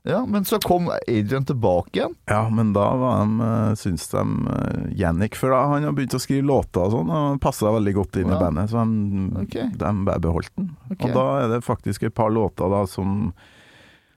Ja, 0.07 0.25
men 0.25 0.45
så 0.47 0.57
kom 0.63 0.87
Adrian 1.07 1.45
tilbake 1.45 1.99
igjen. 1.99 2.13
Ja, 2.31 2.45
men 2.49 2.71
da 2.73 2.85
var 2.97 3.19
de, 3.19 3.43
uh, 3.43 3.75
syns 3.77 4.07
de 4.13 4.21
uh, 4.47 4.85
Yannick 4.95 5.35
For 5.37 5.51
da 5.51 5.59
han 5.73 5.83
har 5.85 5.93
begynt 5.97 6.15
å 6.15 6.21
skrive 6.23 6.47
låter 6.47 6.85
og 6.85 6.93
sånn, 6.95 7.11
og 7.11 7.39
passa 7.43 7.73
veldig 7.75 7.93
godt 7.97 8.21
inn 8.21 8.31
Ja. 8.31 8.37
i 8.37 8.41
bandet, 8.41 8.71
så 8.71 8.85
de, 8.87 9.27
okay. 9.43 9.67
de 9.75 9.91
bare 10.07 10.23
beholdt 10.23 10.53
den. 10.55 10.71
Okay. 10.93 11.09
Og 11.09 11.17
da 11.17 11.25
er 11.43 11.53
det 11.53 11.61
faktisk 11.67 12.07
et 12.07 12.15
par 12.15 12.31
låter 12.33 12.71
da 12.71 12.85
som, 12.89 13.33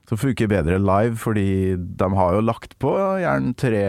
som 0.09 0.21
funker 0.21 0.49
bedre 0.51 0.79
live, 0.81 1.19
fordi 1.19 1.75
de 1.75 2.09
har 2.15 2.39
jo 2.39 2.47
lagt 2.47 2.77
på 2.81 2.95
gjerne 3.21 3.53
tre, 3.59 3.85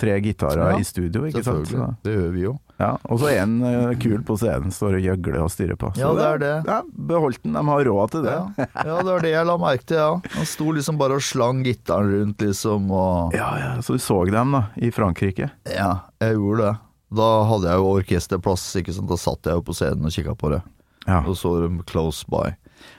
tre 0.00 0.16
gitarer 0.22 0.76
Ja, 0.76 0.78
i 0.78 0.86
studio, 0.86 1.26
ikke 1.28 1.44
sant? 1.44 1.68
Så, 1.68 1.90
Det 2.06 2.14
gjør 2.14 2.30
vi 2.38 2.46
jo. 2.46 2.54
Ja. 2.80 2.90
Og 3.06 3.20
så 3.22 3.28
er 3.30 3.42
en 3.44 3.58
uh, 3.62 3.92
kul 4.02 4.22
på 4.26 4.36
scenen, 4.40 4.72
står 4.74 4.98
og 4.98 5.04
gjøgler 5.06 5.42
og 5.44 5.50
styrer 5.52 5.78
på. 5.78 5.92
Så 5.94 6.02
Ja, 6.02 6.10
det 6.18 6.24
er 6.26 6.40
det. 6.42 6.54
Ja, 6.66 6.78
beholdt 7.10 7.42
den, 7.44 7.54
de 7.54 7.62
har 7.68 7.84
råd 7.88 8.14
til 8.14 8.24
det. 8.26 8.34
Ja, 8.34 8.66
ja, 8.74 8.96
det 8.98 9.10
var 9.10 9.26
det 9.26 9.34
jeg 9.34 9.48
la 9.50 9.56
merke 9.62 9.86
til, 9.86 10.00
ja. 10.00 10.34
Han 10.34 10.48
sto 10.50 10.72
liksom 10.74 10.98
bare 11.00 11.20
og 11.20 11.24
slang 11.24 11.62
gitaren 11.66 12.10
rundt, 12.10 12.42
liksom, 12.42 12.90
og 12.90 13.36
Ja, 13.36 13.52
ja, 13.60 13.70
så 13.84 13.94
du 13.94 14.02
så 14.02 14.18
dem 14.26 14.58
da, 14.58 14.64
i 14.76 14.90
Frankrike? 14.94 15.52
Ja, 15.70 15.92
jeg 16.24 16.40
gjorde 16.40 16.66
det. 16.66 16.74
Da 17.14 17.30
hadde 17.46 17.70
jeg 17.70 17.78
jo 17.78 17.90
orkesterplass, 17.94 18.66
ikke 18.80 18.94
sant. 18.96 19.10
Da 19.10 19.18
satt 19.20 19.46
jeg 19.46 19.60
jo 19.60 19.64
på 19.66 19.76
scenen 19.76 20.08
og 20.08 20.14
kikka 20.14 20.34
på 20.38 20.50
det. 20.56 20.64
Ja. 21.06 21.20
Og 21.22 21.36
så 21.38 21.52
dem 21.62 21.82
close 21.86 22.26
by. 22.30 22.56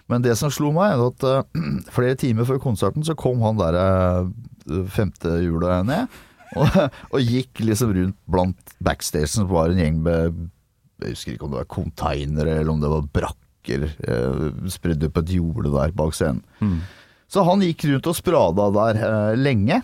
Men 0.07 0.23
det 0.23 0.37
som 0.39 0.53
slo 0.53 0.71
meg, 0.75 0.95
er 0.95 1.09
at 1.09 1.25
uh, 1.25 1.65
flere 1.95 2.15
timer 2.19 2.47
før 2.47 2.61
konserten 2.63 3.05
så 3.05 3.17
kom 3.17 3.43
han 3.43 3.59
der 3.59 3.75
uh, 3.75 4.85
femte 4.93 5.35
hjulet 5.43 5.85
ned. 5.89 6.21
Og, 6.55 6.75
og 7.11 7.19
gikk 7.21 7.59
liksom 7.67 7.93
rundt 7.95 8.19
blant 8.31 8.75
backstagen, 8.83 9.27
som 9.27 9.49
var 9.51 9.73
en 9.73 9.81
gjeng 9.81 9.97
med 10.05 10.37
Jeg 11.03 11.15
husker 11.15 11.33
ikke 11.35 11.47
om 11.49 11.55
det 11.55 11.61
var 11.63 11.71
containere, 11.75 12.59
eller 12.61 12.71
om 12.71 12.79
det 12.83 12.91
var 12.93 13.09
brakker 13.19 13.87
eh, 13.89 14.45
spredd 14.71 15.03
på 15.11 15.23
et 15.25 15.33
jorde 15.35 15.73
der 15.73 15.91
bak 15.97 16.15
scenen. 16.15 16.43
Så 17.27 17.43
han 17.43 17.63
gikk 17.65 17.87
rundt 17.89 18.07
og 18.07 18.15
sprada 18.15 18.69
der 18.75 19.01
eh, 19.03 19.37
lenge. 19.39 19.81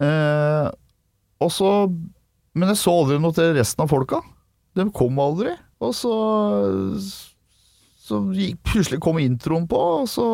Eh, 0.00 0.68
og 1.40 1.50
så 1.52 1.70
Men 2.56 2.72
jeg 2.72 2.80
så 2.80 2.92
aldri 3.02 3.18
noe 3.20 3.36
til 3.36 3.52
resten 3.54 3.84
av 3.84 3.90
folka. 3.92 4.22
De 4.74 4.86
kom 4.94 5.18
aldri. 5.22 5.52
Og 5.80 5.92
så 5.96 6.14
Så 8.00 8.18
gikk, 8.34 8.58
plutselig 8.66 8.98
kom 9.02 9.20
introen 9.22 9.68
på, 9.70 9.78
og 10.02 10.08
så, 10.10 10.24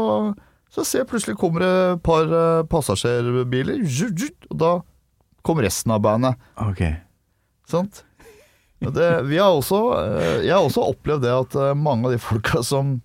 så 0.72 0.84
ser 0.86 1.02
jeg 1.02 1.08
plutselig 1.10 1.36
kommer 1.36 1.60
det 1.60 1.72
et 1.96 2.02
par 2.06 2.24
eh, 2.24 2.62
passasjerbiler, 2.72 3.82
og 4.48 4.56
da 4.62 4.70
kom 5.46 5.62
resten 5.62 5.94
av 5.94 6.02
bandet. 6.04 6.38
Ok. 6.62 6.82
Sant? 7.70 8.02
Det, 8.78 9.22
vi 9.30 9.38
har 9.40 9.54
også, 9.56 9.78
eh, 9.96 10.44
jeg 10.44 10.52
har 10.52 10.64
også 10.66 10.84
opplevd 10.92 11.24
det 11.24 11.32
at 11.32 11.54
eh, 11.56 11.76
mange 11.78 12.08
av 12.08 12.16
de 12.16 12.20
folka 12.22 12.62
som 12.66 12.98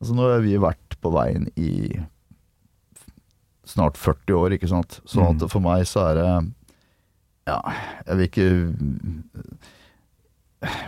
Altså 0.00 0.14
Nå 0.16 0.24
har 0.30 0.40
vi 0.40 0.54
vært 0.56 0.94
på 1.04 1.10
veien 1.12 1.42
i 1.60 1.90
snart 3.68 3.98
40 4.00 4.32
år, 4.38 4.54
ikke 4.56 4.70
sant. 4.70 4.96
Så 5.04 5.20
at 5.26 5.42
for 5.52 5.60
meg 5.60 5.84
så 5.88 6.06
er 6.08 6.14
det 6.16 6.28
Ja, 7.50 7.58
jeg 8.06 8.16
vil 8.16 8.28
ikke 8.30 8.48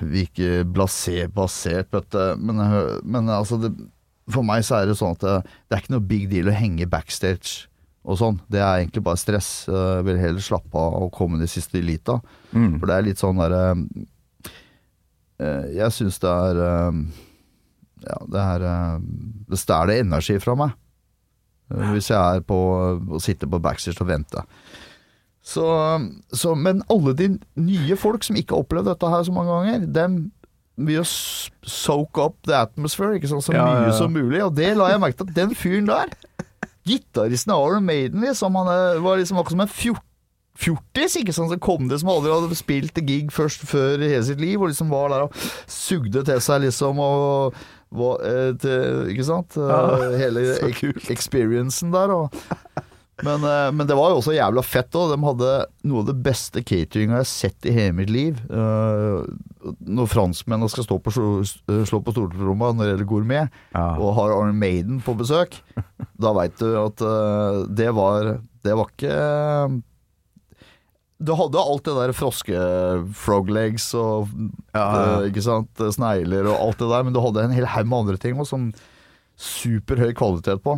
vil 0.01 0.25
ikke 0.27 0.65
blasé, 0.69 1.27
basert, 1.33 1.91
på 1.93 2.01
dette, 2.01 2.25
Men, 2.41 2.61
eh, 2.61 2.95
men 3.05 3.29
altså 3.33 3.61
det, 3.61 3.73
for 4.33 4.45
meg 4.47 4.65
så 4.65 4.81
er 4.81 4.89
det 4.89 4.97
sånn 5.01 5.17
at 5.17 5.25
det, 5.25 5.37
det 5.69 5.77
er 5.77 5.85
ikke 5.85 5.95
noe 5.97 6.09
big 6.15 6.27
deal 6.33 6.49
å 6.49 6.57
henge 6.57 6.89
backstage 6.89 7.69
og 8.03 8.19
sånn. 8.19 8.39
Det 8.51 8.59
er 8.59 8.81
egentlig 8.83 9.05
bare 9.07 9.21
stress. 9.21 9.49
Jeg 9.71 10.07
vil 10.09 10.19
heller 10.19 10.43
slappe 10.43 10.79
av 10.79 10.97
og 11.07 11.13
komme 11.15 11.39
de 11.39 11.47
siste 11.51 11.79
elita. 11.79 12.19
Mm. 12.51 12.79
For 12.81 12.91
det 12.91 12.97
er 12.97 13.07
litt 13.07 13.23
sånn 13.23 13.39
derre 13.39 13.61
eh, 15.39 15.69
Jeg 15.79 15.95
syns 15.95 16.19
det 16.23 16.33
er 16.33 16.63
eh, 16.67 16.99
Ja, 18.03 18.19
det 18.35 18.43
er 18.43 18.65
eh, 18.69 18.97
Det 19.49 19.61
stjeler 19.61 20.03
energi 20.03 20.37
fra 20.43 20.57
meg. 20.59 20.75
eh, 21.73 21.93
Hvis 21.95 22.11
jeg 22.11 22.19
er 22.19 22.43
på 22.47 22.59
og 22.59 23.23
sitter 23.23 23.51
på 23.51 23.63
backstage 23.63 24.03
og 24.03 24.11
venter. 24.11 24.45
Så, 25.43 25.65
så 26.35 26.55
Men 26.59 26.83
alle 26.93 27.15
de 27.19 27.33
nye 27.59 27.97
folk 27.99 28.27
som 28.27 28.37
ikke 28.39 28.55
har 28.55 28.67
opplevd 28.67 28.93
dette 28.93 29.11
her 29.15 29.25
så 29.27 29.35
mange 29.35 29.55
ganger, 29.57 29.87
dem 29.95 30.21
vil 30.83 31.03
jo 31.03 31.05
soak 31.69 32.19
up 32.19 32.37
the 32.49 32.55
atmosphere 32.57 33.19
ikke 33.19 33.29
sant, 33.29 33.45
så 33.45 33.53
ja, 33.55 33.65
mye 33.67 33.91
ja. 33.91 33.97
som 33.97 34.15
mulig. 34.15 34.41
Og 34.43 34.55
det 34.57 34.71
la 34.79 34.89
jeg 34.91 35.03
merke 35.03 35.19
til 35.21 35.29
at 35.29 35.37
den 35.37 35.55
fyren 35.59 35.91
der 35.91 36.15
Gitaristen 36.89 37.53
av 37.55 37.67
Iron 37.69 37.87
Maiden 37.87 38.25
liksom, 38.25 38.57
han 38.59 38.71
eh, 38.73 39.03
var 39.05 39.21
liksom 39.21 39.39
akkurat 39.39 39.57
som 39.59 39.67
en 39.67 39.77
fjort 39.77 40.09
fjortis, 40.63 41.15
ikke 41.17 41.33
sant, 41.33 41.49
så 41.49 41.57
kom 41.63 41.87
det 41.89 41.97
som 42.03 42.11
aldri 42.13 42.33
hadde 42.33 42.57
spilt 42.59 42.99
gig 43.09 43.31
først 43.33 43.63
før 43.65 44.03
i 44.05 44.11
hele 44.13 44.25
sitt 44.27 44.41
liv, 44.43 44.61
og 44.61 44.69
liksom 44.69 44.91
var 44.93 45.09
der 45.09 45.25
og 45.25 45.39
sugde 45.71 46.21
til 46.29 46.43
seg 46.45 46.67
liksom 46.67 47.01
og 47.01 47.57
var, 47.93 48.21
eh, 48.25 48.51
til, 48.61 49.09
Ikke 49.13 49.25
sant? 49.29 49.57
Eh, 49.57 49.69
Ja, 49.73 50.11
hele 50.21 50.45
så 50.57 50.69
ek 50.69 51.11
experiencen 51.13 51.93
der. 51.93 52.13
Og, 52.13 52.37
men, 53.23 53.45
eh, 53.47 53.69
men 53.73 53.87
det 53.87 53.95
var 53.99 54.11
jo 54.13 54.19
også 54.21 54.35
jævla 54.37 54.63
fett 54.67 54.95
òg. 54.99 55.13
De 55.15 55.19
hadde 55.27 55.51
noe 55.89 56.03
av 56.03 56.09
det 56.11 56.17
beste 56.27 56.63
cateringa 56.67 57.21
jeg 57.21 57.23
har 57.23 57.29
sett 57.31 57.69
i 57.71 57.75
hele 57.77 57.95
mitt 58.01 58.11
liv. 58.13 58.41
Eh, 58.51 59.23
når 59.87 60.11
franskmennene 60.11 60.71
skal 60.73 60.87
stå 60.89 60.99
på, 61.05 61.13
slå, 61.15 61.29
slå 61.87 62.01
på 62.03 62.15
stortromma 62.17 62.73
når 62.75 62.83
det 62.85 62.91
gjelder 62.95 63.11
gourmet, 63.13 63.61
Ja. 63.77 63.87
og 63.99 64.15
har 64.19 64.35
Iron 64.35 64.59
Maiden 64.59 65.01
på 65.07 65.15
besøk, 65.19 65.55
da 66.19 66.33
veit 66.37 66.59
du 66.59 66.69
at 66.83 67.01
eh, 67.01 67.63
det 67.71 67.91
var 67.95 68.39
Det 68.63 68.75
var 68.79 68.87
ikke 68.93 69.83
Du 71.23 71.33
hadde 71.39 71.59
alt 71.63 71.85
det 71.87 71.95
der 71.95 72.13
froske-froglegs 72.19 73.89
og 73.99 74.29
Ja, 74.75 74.83
ja. 74.83 75.03
eh, 75.21 75.29
ikke 75.31 75.43
sant, 75.45 75.83
snegler 75.95 76.49
og 76.51 76.59
alt 76.59 76.79
det 76.83 76.89
der, 76.91 77.05
men 77.07 77.15
du 77.15 77.21
hadde 77.23 77.45
en 77.47 77.55
hel 77.55 77.67
haug 77.71 77.87
med 77.87 77.99
andre 78.05 78.19
ting 78.19 78.35
også, 78.39 78.57
som 78.57 78.73
superhøy 79.43 80.13
kvalitet 80.19 80.63
på. 80.63 80.77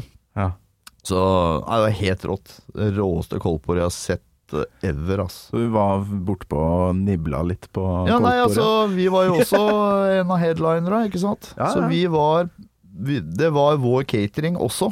Ja. 1.05 1.09
Så 1.09 1.23
nei, 1.67 1.77
det 1.77 1.85
var 1.85 1.99
helt 2.01 2.25
rått. 2.31 2.55
Det 2.75 2.91
råeste 2.97 3.41
koldtbordet 3.43 3.83
jeg 3.83 3.91
har 3.91 3.97
sett 3.97 4.55
eh, 4.57 4.89
ever, 4.89 5.25
ass. 5.27 5.37
Så 5.51 5.61
du 5.61 5.69
var 5.75 6.05
bortpå 6.05 6.61
og 6.61 6.97
nibla 6.97 7.43
litt 7.45 7.69
på 7.77 7.85
Ja, 8.09 8.17
nei, 8.23 8.39
altså, 8.41 8.87
vi 8.93 9.09
var 9.13 9.29
jo 9.29 9.41
også 9.43 9.61
en 10.21 10.33
av 10.33 10.41
headlinera, 10.41 11.05
ikke 11.11 11.21
sant? 11.21 11.53
Ja, 11.59 11.75
Så 11.75 11.85
vi 11.93 12.07
var 12.09 12.49
vi, 12.95 13.21
Det 13.21 13.51
var 13.53 13.77
vår 13.83 14.07
catering 14.09 14.57
også. 14.57 14.91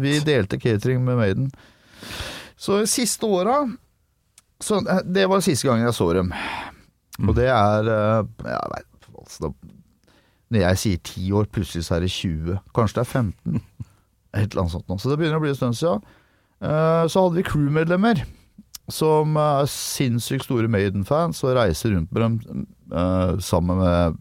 Vi 0.00 0.18
delte 0.24 0.60
catering 0.62 1.04
med 1.04 1.18
Maiden. 1.18 1.50
Så 2.56 2.86
siste 2.88 3.26
åra 3.28 3.66
så, 4.60 4.80
eh, 4.88 5.02
Det 5.04 5.26
var 5.28 5.40
siste 5.44 5.68
gangen 5.68 5.84
jeg 5.84 5.94
så 5.94 6.12
dem. 6.16 6.32
Mm. 7.18 7.28
Og 7.28 7.34
det 7.36 7.48
er 7.52 7.88
eh, 7.92 8.28
Jeg 8.44 8.72
vet 8.72 9.08
altså, 9.20 9.52
Når 10.52 10.60
jeg 10.60 10.80
sier 10.80 10.98
ti 11.04 11.30
år, 11.32 11.48
plutselig 11.52 11.84
så 11.84 11.96
er 11.96 12.06
det 12.06 12.12
20. 12.12 12.58
Kanskje 12.76 13.00
det 13.00 13.04
er 13.04 13.10
15. 13.12 13.60
Et 14.36 14.46
eller 14.52 14.62
annet 14.66 14.74
sånt 14.76 14.88
noe. 14.90 15.00
Så 15.02 15.10
det 15.10 15.18
begynner 15.20 15.40
å 15.40 15.44
bli 15.44 15.52
en 15.54 15.58
stund 15.58 15.78
siden. 15.78 16.04
Eh, 16.60 17.04
Så 17.12 17.22
hadde 17.24 17.38
vi 17.40 17.46
crewmedlemmer 17.46 18.22
som 18.92 19.34
er 19.40 19.66
sinnssykt 19.70 20.46
store 20.46 20.68
Maiden-fans 20.70 21.42
og 21.42 21.56
reiser 21.58 21.96
rundt 21.96 22.12
med 22.14 22.22
dem 22.22 22.66
eh, 22.94 23.32
sammen 23.42 23.80
med 23.82 24.20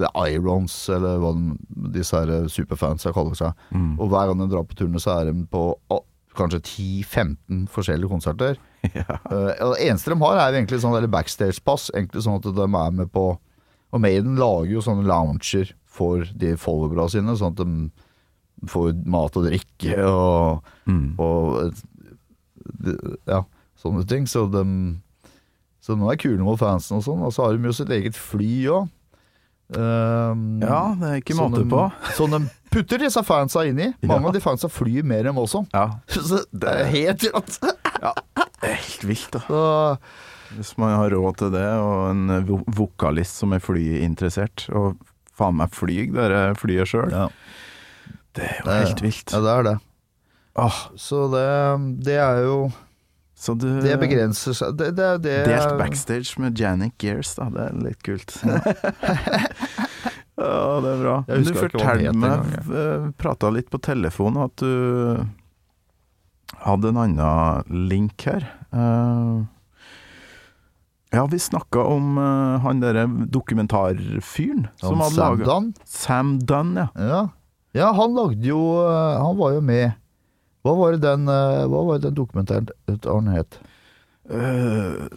The 0.00 0.08
Irons, 0.32 0.72
eller 0.88 1.18
hva 1.20 1.34
disse 1.92 2.16
her 2.16 2.46
superfansa 2.48 3.12
kaller 3.12 3.36
seg. 3.36 3.52
Mm. 3.76 3.98
Og 4.00 4.08
hver 4.08 4.30
gang 4.30 4.40
de 4.40 4.48
drar 4.54 4.64
på 4.64 4.78
turné, 4.78 5.02
så 5.02 5.18
er 5.18 5.28
de 5.28 5.44
på 5.52 5.66
kanskje 6.38 6.62
10-15 6.64 7.66
forskjellige 7.72 8.12
konserter. 8.12 8.60
Ja. 8.82 9.14
Eh, 9.30 9.60
det 9.76 9.84
eneste 9.86 10.10
de 10.10 10.16
har, 10.18 10.40
er 10.42 10.56
egentlig 10.56 10.80
sånn 10.82 10.96
backstage-pass. 11.12 11.92
Egentlig 11.94 12.24
sånn 12.24 12.40
at 12.40 12.48
de 12.48 12.64
er 12.66 12.90
med 12.96 13.12
på 13.14 13.28
Og 13.94 14.00
Maiden 14.02 14.34
lager 14.40 14.72
jo 14.72 14.80
sånne 14.82 15.04
lounger 15.06 15.68
for 15.86 16.24
de 16.34 16.54
followera 16.58 17.04
sine, 17.12 17.36
sånn 17.38 17.52
at 17.52 17.60
de 17.60 18.01
får 18.70 18.92
mat 19.06 19.36
og 19.36 19.46
drikke 19.48 19.96
og, 20.06 20.62
Mm. 20.86 21.14
og 21.18 21.72
ja, 23.26 23.42
sånne 23.78 24.06
ting. 24.08 24.26
Så 24.26 24.46
de 24.50 24.62
så 25.82 25.96
de 25.98 26.06
er 26.12 26.18
kule 26.22 26.38
mot 26.46 26.58
fansen 26.60 26.98
og 27.00 27.02
sånn. 27.06 27.22
Og 27.26 27.32
så 27.34 27.42
har 27.46 27.56
de 27.58 27.66
jo 27.66 27.72
sitt 27.74 27.90
eget 27.90 28.14
fly 28.14 28.50
òg. 28.70 28.88
ja, 29.72 30.80
det 31.00 31.08
er 31.08 31.20
ikke 31.22 31.36
måte 31.38 31.62
de, 31.62 31.68
på. 31.70 31.84
Som 32.18 32.34
de 32.34 32.40
putter 32.72 33.00
disse 33.02 33.22
fansa 33.26 33.64
inn 33.68 33.80
i. 33.80 33.88
Mange 34.06 34.20
Ja. 34.22 34.28
av 34.28 34.36
de 34.36 34.42
fansa 34.44 34.68
flyr 34.70 35.02
mer 35.08 35.26
enn 35.30 35.38
oss. 35.40 35.56
Ja, 35.72 35.86
Så 36.12 36.42
det 36.52 36.68
er 36.70 36.84
helt 36.92 37.26
rått. 37.32 37.58
det 37.62 38.68
er 38.70 38.78
helt 38.78 39.04
vilt, 39.08 39.30
da. 39.34 39.40
Så 39.48 39.62
Hvis 40.52 40.74
man 40.78 40.92
har 40.98 41.10
råd 41.14 41.36
til 41.40 41.50
det, 41.54 41.64
og 41.80 42.10
en 42.10 42.64
vokalist 42.76 43.38
som 43.40 43.54
er 43.56 43.62
flyinteressert, 43.64 44.66
og 44.76 44.98
faen 45.34 45.56
meg 45.56 45.72
flyg, 45.72 46.12
det 46.12 46.58
flyet 46.60 46.90
sjøl, 46.90 47.08
ja, 47.10 47.28
det 48.36 48.44
er 48.48 48.56
jo 48.60 48.64
det- 48.68 48.78
helt 48.86 49.02
vilt. 49.04 49.32
ja, 49.32 49.40
det 49.44 49.52
er 49.58 49.62
det. 49.70 49.76
Åh, 50.62 50.78
Så 51.00 51.26
det, 51.32 52.04
det 52.04 52.16
er 52.20 52.42
jo 52.44 52.56
så 53.42 53.54
du 53.58 53.80
Det 53.80 53.96
begrenser 53.98 54.52
seg 54.54 54.76
Det, 54.78 54.90
det, 54.94 55.06
det 55.24 55.36
Delt 55.48 55.78
backstage 55.80 56.38
med 56.38 56.58
Janik 56.60 56.94
Gears, 57.02 57.32
da. 57.34 57.48
Det 57.50 57.64
er 57.64 57.78
litt 57.88 58.02
kult. 58.06 58.36
ja, 58.44 58.52
det 60.84 60.92
er 60.92 61.00
bra. 61.00 61.16
Men 61.26 61.42
du 61.48 61.54
fortalte 61.56 62.12
meg, 62.14 62.52
uh, 62.68 63.08
prata 63.18 63.50
litt 63.50 63.70
på 63.72 63.80
telefonen, 63.82 64.44
at 64.46 64.62
du 64.62 65.26
hadde 66.62 66.92
en 66.92 67.00
annen 67.02 67.88
link 67.90 68.22
her. 68.28 68.46
Eh, 68.70 69.42
ja, 71.12 71.26
vi 71.26 71.38
snakka 71.42 71.82
om 71.90 72.18
eh, 72.18 72.60
han 72.62 72.80
derre 72.80 73.06
dokumentarfyren 73.34 74.68
som 74.80 75.02
hadde 75.02 75.18
laga. 75.18 75.58
Sam 75.88 76.36
Dunn, 76.38 76.76
ja. 76.78 76.88
Ja. 76.94 77.22
Ja, 77.76 77.90
han 77.96 78.16
lagde 78.16 78.44
jo 78.44 78.60
eh, 78.84 79.18
Han 79.22 79.38
var 79.38 79.54
jo 79.54 79.60
med 79.64 79.94
Hva 80.62 80.74
var 80.76 80.96
det 80.96 81.02
den, 81.04 81.28
eh, 81.28 81.62
hva 81.72 81.84
var 81.88 82.00
det 82.00 82.10
den 82.10 82.18
dokumentaren 82.18 83.30
het? 83.32 83.60
Uh, 84.32 85.08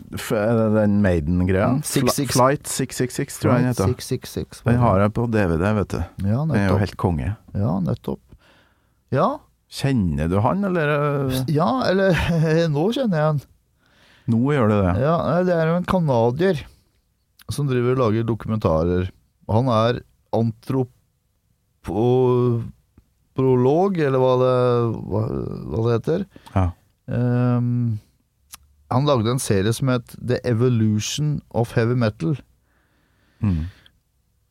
den 0.73 0.95
Maiden-greia. 1.03 1.67
Mm. 1.77 1.83
Flight 1.85 2.65
666, 2.67 3.37
tror 3.37 3.51
jeg 3.53 3.61
den 3.61 3.69
heter. 3.69 3.91
666. 3.93 4.63
Den 4.65 4.79
har 4.81 5.03
jeg 5.03 5.13
på 5.13 5.27
DVD, 5.29 5.65
vet 5.77 5.93
du. 5.93 5.99
Ja, 6.25 6.39
Den 6.41 6.55
er 6.57 6.71
jo 6.71 6.79
helt 6.81 6.97
konge. 6.97 7.35
Ja, 7.53 7.75
nettopp. 7.85 8.19
Ja, 9.13 9.27
Kjenner 9.75 10.29
du 10.29 10.37
han, 10.39 10.63
eller 10.63 10.91
ja 11.51 11.67
eller 11.89 12.15
Nå 12.75 12.85
kjenner 12.95 13.17
jeg 13.19 13.29
han. 13.31 13.41
Nå 14.31 14.41
gjør 14.53 14.71
du 14.71 14.75
det? 14.77 14.93
Ja, 15.03 15.15
det 15.45 15.53
er 15.53 15.69
jo 15.69 15.79
en 15.79 15.89
canadier 15.89 16.61
som 17.53 17.67
driver 17.69 17.93
og 17.93 18.01
lager 18.05 18.25
dokumentarer. 18.25 19.09
Han 19.51 19.69
er 19.69 19.99
antropolog, 23.35 23.97
eller 23.97 24.19
hva 24.21 24.35
det, 24.41 24.55
hva, 25.11 25.21
hva 25.69 25.79
det 25.85 25.93
heter. 25.97 26.21
Ja. 26.55 26.65
Um, 27.05 27.99
han 28.89 29.05
lagde 29.05 29.31
en 29.33 29.39
serie 29.41 29.73
som 29.73 29.87
het 29.91 30.15
The 30.17 30.39
Evolution 30.47 31.41
of 31.49 31.73
Heavy 31.75 31.95
Metal. 31.95 32.35
Mm. 33.41 33.65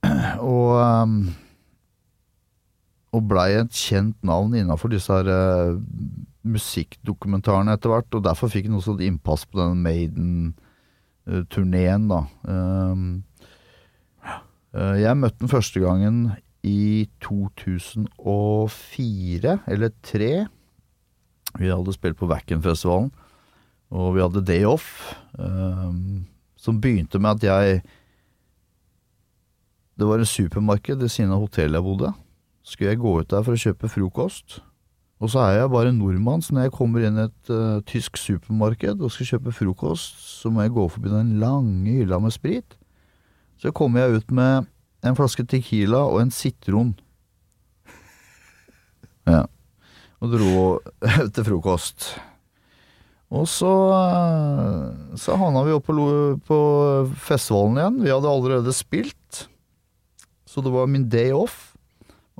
Og, 0.45 0.77
um, 0.77 1.35
og 3.15 3.23
blei 3.31 3.55
et 3.57 3.73
kjent 3.73 4.17
navn 4.27 4.55
innafor 4.59 4.89
disse 4.91 5.13
her 5.15 5.29
uh, 5.31 5.79
musikkdokumentarene 6.45 7.73
etter 7.73 7.89
hvert. 7.93 8.15
Og 8.19 8.25
derfor 8.27 8.49
fikk 8.53 8.67
han 8.69 8.79
også 8.81 8.93
et 8.99 9.07
innpass 9.07 9.43
på 9.47 9.57
den 9.61 9.77
Maiden-turneen, 9.87 12.03
da. 12.11 12.21
Eh, 14.75 14.97
jeg 15.05 15.21
møtte 15.21 15.43
den 15.45 15.53
første 15.53 15.79
gangen 15.83 16.17
i 16.65 17.09
2004 17.23 19.59
eller 19.69 19.89
2003. 20.03 20.47
Vi 21.61 21.69
hadde 21.71 21.93
spilt 21.95 22.19
på 22.19 22.27
Wacken-festivalen, 22.27 23.13
og 23.95 24.17
vi 24.17 24.23
hadde 24.25 24.47
Day 24.47 24.65
Off. 24.67 25.15
um, 25.39 26.27
som 26.57 26.81
begynte 26.81 27.19
med 27.19 27.31
at 27.31 27.45
jeg 27.45 27.83
Det 29.99 30.07
var 30.07 30.19
en 30.19 30.27
supermarked 30.27 30.97
ved 30.97 31.09
siden 31.09 31.31
av 31.31 31.39
hotellet 31.39 31.75
jeg 31.75 31.83
bodde. 31.83 32.13
Skulle 32.65 32.91
jeg 32.91 32.99
gå 32.99 33.21
ut 33.21 33.31
der 33.31 33.43
for 33.47 33.55
å 33.55 33.61
kjøpe 33.61 33.89
frokost. 33.89 34.63
Og 35.23 35.31
så 35.31 35.39
er 35.39 35.61
jeg 35.61 35.71
bare 35.71 35.93
nordmann, 35.95 36.43
så 36.43 36.55
når 36.55 36.67
jeg 36.67 36.75
kommer 36.75 37.05
inn 37.07 37.21
i 37.21 37.29
et 37.29 37.51
uh, 37.55 37.79
tysk 37.87 38.19
supermarked 38.19 38.99
og 38.99 39.13
skal 39.15 39.29
kjøpe 39.29 39.55
frokost, 39.55 40.19
så 40.43 40.51
må 40.51 40.65
jeg 40.65 40.75
gå 40.75 40.89
forbi 40.89 41.13
den 41.13 41.37
lange 41.39 42.01
hylla 42.01 42.19
med 42.19 42.35
sprit. 42.35 42.75
Så 43.63 43.71
kommer 43.71 44.03
jeg 44.03 44.19
ut 44.19 44.35
med 44.35 44.67
en 45.05 45.17
flaske 45.19 45.45
Tequila 45.49 46.05
og 46.11 46.23
en 46.25 46.35
sitron. 46.35 46.95
Ja. 49.25 49.47
Og 50.21 50.33
dro 50.35 50.65
til 51.35 51.45
frokost. 51.47 52.11
Og 53.33 53.49
så, 53.49 53.71
eh, 53.97 55.17
så 55.19 55.37
havna 55.41 55.65
vi 55.65 55.73
opp 55.75 55.89
på, 55.89 56.59
festivalen 57.25 57.81
igjen. 57.81 57.97
Vi 58.05 58.13
hadde 58.13 58.31
allerede 58.31 58.75
spilt, 58.77 59.47
så 60.47 60.61
det 60.61 60.73
var 60.75 60.91
min 60.93 61.09
day 61.09 61.33
off. 61.33 61.73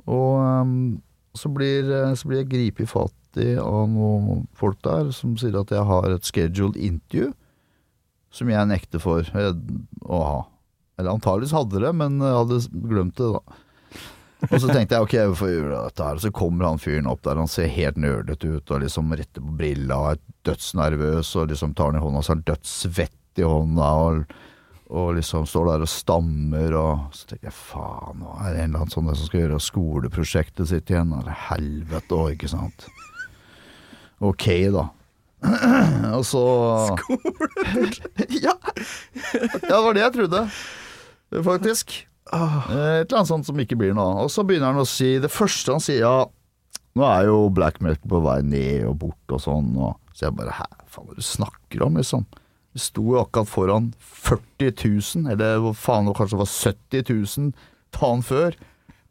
Og 0.05 0.39
eh, 0.45 0.73
så 1.35 1.51
blir, 1.51 1.89
så 2.15 2.29
blir 2.29 2.43
jeg 2.43 2.51
gripet 2.53 2.89
fatt 2.93 3.41
i 3.41 3.55
av 3.59 3.89
noen 3.91 4.45
folk 4.55 4.79
der 4.85 5.09
som 5.15 5.35
sier 5.39 5.57
at 5.59 5.73
jeg 5.73 5.83
har 5.83 6.07
et 6.13 6.27
scheduled 6.27 6.77
interview, 6.79 7.33
som 8.31 8.51
jeg 8.51 8.69
nekter 8.71 9.01
for 9.03 9.25
eh, 9.35 9.51
å 10.05 10.21
ha. 10.23 10.39
Eller 10.97 11.11
antageligvis 11.11 11.55
hadde 11.55 11.81
det, 11.83 11.91
men 11.97 12.19
jeg 12.23 12.39
hadde 12.39 12.59
glemt 12.87 13.19
det, 13.19 13.33
da. 13.35 13.61
Og 14.45 14.59
så 14.61 14.69
tenkte 14.69 14.97
jeg 14.97 15.05
ok, 15.05 15.13
hvorfor 15.31 15.49
gjør 15.49 15.61
gjøre 15.63 15.83
dette 15.87 16.05
her? 16.05 16.17
Og 16.17 16.23
Så 16.23 16.31
kommer 16.35 16.67
han 16.69 16.81
fyren 16.81 17.07
opp 17.09 17.21
der, 17.25 17.39
han 17.39 17.51
ser 17.51 17.71
helt 17.71 17.99
nerdete 18.01 18.57
ut 18.57 18.73
og 18.73 18.81
liksom 18.83 19.13
retter 19.15 19.43
på 19.43 19.53
brilla 19.59 19.99
og 20.01 20.09
er 20.13 20.23
dødsnervøs 20.49 21.31
og 21.39 21.47
liksom 21.51 21.73
tar 21.77 21.93
den 21.93 22.01
i 22.01 22.03
hånda, 22.05 22.21
så 22.21 22.33
har 22.33 22.39
han 22.39 22.49
dødssvett 22.51 23.41
i 23.41 23.47
hånda 23.47 23.87
og, 24.03 24.35
og 24.95 25.07
liksom 25.17 25.47
står 25.49 25.71
der 25.71 25.85
og 25.87 25.91
stammer 25.91 26.77
og 26.79 27.07
Så 27.17 27.31
tenker 27.31 27.49
jeg 27.49 27.57
faen, 27.57 28.21
nå 28.21 28.35
er 28.37 28.51
det 28.51 28.59
en 28.59 28.69
eller 28.69 28.83
annen 28.83 28.93
sånn 28.93 29.09
som 29.09 29.31
skal 29.31 29.45
gjøre 29.45 29.63
skoleprosjektet 29.63 30.71
sitt 30.71 30.93
igjen, 30.93 31.15
eller 31.15 31.41
helvete 31.49 32.19
òg, 32.19 32.35
ikke 32.35 32.51
sant. 32.51 32.87
Ok, 34.23 34.47
da. 34.75 34.87
Og 36.15 36.23
så 36.25 36.41
ja. 38.45 38.55
ja, 38.55 39.59
det 39.59 39.69
var 39.73 39.95
det 39.95 40.03
jeg 40.05 40.13
trodde, 40.15 40.45
faktisk. 41.43 41.95
Eh, 42.33 42.61
Et 42.69 43.05
eller 43.05 43.19
annet 43.19 43.31
sånt 43.31 43.47
som 43.47 43.59
ikke 43.59 43.77
blir 43.79 43.93
noe. 43.97 44.25
Og 44.25 44.31
så 44.33 44.45
begynner 44.47 44.73
han 44.73 44.81
å 44.81 44.87
si 44.89 45.17
Det 45.19 45.31
første 45.31 45.75
han 45.75 45.83
sier, 45.83 46.01
ja, 46.05 46.25
nå 46.95 47.05
er 47.09 47.27
jo 47.27 47.49
black 47.53 47.81
metal 47.83 48.09
på 48.09 48.21
vei 48.23 48.39
ned 48.45 48.85
og 48.89 48.97
bort 49.03 49.35
og 49.35 49.43
sånn. 49.43 49.73
Og, 49.75 49.97
så 50.15 50.29
jeg 50.29 50.37
bare 50.37 50.55
hæ, 50.61 50.67
faen 50.87 51.09
hva 51.09 51.17
du 51.17 51.25
snakker 51.25 51.83
om, 51.85 51.99
liksom? 51.99 52.25
Vi 52.75 52.81
sto 52.83 53.03
jo 53.03 53.21
akkurat 53.21 53.47
foran 53.47 53.91
40 53.99 54.71
000, 54.83 55.29
eller 55.31 55.61
hvor 55.63 55.75
faen 55.79 56.07
det 56.09 56.15
var 56.39 56.49
70 56.51 57.05
000 57.11 57.51
dagen 57.95 58.23
før, 58.27 58.57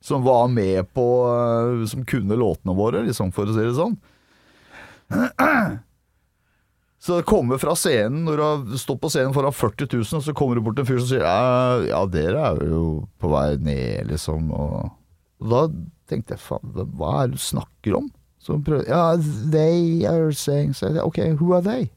som 0.04 0.24
var 0.24 0.50
med 0.52 0.90
på 0.92 1.04
eh, 1.32 1.86
Som 1.88 2.04
kunne 2.04 2.36
låtene 2.36 2.76
våre, 2.76 3.04
liksom, 3.06 3.32
for 3.32 3.48
å 3.48 3.56
si 3.56 3.64
det 3.64 3.76
sånn. 3.78 3.96
Så 7.04 7.18
det 7.18 7.26
kommer 7.28 7.60
fra 7.60 7.74
scenen, 7.76 8.22
når 8.24 8.38
du 8.40 8.42
har 8.42 8.78
stått 8.80 9.02
på 9.02 9.10
scenen 9.12 9.34
foran 9.36 9.52
40 9.52 9.90
000, 9.92 10.22
så 10.24 10.34
kommer 10.36 10.56
det 10.56 10.64
bort 10.64 10.78
en 10.80 10.86
fyr 10.88 11.02
som 11.02 11.10
sier 11.10 11.24
ja, 11.90 11.98
dere 12.08 12.46
er 12.54 12.62
jo 12.70 12.84
på 13.20 13.28
vei 13.28 13.58
ned, 13.60 14.08
liksom. 14.08 14.46
Og, 14.56 14.86
og 15.42 15.50
da 15.52 15.60
tenkte 16.08 16.38
jeg 16.38 16.44
faen, 16.46 16.72
hva 16.96 17.10
er 17.18 17.28
det 17.28 17.36
du 17.36 17.44
snakker 17.44 17.98
om? 18.00 18.08
Så 18.40 18.56
prøvde 18.64 18.88
Ja, 18.88 19.16
they 19.52 20.04
are 20.08 20.32
saying 20.36 20.72
jeg, 20.76 21.00
Ok, 21.04 21.20
who 21.40 21.52
are 21.56 21.64
they? 21.64 21.90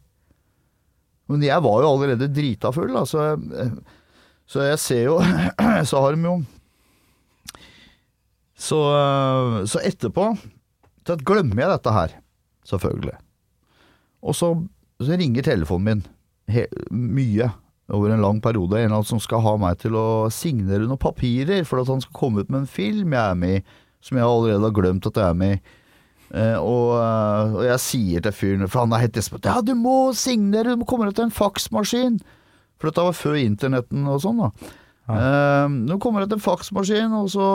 Men 1.27 1.43
jeg 1.43 1.63
var 1.63 1.81
jo 1.83 1.89
allerede 1.93 2.29
drita 2.31 2.71
full, 2.75 2.91
da, 2.95 3.03
så 3.07 3.29
så 4.47 4.63
jeg 4.63 4.79
ser 4.79 5.03
jo 5.09 5.17
Så 5.89 6.03
har 6.03 6.15
de 6.15 6.23
jo 6.23 6.37
så, 8.57 8.77
så 9.69 9.81
etterpå 9.85 10.31
så 11.05 11.15
glemmer 11.21 11.61
jeg 11.61 11.69
dette 11.71 11.91
her, 11.93 12.13
selvfølgelig. 12.67 13.13
Og 14.25 14.33
så, 14.35 14.47
så 15.03 15.17
ringer 15.19 15.45
telefonen 15.45 15.87
min 15.87 16.03
he, 16.51 16.67
mye 16.91 17.49
over 17.93 18.11
en 18.11 18.23
lang 18.23 18.39
periode. 18.43 18.77
En 18.77 18.85
eller 18.85 18.99
annen 18.99 19.09
som 19.09 19.21
skal 19.23 19.43
ha 19.45 19.55
meg 19.61 19.79
til 19.83 19.95
å 19.97 20.27
signere 20.33 20.87
noen 20.87 21.01
papirer 21.01 21.67
for 21.67 21.81
at 21.81 21.91
han 21.91 22.01
skal 22.03 22.17
komme 22.17 22.43
ut 22.43 22.51
med 22.51 22.63
en 22.63 22.71
film 22.71 23.15
jeg 23.15 23.23
er 23.23 23.37
med 23.39 23.59
i, 23.59 23.65
som 24.03 24.19
jeg 24.19 24.27
allerede 24.27 24.67
har 24.67 24.75
glemt 24.75 25.07
at 25.09 25.19
jeg 25.19 25.27
er 25.27 25.37
med 25.37 25.57
i. 25.57 25.75
Eh, 26.27 26.57
og, 26.59 26.89
eh, 26.99 27.53
og 27.55 27.61
jeg 27.69 27.83
sier 27.83 28.23
til 28.25 28.35
fyren, 28.35 28.67
for 28.67 28.83
han 28.83 28.91
er 28.91 29.05
helt 29.05 29.15
desperat 29.15 29.47
Ja, 29.47 29.61
du 29.63 29.71
må 29.79 30.11
signere, 30.11 30.73
du 30.75 30.81
må 30.81 30.87
komme 30.89 31.07
deg 31.07 31.15
til 31.15 31.29
en 31.29 31.31
faksmaskin! 31.31 32.17
For 32.77 32.89
dette 32.89 33.05
var 33.07 33.15
før 33.15 33.37
internetten 33.39 34.03
og 34.11 34.19
sånn, 34.21 34.41
da. 34.43 34.73
Eh, 35.07 35.67
nå 35.87 35.95
kommer 36.03 36.25
det 36.25 36.33
til 36.33 36.41
en 36.41 36.43
faksmaskin, 36.43 37.15
og 37.15 37.31
så 37.31 37.47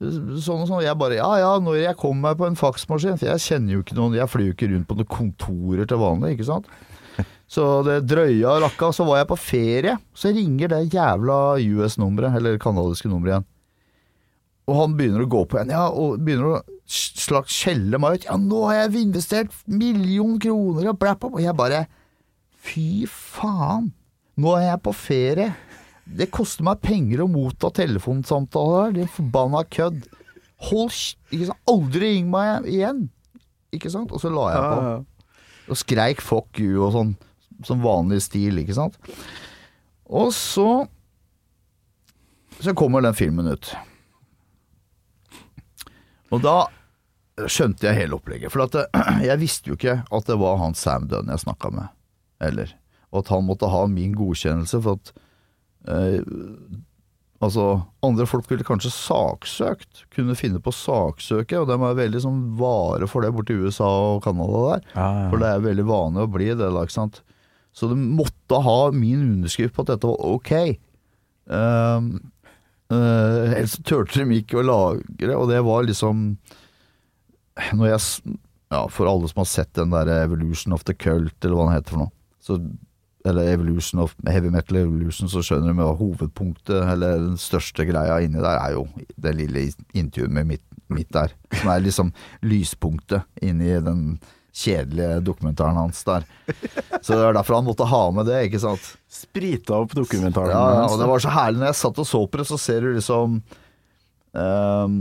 Sånn 0.00 0.62
og 0.62 0.68
sånn. 0.68 0.80
Jeg 0.80 0.96
bare 0.96 1.18
Ja 1.18 1.30
ja, 1.42 1.50
når 1.60 1.82
jeg 1.82 1.98
kommer 2.00 2.30
meg 2.30 2.38
på 2.40 2.46
en 2.48 2.56
faksmaskin 2.56 3.18
For 3.20 3.28
jeg 3.28 3.42
kjenner 3.44 3.74
jo 3.74 3.82
ikke 3.82 3.96
noen 3.98 4.14
Jeg 4.16 4.30
flyr 4.32 4.46
jo 4.46 4.54
ikke 4.54 4.70
rundt 4.70 4.88
på 4.88 4.96
noen 4.96 5.10
kontorer 5.12 5.90
til 5.90 6.00
vanlig, 6.00 6.30
ikke 6.38 6.48
sant. 6.48 6.70
Så 7.54 7.66
det 7.84 7.98
drøya 8.08 8.56
rakka. 8.64 8.92
Så 8.96 9.04
var 9.04 9.20
jeg 9.20 9.28
på 9.28 9.40
ferie, 9.42 9.96
så 10.16 10.32
ringer 10.32 10.72
det 10.72 10.84
jævla 10.94 11.58
US-nummeret, 11.60 12.36
eller 12.38 12.60
kanadiske 12.62 13.10
nummeret 13.10 13.34
igjen. 13.34 13.48
Og 14.70 14.76
han 14.78 14.94
begynner 14.94 15.24
å 15.26 15.30
gå 15.34 15.40
på 15.50 15.58
igjen, 15.58 15.72
ja, 15.74 15.88
og 15.90 16.20
begynner 16.22 16.52
å 16.52 16.60
slags 16.90 17.54
skjelle 17.54 17.98
meg 18.02 18.20
ut. 18.20 18.28
Ja, 18.28 18.36
nå 18.38 18.60
har 18.68 18.84
jeg 18.84 19.02
investert 19.02 19.54
million 19.66 20.38
kroner 20.42 20.92
og 20.92 21.00
blapp 21.02 21.26
opp. 21.26 21.36
Og 21.38 21.42
jeg 21.44 21.56
bare 21.58 21.84
Fy 22.60 23.06
faen. 23.08 23.90
Nå 24.40 24.52
er 24.58 24.66
jeg 24.66 24.82
på 24.84 24.92
ferie. 24.94 25.52
Det 26.16 26.30
koster 26.34 26.66
meg 26.66 26.80
penger 26.82 27.22
å 27.24 27.28
motta 27.30 27.70
telefonsamtaler. 27.74 28.94
Det 28.96 29.04
er 29.04 29.12
forbanna 29.14 29.62
kødd. 29.70 30.04
Hold 30.70 30.92
ikke 31.30 31.48
sant? 31.48 31.62
Aldri 31.70 32.00
ring 32.16 32.30
meg 32.32 32.66
igjen. 32.68 33.04
Ikke 33.74 33.92
sant? 33.92 34.12
Og 34.12 34.22
så 34.22 34.32
la 34.32 34.48
jeg 34.50 34.64
på. 34.64 34.94
Og 35.70 35.78
skreik 35.78 36.20
'fuck 36.20 36.58
you' 36.58 36.82
og 36.82 36.92
sånn. 36.96 37.12
Som 37.62 37.82
vanlig 37.84 38.22
stil, 38.22 38.58
ikke 38.58 38.74
sant. 38.74 38.96
Og 40.08 40.32
så 40.32 40.88
Så 42.60 42.74
kommer 42.74 43.00
den 43.00 43.14
filmen 43.14 43.46
ut. 43.48 43.74
Og 46.30 46.42
da 46.42 46.66
skjønte 47.48 47.88
jeg 47.88 47.96
hele 48.02 48.18
opplegget. 48.18 48.52
For 48.52 48.66
at 48.66 48.72
det, 48.72 48.84
jeg 49.30 49.40
visste 49.40 49.70
jo 49.70 49.78
ikke 49.78 50.04
at 50.04 50.26
det 50.26 50.36
var 50.36 50.58
han 50.60 50.74
Sam 50.74 51.08
Dunn 51.08 51.30
jeg 51.32 51.38
snakka 51.38 51.70
med, 51.72 51.88
eller. 52.40 52.74
Og 53.12 53.24
at 53.24 53.28
han 53.28 53.46
måtte 53.48 53.70
ha 53.72 53.86
min 53.86 54.12
godkjennelse 54.18 54.82
for 54.82 55.00
at 55.00 55.14
eh, 55.88 56.20
Altså, 57.40 57.62
andre 58.04 58.26
folk 58.28 58.50
ville 58.50 58.64
kanskje 58.68 58.90
saksøkt, 58.92 60.02
kunne 60.12 60.36
finne 60.36 60.60
på 60.60 60.68
å 60.68 60.76
saksøke, 60.76 61.56
og 61.56 61.70
de 61.70 61.76
er 61.78 61.96
veldig 61.96 62.20
sånn 62.20 62.42
vare 62.58 63.06
for 63.08 63.24
det 63.24 63.30
borti 63.32 63.56
USA 63.56 63.88
og 64.10 64.18
Canada 64.26 64.60
der. 64.66 64.82
For 65.32 65.40
det 65.40 65.48
er 65.48 65.62
veldig 65.64 65.86
vanlig 65.88 66.26
å 66.26 66.32
bli 66.34 66.50
det, 66.50 66.66
da, 66.66 66.82
ikke 66.84 66.98
sant. 66.98 67.22
Så 67.72 67.88
de 67.88 67.96
måtte 67.96 68.60
ha 68.60 68.90
min 68.92 69.22
underskrift 69.38 69.72
på 69.72 69.86
at 69.86 69.94
dette 69.94 70.10
var 70.10 70.20
ok. 70.34 70.52
Um, 71.48 72.12
uh, 72.92 73.56
ellers 73.56 73.78
turte 73.88 74.20
de 74.20 74.42
ikke 74.42 74.60
å 74.60 74.66
lagre, 74.66 75.32
og 75.38 75.48
det 75.50 75.62
var 75.66 75.88
liksom 75.88 76.36
Når 77.74 77.88
jeg 77.88 78.36
Ja, 78.70 78.84
for 78.92 79.08
alle 79.10 79.26
som 79.32 79.40
har 79.40 79.48
sett 79.50 79.72
den 79.74 79.90
der 79.96 80.12
Evolution 80.20 80.76
of 80.76 80.84
the 80.84 80.94
Cult, 80.94 81.34
eller 81.40 81.56
hva 81.56 81.70
den 81.70 81.78
heter 81.78 81.96
for 81.96 82.04
noe, 82.04 82.14
så 82.44 82.60
eller 83.28 83.52
Evolution 83.52 84.00
of 84.00 84.14
Heavy 84.26 84.48
Metal 84.52 84.80
Evolution, 84.80 85.28
så 85.28 85.42
skjønner 85.44 85.76
du 85.76 85.82
at 85.84 85.98
hovedpunktet, 86.00 86.78
eller 86.88 87.20
den 87.20 87.38
største 87.40 87.84
greia 87.88 88.20
inni 88.24 88.40
der, 88.40 88.56
er 88.56 88.76
jo 88.78 88.86
det 89.20 89.34
lille 89.36 89.66
intervjuet 89.92 90.32
med 90.32 90.48
mitt, 90.54 90.64
mitt 90.88 91.10
der. 91.12 91.34
Som 91.60 91.72
er 91.72 91.82
liksom 91.84 92.12
lyspunktet 92.46 93.26
inni 93.44 93.74
den 93.84 94.04
kjedelige 94.56 95.20
dokumentaren 95.24 95.78
hans 95.78 96.00
der. 96.06 96.24
Så 97.00 97.14
det 97.14 97.22
er 97.22 97.36
derfor 97.36 97.60
han 97.60 97.68
måtte 97.68 97.86
ha 97.86 98.02
med 98.14 98.26
det, 98.30 98.40
ikke 98.48 98.62
sant. 98.62 98.88
Sprita 99.10 99.78
opp 99.78 99.94
dokumentaren. 99.96 100.54
Ja, 100.54 100.80
ja, 100.80 100.86
og 100.88 100.98
det 101.00 101.10
var 101.10 101.22
så 101.22 101.34
herlig 101.34 101.62
når 101.62 101.70
jeg 101.70 101.80
satt 101.82 102.00
og 102.02 102.08
så 102.08 102.22
på 102.26 102.40
det, 102.40 102.48
så 102.48 102.58
ser 102.60 102.86
du 102.86 102.94
liksom 102.96 103.36
um, 104.32 104.96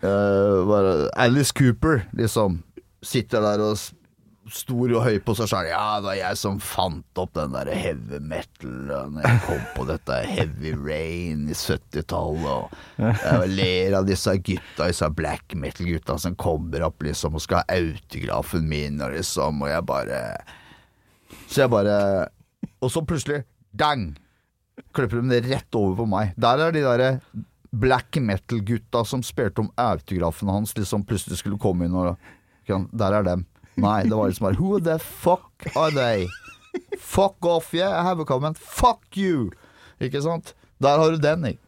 det? 0.00 1.10
Alice 1.18 1.54
Cooper, 1.54 2.02
liksom, 2.18 2.62
sitter 3.04 3.44
der 3.44 3.62
og 3.68 3.78
stor 4.54 4.92
og 4.96 5.04
høy 5.04 5.18
på 5.24 5.34
seg 5.38 5.50
sjøl. 5.50 5.68
Ja, 5.70 5.98
det 5.98 6.08
var 6.08 6.18
jeg 6.18 6.38
som 6.40 6.60
fant 6.62 7.20
opp 7.20 7.32
den 7.36 7.54
der 7.54 7.70
heavy 7.74 8.20
metal, 8.22 8.76
når 9.14 9.26
jeg 9.26 9.42
kom 9.46 9.64
på 9.76 9.86
dette 9.88 10.20
heavy 10.28 10.72
rain 10.76 11.44
i 11.48 11.56
70-tallet, 11.56 12.46
og 12.46 13.02
jeg 13.02 13.50
ler 13.54 13.98
av 13.98 14.08
disse 14.08 14.34
gutta, 14.38 14.88
disse 14.88 15.10
black 15.18 15.56
metal-gutta 15.58 16.18
som 16.22 16.38
kommer 16.38 16.86
opp 16.88 17.04
liksom 17.06 17.36
og 17.38 17.44
skal 17.44 17.62
ha 17.62 17.78
autografen 17.80 18.68
min, 18.70 19.02
og 19.04 19.16
liksom, 19.16 19.64
og 19.64 19.72
jeg 19.72 19.86
bare 19.88 20.22
Så 21.48 21.62
jeg 21.64 21.70
bare 21.72 21.98
Og 22.80 22.90
så 22.92 23.02
plutselig, 23.04 23.42
dang! 23.72 24.10
klipper 24.94 25.20
de 25.20 25.32
det 25.32 25.48
rett 25.50 25.74
over 25.74 25.96
på 25.98 26.04
meg. 26.06 26.34
Der 26.38 26.60
er 26.62 26.74
de 26.74 26.84
derre 26.84 27.08
black 27.70 28.16
metal-gutta 28.22 29.04
som 29.04 29.22
spilte 29.26 29.64
om 29.64 29.70
autografen 29.76 30.50
hans, 30.52 30.74
liksom 30.78 31.04
plutselig 31.06 31.40
skulle 31.42 31.60
komme 31.60 31.88
inn 31.88 31.96
og 31.98 32.16
Der 32.68 33.12
er 33.16 33.22
dem. 33.24 33.46
Nei, 33.78 34.02
det 34.08 34.16
var 34.16 34.30
liksom 34.30 34.48
bare 34.48 34.58
Who 34.58 34.80
the 34.84 34.98
fuck 34.98 35.68
are 35.76 35.90
they? 35.94 36.26
Fuck 36.98 37.46
off, 37.46 37.72
yeah, 37.74 37.94
I 38.00 38.02
have 38.04 38.20
a 38.22 38.26
comment. 38.26 38.58
Fuck 38.58 39.16
you! 39.16 39.50
Ikke 40.02 40.22
sant? 40.22 40.54
Der 40.82 40.98
har 41.00 41.10
du 41.14 41.18
den, 41.22 41.46
jeg. 41.46 41.58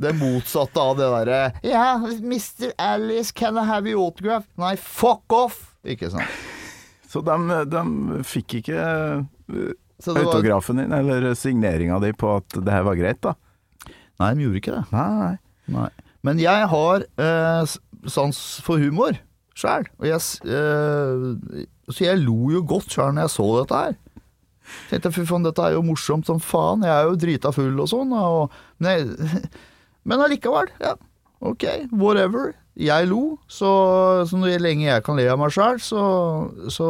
Det 0.00 0.14
motsatte 0.16 0.80
av 0.80 0.94
det 0.96 1.08
derre 1.12 1.40
Ja, 1.66 1.98
Mr. 2.00 2.70
Alice, 2.80 3.34
can 3.36 3.58
I 3.60 3.66
have 3.68 3.90
your 3.90 4.06
autograph? 4.06 4.46
Nei, 4.60 4.74
fuck 4.80 5.32
off! 5.34 5.74
Ikke 5.84 6.10
sant. 6.12 6.40
Så 7.10 7.22
de, 7.26 7.36
de 7.68 8.22
fikk 8.24 8.60
ikke 8.60 8.78
eh, 8.80 9.72
Så 10.00 10.14
det 10.14 10.22
var, 10.22 10.30
autografen 10.30 10.80
din, 10.80 10.94
eller 10.94 11.32
signeringa 11.36 11.98
di 12.04 12.12
på 12.16 12.36
at 12.38 12.60
det 12.60 12.72
her 12.72 12.86
var 12.86 12.98
greit, 13.00 13.20
da? 13.24 13.34
nei, 14.20 14.34
de 14.36 14.44
gjorde 14.44 14.60
ikke 14.60 14.76
det. 14.76 14.84
Nei, 14.92 15.08
nei. 15.16 15.34
Nei. 15.74 15.88
Men 16.26 16.40
jeg 16.40 16.68
har 16.68 17.04
eh, 17.24 17.74
sans 18.12 18.40
for 18.64 18.80
humor 18.80 19.16
sjøl. 19.60 19.86
Og 20.00 20.06
jeg, 20.08 20.20
s- 20.20 20.40
eh, 20.44 21.66
så 21.90 22.06
jeg 22.06 22.22
lo 22.24 22.50
jo 22.54 22.62
godt 22.66 22.90
sjæl 22.96 23.12
når 23.16 23.26
jeg 23.28 23.34
så 23.36 23.48
dette 23.60 23.82
her. 23.84 23.98
Tenkte 24.90 25.10
fy 25.14 25.24
faen, 25.26 25.42
dette 25.46 25.64
er 25.66 25.74
jo 25.74 25.82
morsomt 25.82 26.28
som 26.28 26.38
faen. 26.42 26.84
Jeg 26.86 26.94
er 26.94 27.08
jo 27.08 27.16
drita 27.18 27.50
full 27.54 27.80
og 27.82 27.88
sånn. 27.90 28.12
Og, 28.14 28.52
men, 28.78 28.90
jeg, 28.92 29.42
men 30.08 30.22
allikevel, 30.26 30.70
ja. 30.82 30.94
Ok, 31.40 31.64
whatever. 31.96 32.52
Jeg 32.80 33.08
lo, 33.10 33.38
så, 33.50 33.70
så 34.30 34.38
lenge 34.62 34.86
jeg 34.86 35.02
kan 35.04 35.16
le 35.18 35.24
av 35.32 35.40
meg 35.40 35.50
sjæl, 35.52 35.80
så, 35.82 36.02
så, 36.72 36.86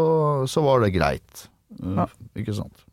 så 0.50 0.62
var 0.66 0.84
det 0.84 0.92
greit. 0.98 1.46
Eh, 1.80 1.96
Ja. 1.96 2.04
Ikke 2.38 2.52
sant. 2.54 2.84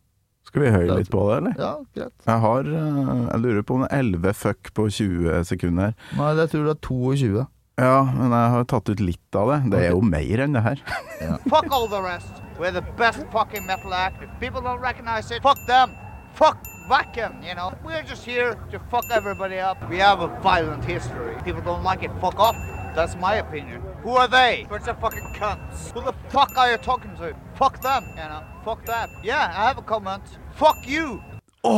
Skal 0.47 0.63
vi 0.63 0.69
høre 0.71 0.95
litt 1.01 1.09
på 1.11 1.19
det, 1.27 1.35
eller? 1.41 1.57
Ja, 1.59 1.71
greit. 1.97 2.13
Jeg 2.23 2.39
har 2.45 2.69
eh, 2.71 3.09
Jeg 3.33 3.41
lurer 3.43 3.65
på 3.67 3.75
om 3.75 3.81
det 3.83 3.89
er 3.91 4.05
11 4.05 4.33
fuck 4.39 4.69
på 4.77 4.85
20 4.95 5.43
sekunder. 5.49 5.91
Nei, 6.15 6.29
jeg 6.39 6.53
tror 6.53 6.63
det 6.69 6.71
er 6.77 6.79
22. 6.87 7.43
Ja, 7.77 8.01
men 8.09 8.31
jeg 8.33 8.49
har 8.53 8.63
tatt 8.65 8.89
ut 8.89 9.01
litt 9.05 9.35
av 9.37 9.51
det. 9.51 9.57
Det 9.69 9.79
er 9.85 9.91
jo 9.93 9.99
mer 10.01 10.41
enn 10.47 10.55
det 10.57 10.63
her. 10.65 10.79
Fuck 11.51 11.69
all 11.69 11.85
the 11.87 12.01
rest. 12.01 12.39
We're 12.57 12.71
the 12.73 12.81
best 12.97 13.21
fucking 13.31 13.67
metal 13.67 13.93
act. 13.93 14.23
If 14.23 14.31
people 14.39 14.61
don't 14.61 14.81
recognize 14.81 15.29
it, 15.29 15.43
fuck 15.43 15.59
them. 15.67 15.93
Fuck 16.33 16.57
vacuum, 16.89 17.37
you 17.43 17.53
know. 17.53 17.77
We're 17.85 18.01
just 18.01 18.25
here 18.25 18.55
to 18.71 18.79
fuck 18.89 19.05
everybody 19.11 19.59
up. 19.59 19.77
We 19.91 19.99
have 19.99 20.21
a 20.21 20.27
violent 20.41 20.85
history. 20.85 21.35
People 21.45 21.61
don't 21.61 21.83
like 21.83 22.01
it, 22.01 22.09
fuck 22.19 22.39
off. 22.39 22.55
That's 22.95 23.15
my 23.15 23.35
opinion. 23.35 23.83
Who 24.01 24.17
are 24.17 24.27
they? 24.27 24.65
Bunch 24.67 24.87
of 24.87 24.99
fucking 24.99 25.35
cunts. 25.37 25.91
Who 25.91 26.01
the 26.01 26.13
fuck 26.29 26.57
are 26.57 26.71
you 26.71 26.77
talking 26.77 27.15
to? 27.17 27.35
Fuck 27.53 27.79
them, 27.83 28.03
you 28.09 28.23
know. 28.23 28.41
Fuck 28.65 28.85
that. 28.85 29.09
Yeah, 29.23 29.53
I 29.55 29.67
have 29.67 29.77
a 29.77 29.83
comment. 29.83 30.23
Fuck 30.55 30.81
you. 30.87 31.21
Å, 31.61 31.77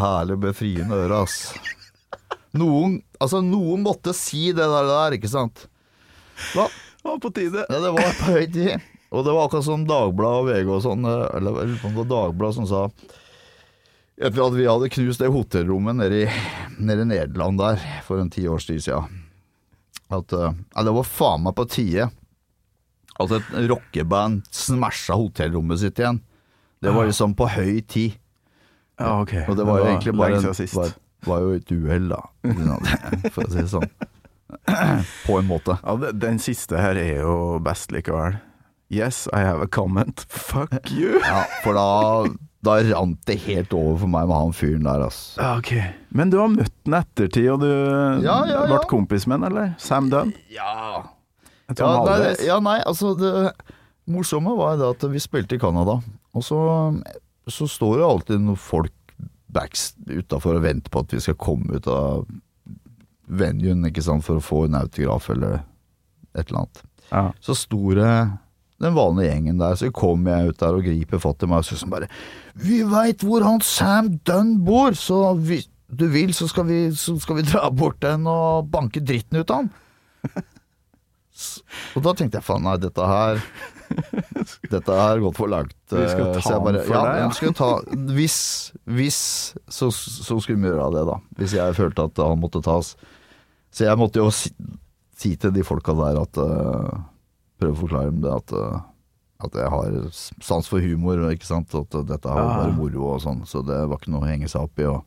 herlig 0.00 0.40
befriende 0.40 1.04
øre, 1.04 1.24
ass. 1.26 1.75
Noen, 2.60 2.98
altså, 3.20 3.42
noen 3.44 3.84
måtte 3.84 4.14
si 4.16 4.48
det 4.56 4.64
der, 4.64 4.88
der 4.90 5.16
ikke 5.18 5.30
sant? 5.32 5.66
Da, 6.54 6.66
Det 6.66 7.08
var 7.12 7.20
på 7.22 7.30
tide. 7.36 7.64
Ja, 7.70 7.80
det 7.80 7.92
var 7.94 8.16
på 8.18 8.32
høy 8.34 8.46
tid. 8.52 8.86
Og 9.14 9.22
det 9.24 9.32
var 9.36 9.46
akkurat 9.46 9.64
som 9.64 9.84
Dagbladet 9.86 10.40
og 10.42 10.48
VG 10.50 10.72
og 10.74 10.82
sånn, 10.84 11.06
eh, 11.06 11.28
eller 11.38 11.60
jeg 11.60 11.70
lurer 11.70 11.80
på 11.82 11.88
om 11.88 11.94
det 11.94 12.02
var 12.02 12.10
Dagbladet 12.14 12.58
som 12.58 12.68
sa 12.68 12.82
Etter 14.16 14.40
at 14.46 14.54
vi 14.56 14.64
hadde 14.64 14.88
knust 14.94 15.20
det 15.20 15.28
hotellrommet 15.28 15.98
nede 15.98 16.22
i, 16.24 16.28
nede 16.80 17.04
i 17.04 17.08
Nederland 17.10 17.60
der 17.60 17.82
for 18.06 18.22
en 18.22 18.30
ti 18.32 18.46
års 18.48 18.64
tid 18.64 18.80
siden, 18.80 19.18
at 20.08 20.32
eh, 20.32 20.54
ja, 20.56 20.84
det 20.88 20.94
var 20.96 21.08
faen 21.08 21.44
meg 21.44 21.52
på 21.58 21.66
tide 21.68 22.06
at 23.20 23.34
et 23.36 23.50
rockeband 23.68 24.48
smasha 24.52 25.16
hotellrommet 25.16 25.80
sitt 25.80 26.00
igjen. 26.00 26.22
Det 26.84 26.92
var 26.92 27.08
liksom 27.08 27.34
på 27.36 27.48
høy 27.48 27.80
tid. 27.88 28.16
Ja, 29.00 29.20
ok. 29.22 29.32
Og 29.46 29.56
det 29.56 29.64
var 29.68 29.80
jo 29.80 29.86
egentlig 29.90 30.16
bare 30.16 30.40
en, 30.40 30.54
sist. 30.56 30.96
Var, 31.28 31.44
jo 31.44 31.56
et 31.58 31.72
uhell, 31.74 32.10
da. 32.12 32.20
For 33.34 33.44
å 33.46 33.50
si 33.50 33.60
det 33.62 33.70
sånn. 33.72 33.88
På 35.26 35.38
en 35.40 35.48
måte. 35.48 35.78
Ja, 35.82 36.12
den 36.14 36.38
siste 36.42 36.78
her 36.80 36.98
er 37.00 37.22
jo 37.24 37.36
best 37.64 37.94
likevel. 37.94 38.38
Yes, 38.92 39.24
I 39.34 39.40
have 39.42 39.64
a 39.64 39.66
comment. 39.66 40.22
Fuck 40.30 40.92
you. 40.94 41.18
Ja, 41.24 41.42
for 41.64 41.74
da, 41.74 41.86
da 42.62 42.76
rant 42.92 43.18
det 43.26 43.40
helt 43.48 43.74
over 43.74 43.98
for 44.04 44.12
meg 44.12 44.28
med 44.30 44.38
han 44.38 44.54
fyren 44.54 44.86
der, 44.86 45.02
altså. 45.08 45.40
Ja, 45.42 45.50
ok. 45.58 45.72
Men 46.14 46.30
du 46.30 46.38
har 46.38 46.52
møtt 46.52 46.74
den 46.86 46.98
ettertid, 47.00 47.48
og 47.56 47.64
du 47.64 47.70
Ja, 48.22 48.38
ja, 48.46 48.62
ble 48.70 48.78
kompis 48.90 49.26
med 49.26 49.40
han, 49.40 49.50
eller? 49.50 49.74
Sam 49.82 50.10
Dunn? 50.12 50.32
Ja, 50.54 51.02
ja, 51.66 51.88
nei, 52.06 52.34
ja, 52.46 52.60
nei 52.62 52.76
altså 52.86 53.16
det 53.18 53.30
morsomme 54.06 54.52
var 54.54 54.76
det 54.78 54.86
at 54.86 55.06
vi 55.10 55.18
spilte 55.18 55.56
i 55.56 55.58
Canada, 55.58 55.96
og 56.30 56.44
så, 56.46 56.58
så 57.50 57.66
står 57.66 57.98
det 57.98 58.06
alltid 58.06 58.44
noen 58.44 58.60
folk 58.60 58.94
backs 59.52 59.92
utafor 60.08 60.58
og 60.58 60.66
venter 60.66 60.92
på 60.92 61.04
at 61.04 61.14
vi 61.14 61.22
skal 61.22 61.38
komme 61.40 61.78
ut 61.78 61.86
av 61.90 62.26
venuen, 63.26 63.86
ikke 63.88 64.04
sant, 64.04 64.24
for 64.26 64.38
å 64.38 64.44
få 64.44 64.64
en 64.66 64.78
autograf 64.78 65.30
eller 65.34 65.60
et 66.36 66.46
eller 66.46 66.64
annet. 66.64 66.82
Ja. 67.10 67.24
Så 67.42 67.56
store 67.58 68.10
den 68.82 68.96
vanlige 68.96 69.30
gjengen 69.30 69.60
der, 69.62 69.78
så 69.78 69.88
kommer 69.94 70.36
jeg 70.36 70.52
ut 70.52 70.60
der 70.60 70.76
og 70.76 70.84
griper 70.84 71.22
fatt 71.22 71.44
i 71.46 71.48
meg 71.48 71.62
og 71.62 71.78
som 71.80 71.92
bare 71.92 72.10
Vi 72.60 72.82
veit 72.84 73.24
hvor 73.24 73.44
han 73.46 73.62
Sam 73.64 74.18
Dunn 74.26 74.58
bor, 74.66 74.92
så 74.98 75.30
hvis 75.38 75.70
du 75.86 76.08
vil, 76.12 76.34
så 76.34 76.48
skal 76.50 76.66
vi, 76.68 76.80
så 76.98 77.14
skal 77.22 77.38
vi 77.38 77.46
dra 77.46 77.70
bort 77.70 78.02
den 78.02 78.26
og 78.28 78.68
banke 78.72 79.00
dritten 79.00 79.40
ut 79.40 79.50
av 79.54 79.64
han. 79.64 79.72
Og 81.96 82.00
da 82.00 82.14
tenkte 82.16 82.40
jeg 82.40 82.46
faen, 82.46 82.64
nei, 82.64 82.78
dette 82.80 83.06
her 83.06 83.42
Dette 84.72 84.94
har 84.96 85.20
gått 85.22 85.36
for 85.38 85.50
langt. 85.50 85.74
Vi 85.90 86.06
skal 86.08 86.28
eh, 86.30 86.38
ta 86.40 86.54
jeg 86.54 86.62
bare, 86.64 86.80
han 86.80 86.86
for 86.86 86.96
ja, 86.96 87.02
deg, 87.06 87.42
ja. 87.46 87.52
ta, 87.58 87.68
Hvis, 88.16 88.38
hvis 88.98 89.18
så, 89.68 89.90
så 89.92 90.38
skulle 90.42 90.60
vi 90.62 90.70
gjøre 90.70 90.90
det, 90.94 91.04
da. 91.08 91.16
Hvis 91.40 91.54
jeg 91.56 91.76
følte 91.78 92.08
at 92.10 92.22
han 92.22 92.40
måtte 92.42 92.62
tas. 92.64 92.94
Så 93.74 93.86
jeg 93.86 93.98
måtte 94.00 94.22
jo 94.22 94.30
si, 94.34 94.52
si 95.18 95.34
til 95.40 95.54
de 95.54 95.64
folka 95.66 95.94
der 95.98 96.20
at 96.22 96.38
uh, 96.42 97.04
Prøve 97.56 97.72
å 97.72 97.80
forklare 97.86 98.10
dem 98.12 98.20
det 98.20 98.32
at, 98.34 98.52
uh, 98.52 98.80
at 99.46 99.54
jeg 99.56 99.70
har 99.72 99.94
sans 100.44 100.66
for 100.68 100.84
humor, 100.84 101.22
ikke 101.32 101.48
sant. 101.48 101.72
At 101.76 101.94
dette 102.08 102.28
har 102.28 102.42
Ah. 102.44 102.56
bare 102.60 102.74
moro 102.76 103.14
og 103.14 103.22
sånn. 103.24 103.46
Så 103.48 103.62
det 103.64 103.78
var 103.88 103.96
ikke 103.96 104.12
noe 104.12 104.26
å 104.26 104.28
henge 104.28 104.50
seg 104.52 104.66
opp 104.68 104.82
i. 104.82 104.88
Og 104.90 105.04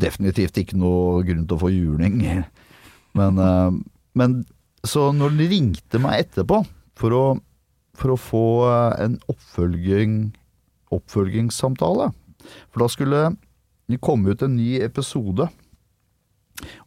definitivt 0.00 0.56
ikke 0.62 0.78
noe 0.80 1.20
grunn 1.26 1.44
til 1.44 1.58
å 1.58 1.60
få 1.60 1.72
juling. 1.74 2.22
Men, 3.18 3.38
uh, 3.40 3.72
men 4.14 4.34
så 4.86 5.08
når 5.16 5.32
de 5.38 5.46
ringte 5.50 5.98
meg 6.02 6.20
etterpå 6.26 6.60
for 6.98 7.14
å, 7.16 7.22
for 7.98 8.14
å 8.14 8.20
få 8.20 8.44
eh, 8.68 9.04
en 9.04 9.18
oppfølging, 9.30 10.18
oppfølgingssamtale 10.94 12.12
For 12.70 12.82
da 12.84 12.88
skulle 12.92 13.22
det 13.88 14.00
komme 14.04 14.32
ut 14.32 14.44
en 14.44 14.56
ny 14.56 14.78
episode. 14.84 15.48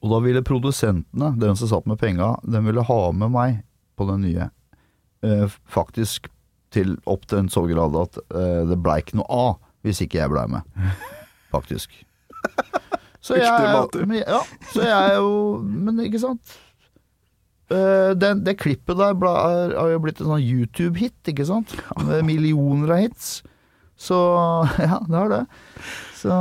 Og 0.02 0.12
da 0.12 0.20
ville 0.24 0.44
produsentene, 0.46 1.32
den 1.42 1.58
som 1.58 1.70
satt 1.72 1.88
med 1.90 2.00
penga, 2.02 2.36
den 2.44 2.66
ville 2.68 2.84
ha 2.86 3.02
med 3.16 3.34
meg 3.34 3.62
på 3.98 4.08
den 4.10 4.26
nye. 4.26 4.50
Eh, 5.26 5.48
faktisk 5.70 6.30
til 6.72 6.96
opp 7.10 7.26
til 7.28 7.44
en 7.44 7.52
så 7.52 7.66
grad 7.68 7.98
at 8.00 8.18
eh, 8.32 8.62
det 8.70 8.80
blei 8.82 9.02
ikke 9.04 9.20
noe 9.20 9.28
av 9.36 9.52
hvis 9.86 10.04
ikke 10.06 10.22
jeg 10.22 10.32
blei 10.32 10.46
med. 10.52 10.66
Faktisk. 11.56 11.94
Så 13.22 13.36
jeg, 13.38 13.46
ja, 13.46 14.40
så 14.74 14.82
jeg 14.82 15.10
jo 15.20 15.60
Men 15.62 16.00
ikke 16.02 16.18
sant? 16.24 16.56
Eh, 17.72 18.12
den, 18.20 18.44
det 18.46 18.58
klippet 18.60 19.00
der 19.00 19.16
er, 19.16 19.76
har 19.78 19.94
jo 19.94 20.02
blitt 20.04 20.22
en 20.22 20.32
sånn 20.34 20.44
YouTube-hit, 20.44 21.18
ikke 21.32 21.48
sant? 21.48 21.74
Med 22.04 22.26
millioner 22.30 22.96
av 22.98 23.04
hits. 23.06 23.34
Så 24.02 24.18
ja, 24.82 24.98
det 25.06 25.18
har 25.18 25.32
det. 25.32 25.44
Så, 26.22 26.34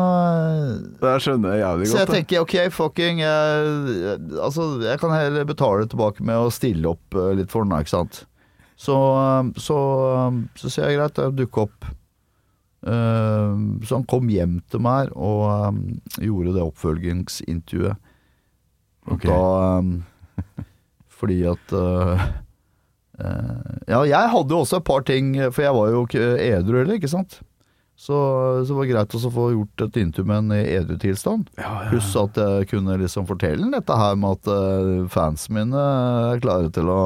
Det 1.00 1.12
skjønner 1.24 1.54
jeg 1.54 1.62
jævlig 1.62 1.86
så 1.88 2.00
jeg 2.02 2.08
tenker 2.10 2.42
ok, 2.42 2.54
fucking 2.74 3.22
jeg, 3.22 4.18
Altså, 4.36 4.66
jeg 4.84 5.00
kan 5.00 5.14
heller 5.14 5.46
betale 5.48 5.86
tilbake 5.88 6.24
med 6.26 6.36
å 6.36 6.50
stille 6.52 6.90
opp 6.90 7.16
eh, 7.16 7.32
litt 7.38 7.52
for 7.52 7.64
den, 7.64 7.72
ikke 7.80 7.94
sant. 7.94 8.24
Så, 8.80 8.96
eh, 8.96 9.48
så, 9.60 9.78
eh, 10.16 10.42
så 10.60 10.72
sier 10.72 10.90
jeg 10.90 11.00
greit, 11.00 11.20
jeg 11.20 11.36
dukker 11.38 11.68
opp. 11.68 11.88
Eh, 12.80 13.56
så 13.84 13.98
han 13.98 14.06
kom 14.08 14.28
hjem 14.32 14.60
til 14.72 14.84
meg 14.84 15.12
og 15.12 15.42
eh, 15.52 16.28
gjorde 16.28 16.56
det 16.56 16.64
oppfølgingsintervjuet. 16.64 18.08
Og 19.08 19.16
okay. 19.16 19.32
da 19.32 19.40
eh, 19.80 20.64
Fordi 21.20 21.36
at 21.50 21.74
uh, 21.76 22.24
eh, 23.20 23.70
Ja, 23.92 24.02
jeg 24.08 24.32
hadde 24.32 24.56
jo 24.56 24.62
også 24.64 24.80
et 24.80 24.88
par 24.88 25.04
ting, 25.06 25.34
for 25.52 25.66
jeg 25.66 25.76
var 25.76 25.92
jo 25.92 26.02
ikke 26.08 26.26
edru 26.48 26.80
heller, 26.80 26.96
ikke 26.96 27.12
sant. 27.12 27.40
Så, 28.00 28.16
så 28.64 28.70
det 28.70 28.78
var 28.78 28.88
greit 28.88 29.14
også 29.18 29.28
å 29.28 29.34
få 29.34 29.48
gjort 29.52 29.82
et 29.84 29.98
intervju 30.00 30.28
med 30.30 30.38
en 30.40 30.54
i 30.56 30.76
edru 30.78 30.96
tilstand. 31.02 31.50
Ja, 31.60 31.74
ja. 31.84 31.90
Pluss 31.92 32.14
at 32.16 32.38
jeg 32.40 32.70
kunne 32.70 32.96
liksom 33.02 33.28
fortelle 33.28 33.68
dette 33.74 33.98
her 34.00 34.16
med 34.16 34.40
at 34.40 34.48
uh, 34.48 35.04
fansen 35.12 35.58
mine 35.58 35.84
er 36.32 36.40
klare 36.40 36.72
til 36.72 36.88
å 36.88 37.02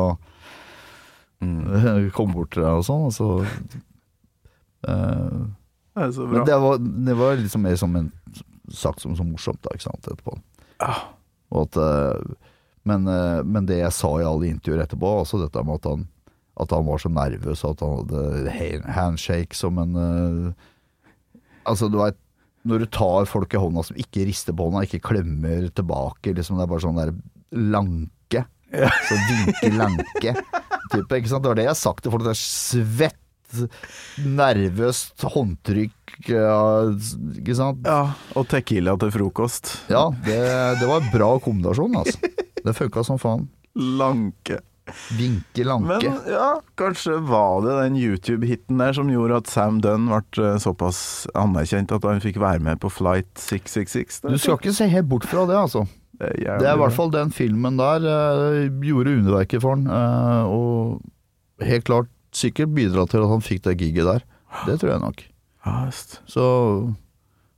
Mm. 1.45 2.11
komme 2.17 2.35
bort 2.35 2.55
til 2.55 2.65
deg 2.65 2.79
og 2.81 2.87
sånn. 2.87 3.09
Og 3.09 3.15
så, 3.15 3.29
eh, 4.89 5.43
Det 5.95 6.07
er 6.07 6.15
så 6.17 6.27
bra. 6.27 6.39
men 6.39 6.49
det 6.49 6.59
var, 6.63 6.79
det 6.79 7.17
var 7.19 7.37
liksom 7.41 7.67
mer 7.67 7.77
som 7.77 7.97
en 7.97 8.11
sagt 8.73 9.05
som 9.05 9.17
så 9.17 9.27
morsomt 9.27 9.61
da, 9.63 9.75
ikke 9.75 9.89
sant, 9.91 10.09
etterpå. 10.09 10.39
Ja. 10.81 10.95
Og 11.53 11.67
at, 11.69 11.77
eh, 11.77 12.37
men, 12.85 13.07
eh, 13.09 13.41
men 13.45 13.67
det 13.69 13.79
jeg 13.81 13.95
sa 13.97 14.11
i 14.21 14.27
alle 14.29 14.51
intervjuer 14.51 14.85
etterpå, 14.85 15.13
altså 15.23 15.41
dette 15.43 15.63
med 15.65 15.81
at 15.81 15.89
han, 15.91 16.05
at 16.61 16.75
han 16.77 16.85
var 16.87 17.01
så 17.03 17.11
nervøs, 17.11 17.65
at 17.67 17.81
han 17.85 17.97
hadde 18.03 18.53
ha- 18.55 18.93
handshake 18.99 19.57
som 19.59 19.81
en 19.83 19.97
uh, 19.99 20.69
Altså, 21.65 21.89
du 21.89 21.97
veit 21.97 22.19
når 22.69 22.83
du 22.85 22.87
tar 22.93 23.25
folk 23.29 23.53
i 23.57 23.61
hånda 23.61 23.83
som 23.89 23.97
ikke 24.01 24.25
rister 24.29 24.53
på 24.57 24.67
hånda, 24.69 24.85
ikke 24.87 25.01
klemmer 25.05 25.67
tilbake, 25.77 26.33
liksom 26.37 26.57
det 26.61 26.65
er 26.67 26.71
bare 26.71 26.85
sånn 26.85 27.01
der 27.01 27.13
lanke. 27.57 28.45
Så 29.09 29.17
vinke-lanke 29.29 30.33
type, 30.93 31.19
ikke 31.19 31.31
sant. 31.31 31.45
Det 31.45 31.51
var 31.53 31.59
det 31.61 31.67
jeg 31.67 31.73
har 31.75 31.79
sagt 31.79 32.05
til 32.05 32.13
folk. 32.15 32.25
Det 32.25 32.33
er 32.33 32.41
svett, 32.41 33.21
nervøst 34.25 35.25
håndtrykk, 35.35 36.17
ja, 36.33 36.57
ikke 37.37 37.57
sant. 37.59 37.85
Ja, 37.87 38.15
og 38.35 38.49
tequila 38.51 38.97
til 39.01 39.13
frokost. 39.15 39.71
Ja, 39.93 40.09
det, 40.27 40.41
det 40.81 40.89
var 40.91 41.05
en 41.05 41.13
bra 41.15 41.31
kombinasjon, 41.45 42.01
altså. 42.01 42.33
Det 42.65 42.77
funka 42.77 43.05
som 43.05 43.21
faen. 43.21 43.49
Lanke. 43.75 44.61
Vinke-lanke. 45.19 46.11
Men 46.11 46.33
ja, 46.33 46.61
kanskje 46.77 47.17
var 47.25 47.63
det 47.65 47.77
den 47.79 47.97
YouTube-hiten 47.97 48.81
der 48.81 48.93
som 48.97 49.09
gjorde 49.09 49.39
at 49.41 49.49
Sam 49.49 49.81
Dunn 49.85 50.11
ble 50.11 50.45
eh, 50.45 50.59
såpass 50.61 50.99
anerkjent 51.37 51.93
at 51.97 52.05
han 52.05 52.21
fikk 52.25 52.37
være 52.43 52.61
med 52.65 52.83
på 52.83 52.93
Flight 52.93 53.31
666. 53.41 54.21
Du 54.29 54.37
skal 54.37 54.59
ikke 54.61 54.75
se 54.77 54.89
helt 54.93 55.09
bort 55.09 55.29
fra 55.29 55.47
det, 55.49 55.57
altså. 55.57 55.87
Det 56.15 56.29
er, 56.29 56.37
jævlig 56.45 56.61
Det 56.61 56.69
er 56.69 56.77
i 56.77 56.83
hvert 56.85 56.97
fall 56.99 57.15
den 57.15 57.33
filmen 57.35 57.79
der 57.81 58.05
uh, 58.07 58.83
gjorde 58.85 59.17
underverket 59.19 59.65
for 59.65 59.75
han, 59.75 59.89
uh, 59.91 60.53
og 60.53 61.65
helt 61.65 61.89
klart 61.89 62.13
sikkert 62.35 62.75
bidra 62.77 63.07
til 63.11 63.25
at 63.25 63.33
han 63.33 63.43
fikk 63.45 63.65
det 63.65 63.79
giget 63.81 64.07
der. 64.07 64.27
Det 64.69 64.79
tror 64.81 64.93
jeg 64.93 65.03
nok. 65.03 65.25
Ja. 65.65 65.79
Så, 66.29 66.45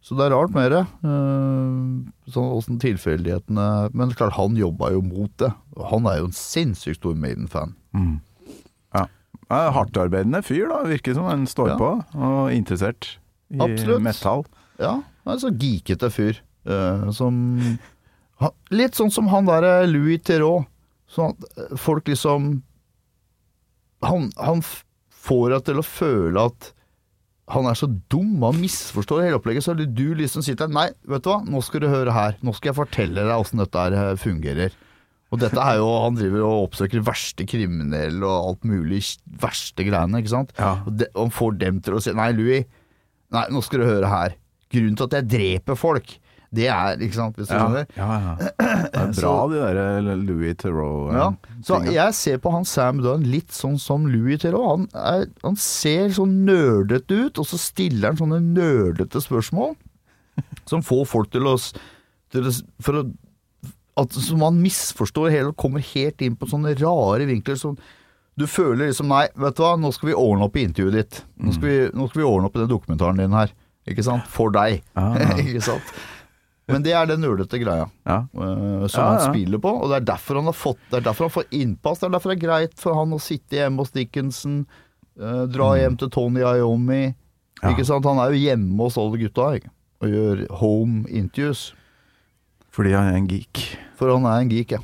så 0.06 0.14
det 0.14 0.26
er 0.28 0.34
rart 0.36 0.52
med 0.54 0.70
det. 0.70 0.84
eh, 1.02 2.30
sånn 2.30 2.52
åssen 2.54 2.76
tilfeldighetene 2.82 3.64
Men 3.92 4.12
klart, 4.14 4.36
han 4.38 4.54
jobba 4.58 4.92
jo 4.94 5.00
mot 5.02 5.32
det. 5.42 5.50
Han 5.90 6.06
er 6.06 6.20
jo 6.20 6.28
en 6.30 6.36
sinnssykt 6.36 7.00
stor 7.00 7.16
Maiden-fan. 7.18 7.74
Mm. 7.96 8.20
Ja. 8.94 9.06
Hardtarbeidende 9.50 10.44
fyr, 10.46 10.68
da. 10.70 10.84
Virker 10.86 11.14
som 11.18 11.26
han 11.26 11.44
står 11.50 11.72
Ja. 11.74 11.76
på, 11.80 11.90
og 12.14 12.52
interessert 12.54 13.16
i 13.50 13.58
Absolutt. 13.62 14.02
metall. 14.02 14.44
Ja, 14.78 15.00
han 15.24 15.34
er 15.34 15.38
så 15.42 15.50
geekete 15.50 16.10
fyr. 16.10 16.38
eh, 16.66 17.10
som 17.14 17.78
Litt 18.70 18.94
sånn 18.98 19.10
som 19.10 19.28
han 19.28 19.46
derre 19.46 19.86
Louis 19.86 20.18
Theroux. 20.22 20.66
Sånn 21.08 21.30
at 21.34 21.44
eh, 21.70 21.76
folk 21.76 22.04
liksom 22.10 22.62
Han, 24.02 24.30
han 24.36 24.60
får 25.10 25.50
deg 25.54 25.64
til 25.64 25.78
å 25.80 25.84
føle 25.86 26.44
at 26.50 26.72
han 27.52 27.68
er 27.70 27.78
så 27.78 27.86
dum, 28.10 28.40
han 28.42 28.58
misforstår 28.58 29.22
hele 29.22 29.38
opplegget. 29.38 29.62
Så 29.66 29.76
du 29.76 30.06
liksom 30.18 30.42
sitter 30.42 30.66
der 30.66 30.74
Nei, 30.74 30.88
vet 31.06 31.22
du 31.22 31.30
hva, 31.30 31.38
nå 31.46 31.60
skal 31.62 31.84
du 31.84 31.88
høre 31.90 32.14
her. 32.14 32.34
Nå 32.42 32.54
skal 32.56 32.72
jeg 32.72 32.78
fortelle 32.80 33.22
deg 33.22 33.34
åssen 33.36 33.62
dette 33.62 33.84
her 33.84 33.94
eh, 34.00 34.18
fungerer. 34.18 34.74
Og 35.34 35.40
dette 35.42 35.58
er 35.58 35.78
jo 35.80 35.86
Han 36.04 36.18
driver 36.18 36.44
og 36.46 36.68
oppsøker 36.68 37.02
verste 37.06 37.46
kriminelle 37.48 38.22
og 38.26 38.50
alt 38.50 38.66
mulig 38.66 39.00
verste 39.42 39.86
greiene, 39.86 40.22
ikke 40.22 40.34
sant. 40.34 40.52
Ja. 40.58 40.76
Og, 40.86 40.98
de, 40.98 41.08
og 41.14 41.34
får 41.34 41.56
dem 41.62 41.80
til 41.86 41.98
å 41.98 42.02
si 42.02 42.14
Nei, 42.16 42.32
Louis, 42.34 42.66
nei, 43.34 43.46
nå 43.52 43.62
skal 43.62 43.82
du 43.82 43.88
høre 43.88 44.10
her. 44.10 44.36
Grunnen 44.74 44.98
til 44.98 45.06
at 45.06 45.18
jeg 45.20 45.30
dreper 45.36 45.78
folk, 45.78 46.16
det 46.54 46.68
er 46.70 47.00
Ikke 47.02 47.18
sant, 47.18 47.36
hvis 47.36 47.48
du 47.48 47.54
Ja, 47.54 47.64
skjønner? 47.64 47.86
ja, 47.96 48.18
ja. 48.22 48.34
Det 48.38 49.00
er 49.02 49.12
bra, 49.20 49.34
de 49.50 49.60
der 49.60 50.22
Louis 50.22 50.54
Theroux. 50.60 51.10
Ja, 51.16 51.26
så 51.66 51.80
jeg 51.90 52.14
ser 52.14 52.38
på 52.38 52.52
han 52.54 52.64
Sam 52.68 53.02
Dunn 53.02 53.26
litt 53.26 53.52
sånn 53.56 53.78
som 53.82 54.06
Louis 54.10 54.38
Theroux. 54.42 54.66
Han, 54.70 54.86
er, 54.94 55.26
han 55.42 55.58
ser 55.60 56.14
sånn 56.16 56.44
nerdete 56.46 57.26
ut, 57.26 57.42
og 57.42 57.48
så 57.50 57.58
stiller 57.60 58.12
han 58.12 58.20
sånne 58.20 58.40
nerdete 58.44 59.20
spørsmål 59.24 59.74
som 60.68 60.82
får 60.84 61.04
folk 61.08 61.30
til 61.32 61.46
å, 61.48 61.56
til 62.34 62.50
å 62.50 62.52
å 62.52 63.04
at, 63.96 64.12
Som 64.12 64.42
man 64.44 64.58
misforstår 64.60 65.30
hele 65.32 65.52
og 65.54 65.56
kommer 65.56 65.80
helt 65.94 66.20
inn 66.20 66.34
på 66.36 66.48
sånne 66.50 66.74
rare 66.76 67.24
vinkler 67.28 67.56
som 67.56 67.78
du 68.36 68.44
føler 68.44 68.90
liksom 68.90 69.08
Nei, 69.08 69.22
vet 69.40 69.56
du 69.56 69.62
hva, 69.64 69.70
nå 69.80 69.88
skal 69.96 70.10
vi 70.10 70.16
ordne 70.20 70.44
opp 70.44 70.58
i 70.60 70.66
intervjuet 70.66 70.92
ditt. 70.98 71.22
Nå 71.40 71.54
skal 71.56 71.70
vi, 71.70 71.76
nå 71.96 72.08
skal 72.10 72.20
vi 72.20 72.26
ordne 72.28 72.50
opp 72.50 72.58
i 72.58 72.60
den 72.60 72.68
dokumentaren 72.68 73.22
din 73.22 73.32
her. 73.32 73.54
Ikke 73.88 74.04
sant? 74.04 74.26
For 74.28 74.52
deg. 74.52 74.82
Ah. 74.98 75.16
ikke 75.40 75.62
sant? 75.64 75.94
Men 76.68 76.82
det 76.82 76.96
er 76.98 77.06
den 77.06 77.22
ulete 77.22 77.60
greia 77.62 77.84
Ja. 78.06 78.16
uh, 78.34 78.86
som 78.90 79.04
Ja, 79.04 79.10
han 79.12 79.20
spiller 79.28 79.60
på, 79.62 79.70
og 79.70 79.92
det 79.92 80.00
er 80.00 80.08
derfor 80.08 80.40
han 80.40 80.48
har 80.50 80.56
fått 80.56 80.80
Det 80.90 80.98
er 80.98 81.04
derfor 81.06 81.28
han 81.28 81.36
får 81.36 81.46
innpass. 81.54 82.00
Det 82.00 82.08
er 82.08 82.16
derfor 82.16 82.32
det 82.32 82.38
er 82.40 82.46
greit 82.48 82.74
for 82.82 82.98
han 82.98 83.14
å 83.14 83.20
sitte 83.22 83.60
hjemme 83.60 83.84
hos 83.84 83.94
Dickinson, 83.94 84.66
uh, 85.20 85.44
dra 85.46 85.76
hjem 85.78 85.96
til 86.00 86.10
Tony 86.10 86.42
Iommi. 86.42 87.14
Mm. 87.62 87.70
Ikke 87.70 87.86
sant? 87.86 88.04
Han 88.04 88.18
er 88.18 88.34
jo 88.34 88.42
hjemme 88.42 88.82
hos 88.82 88.98
alle 88.98 89.22
gutta 89.22 89.54
ikke? 89.60 89.70
og 90.04 90.12
gjør 90.12 90.42
home 90.60 91.06
interviews. 91.08 91.70
Fordi 92.74 92.92
han 92.92 93.08
er 93.08 93.16
en 93.22 93.30
geek. 93.30 93.62
For 93.96 94.12
han 94.12 94.26
er 94.28 94.42
en 94.42 94.50
geek, 94.52 94.74
ja. 94.76 94.82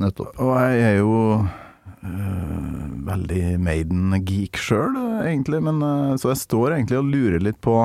Nettopp. 0.00 0.38
Og 0.40 0.54
jeg 0.56 0.80
er 0.86 0.94
jo 1.02 1.10
øh, 1.44 2.86
veldig 3.06 3.42
Maiden-geek 3.60 4.56
sjøl, 4.56 4.96
egentlig. 5.26 5.60
Men, 5.66 5.82
øh, 5.84 6.14
så 6.16 6.32
jeg 6.32 6.40
står 6.40 6.78
egentlig 6.78 6.98
og 6.98 7.10
lurer 7.12 7.44
litt 7.44 7.60
på 7.60 7.76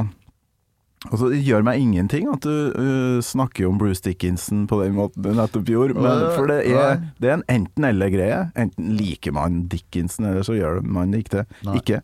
Altså, 1.07 1.29
Det 1.31 1.37
gjør 1.47 1.63
meg 1.63 1.79
ingenting 1.79 2.25
at 2.27 2.43
du 2.43 2.73
uh, 2.75 3.19
snakker 3.23 3.69
om 3.69 3.77
Bruce 3.79 4.03
Dickinson 4.03 4.65
på 4.67 4.81
den 4.83 4.97
måten 4.97 5.23
du 5.23 5.29
nettopp 5.31 5.69
gjorde. 5.71 5.95
Men, 5.95 6.25
for 6.35 6.49
det 6.51 6.57
er, 6.67 6.99
det 7.23 7.29
er 7.31 7.37
en 7.37 7.45
enten-eller-greie. 7.47 8.41
Enten 8.59 8.89
liker 8.99 9.31
man 9.37 9.61
Dickinson, 9.71 10.27
eller 10.27 10.43
så 10.43 10.57
gjør 10.57 10.81
man 10.83 11.15
det 11.15 11.23
ikke. 11.23 11.45
Ikke. 11.79 12.01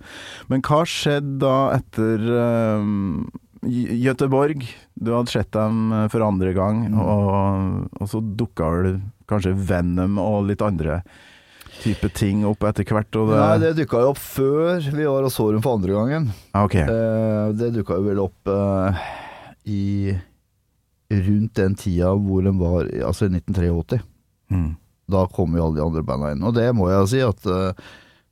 Men 0.47 0.63
hva 0.63 0.79
skjedde 0.87 1.35
da 1.43 1.57
etter 1.75 2.23
øh, 2.39 2.87
Gøteborg? 4.05 4.63
Du 4.95 5.11
hadde 5.15 5.33
sett 5.33 5.51
dem 5.55 5.91
øh, 5.91 6.07
for 6.13 6.23
andre 6.23 6.53
gang, 6.55 6.85
Mm. 6.85 6.99
og, 7.01 7.89
og 7.99 8.07
så 8.11 8.21
dukka 8.23 8.71
vel 8.77 8.99
kanskje 9.27 9.55
Venom 9.57 10.19
og 10.21 10.45
litt 10.47 10.61
andre 10.61 11.01
type 11.84 12.09
ting 12.17 12.43
opp 12.47 12.63
etter 12.67 12.86
hvert. 12.88 13.15
Og 13.19 13.30
det, 13.32 13.39
Nei, 13.41 13.57
det 13.61 13.73
dukka 13.82 14.01
jo 14.03 14.13
opp 14.13 14.21
før 14.21 14.80
vi 14.95 15.05
var 15.07 15.26
og 15.28 15.34
så 15.34 15.49
dem 15.53 15.61
for 15.65 15.78
andre 15.80 15.93
gangen. 15.97 16.30
Ah, 16.53 16.63
ok. 16.67 16.76
Eh, 16.82 17.51
det 17.59 17.73
dukka 17.76 17.99
jo 17.99 18.05
vel 18.07 18.21
opp 18.23 18.51
eh, 18.51 19.03
i 19.69 19.84
rundt 21.11 21.53
den 21.59 21.76
tida 21.78 22.13
hvor 22.17 22.41
den 22.45 22.57
var 22.59 22.88
Altså 23.05 23.28
i 23.30 23.36
1983. 23.38 24.01
Mm. 24.53 24.71
Da 25.11 25.26
kom 25.30 25.53
jo 25.57 25.67
alle 25.67 25.78
de 25.78 25.86
andre 25.86 26.03
banda 26.05 26.32
inn. 26.34 26.43
Og 26.47 26.55
det 26.57 26.69
må 26.76 26.89
jeg 26.89 27.11
si 27.13 27.21
at 27.26 27.45
eh, 27.45 27.86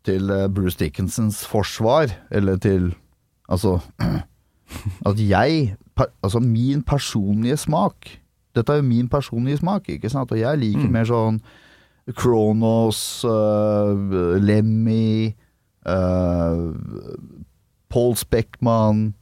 til 0.03 0.33
Bruce 0.51 0.79
Dickinsons 0.81 1.43
forsvar, 1.47 2.11
eller 2.33 2.57
til 2.59 2.91
Altså 3.51 3.77
At 5.07 5.19
jeg 5.19 5.75
Altså 6.23 6.39
min 6.41 6.81
personlige 6.83 7.57
smak 7.61 8.07
Dette 8.55 8.71
er 8.73 8.79
jo 8.81 8.87
min 8.87 9.07
personlige 9.11 9.59
smak, 9.61 9.87
ikke 9.89 10.09
sant? 10.11 10.31
Og 10.31 10.39
jeg 10.39 10.59
liker 10.61 10.87
Mm. 10.87 10.91
mer 10.93 11.05
sånn 11.09 11.39
Kronos, 12.11 13.23
uh, 13.23 13.95
Lemmy 14.39 15.35
uh, 15.87 16.73
Paul 17.87 18.15
Speckman 18.15 19.13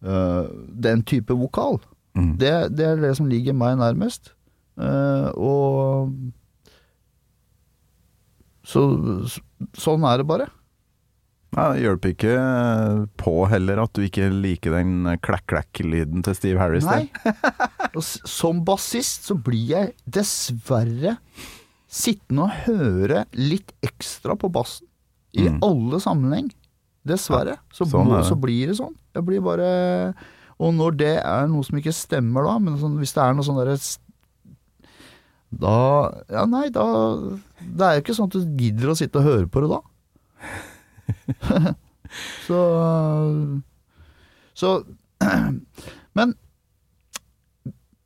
uh, 0.00 0.48
Den 0.72 1.02
type 1.04 1.36
vokal. 1.36 1.80
Mm. 2.16 2.36
Det, 2.40 2.54
det 2.78 2.86
er 2.86 2.96
det 3.02 3.16
som 3.18 3.28
ligger 3.28 3.52
meg 3.52 3.76
nærmest. 3.76 4.32
Og 4.76 6.12
så, 8.66 8.82
så 9.28 9.42
sånn 9.76 10.04
er 10.08 10.20
det 10.20 10.26
bare. 10.28 10.46
Nei, 11.56 11.66
det 11.72 11.84
hjelper 11.84 12.12
ikke 12.12 12.32
på 13.20 13.34
heller 13.48 13.80
at 13.84 13.92
du 13.96 14.02
ikke 14.04 14.26
liker 14.32 14.74
den 14.76 15.06
klekk-klekk-lyden 15.24 16.24
til 16.26 16.36
Steve 16.36 16.60
Harris. 16.60 16.88
Nei. 16.88 17.06
Som 18.36 18.64
bassist 18.66 19.28
så 19.28 19.36
blir 19.40 19.70
jeg 19.70 19.94
dessverre 20.04 21.16
sittende 21.96 22.44
og 22.46 22.56
høre 22.66 23.24
litt 23.40 23.72
ekstra 23.86 24.36
på 24.38 24.50
bassen. 24.52 24.86
I 25.36 25.48
Mm. 25.50 25.58
alle 25.64 25.98
sammenheng. 26.00 26.50
Dessverre. 27.06 27.58
Så, 27.72 27.84
sånn 27.88 28.08
det. 28.10 28.22
så 28.28 28.34
blir 28.40 28.66
det 28.70 28.76
sånn. 28.78 28.94
Jeg 29.14 29.24
blir 29.24 29.40
bare 29.44 30.14
Og 30.58 30.72
når 30.72 30.96
det 30.96 31.10
er 31.20 31.46
noe 31.52 31.62
som 31.66 31.76
ikke 31.78 31.92
stemmer 31.92 32.46
da, 32.48 32.54
men 32.58 32.78
sånn, 32.80 32.94
hvis 32.98 33.12
det 33.12 33.22
er 33.22 33.34
noe 33.36 33.44
sånn 33.44 33.58
derre 33.60 33.76
Da 35.52 35.74
Ja, 36.32 36.46
nei, 36.48 36.68
da 36.70 36.86
Det 37.60 37.84
er 37.84 37.94
jo 37.98 38.02
ikke 38.02 38.16
sånn 38.16 38.30
at 38.32 38.38
du 38.40 38.56
gidder 38.64 38.90
å 38.90 38.96
sitte 38.96 39.20
og 39.20 39.28
høre 39.28 39.46
på 39.52 39.60
det 39.62 39.70
da. 39.76 39.80
så 42.46 42.60
Så 44.56 44.70
Men 46.16 46.34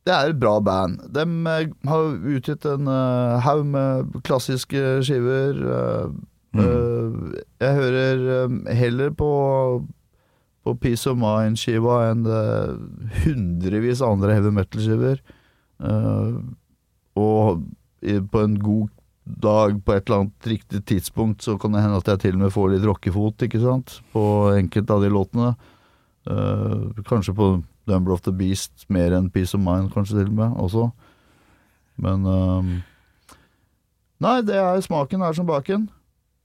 det 0.07 0.13
er 0.15 0.31
et 0.31 0.39
bra 0.41 0.55
band. 0.65 0.97
De 1.13 1.23
eh, 1.23 1.73
har 1.89 2.15
utgitt 2.35 2.65
en 2.65 2.89
uh, 2.89 3.37
haug 3.45 3.65
med 3.69 4.21
klassiske 4.27 4.99
skiver. 5.05 5.61
Uh, 5.61 6.19
Mm. 6.51 6.65
uh, 6.67 7.35
jeg 7.63 7.75
hører 7.77 8.43
um, 8.43 8.65
heller 8.67 9.13
på 9.15 9.27
på 10.65 10.73
Peace 10.83 11.07
of 11.07 11.15
Mind-skiva 11.15 12.09
enn 12.09 12.25
hundrevis 13.23 14.01
av 14.03 14.17
andre 14.17 14.35
heavy 14.35 14.51
metal-skiver. 14.57 15.21
Og 17.15 17.63
i, 18.03 18.17
på 18.19 18.43
en 18.43 18.59
god 18.59 18.91
dag 19.23 19.79
på 19.79 19.95
et 19.95 20.03
eller 20.03 20.25
annet 20.25 20.51
riktig 20.51 20.83
tidspunkt 20.91 21.47
så 21.47 21.55
kan 21.55 21.71
det 21.71 21.85
hende 21.85 22.03
at 22.03 22.11
jeg 22.11 22.19
til 22.25 22.35
og 22.35 22.43
med 22.43 22.53
får 22.53 22.69
litt 22.75 22.85
rockefot, 22.85 23.47
ikke 23.47 23.63
sant, 23.63 24.01
på 24.11 24.25
enkelte 24.57 24.99
av 24.99 25.01
de 25.07 25.13
låtene. 25.15 25.55
Kanskje 27.07 27.33
på 27.39 27.53
Number 27.87 28.11
of 28.13 28.21
the 28.21 28.31
Beast 28.31 28.85
mer 28.89 29.11
enn 29.17 29.29
Peace 29.33 29.53
of 29.57 29.61
Mind, 29.63 29.91
kanskje 29.93 30.19
til 30.21 30.27
og 30.29 30.37
med, 30.37 30.57
også. 30.61 30.91
Men 32.01 32.25
um, 32.25 32.71
Nei, 34.21 34.41
det 34.45 34.55
er 34.55 34.81
smaken 34.85 35.21
er 35.25 35.33
som 35.33 35.47
baken. 35.49 35.87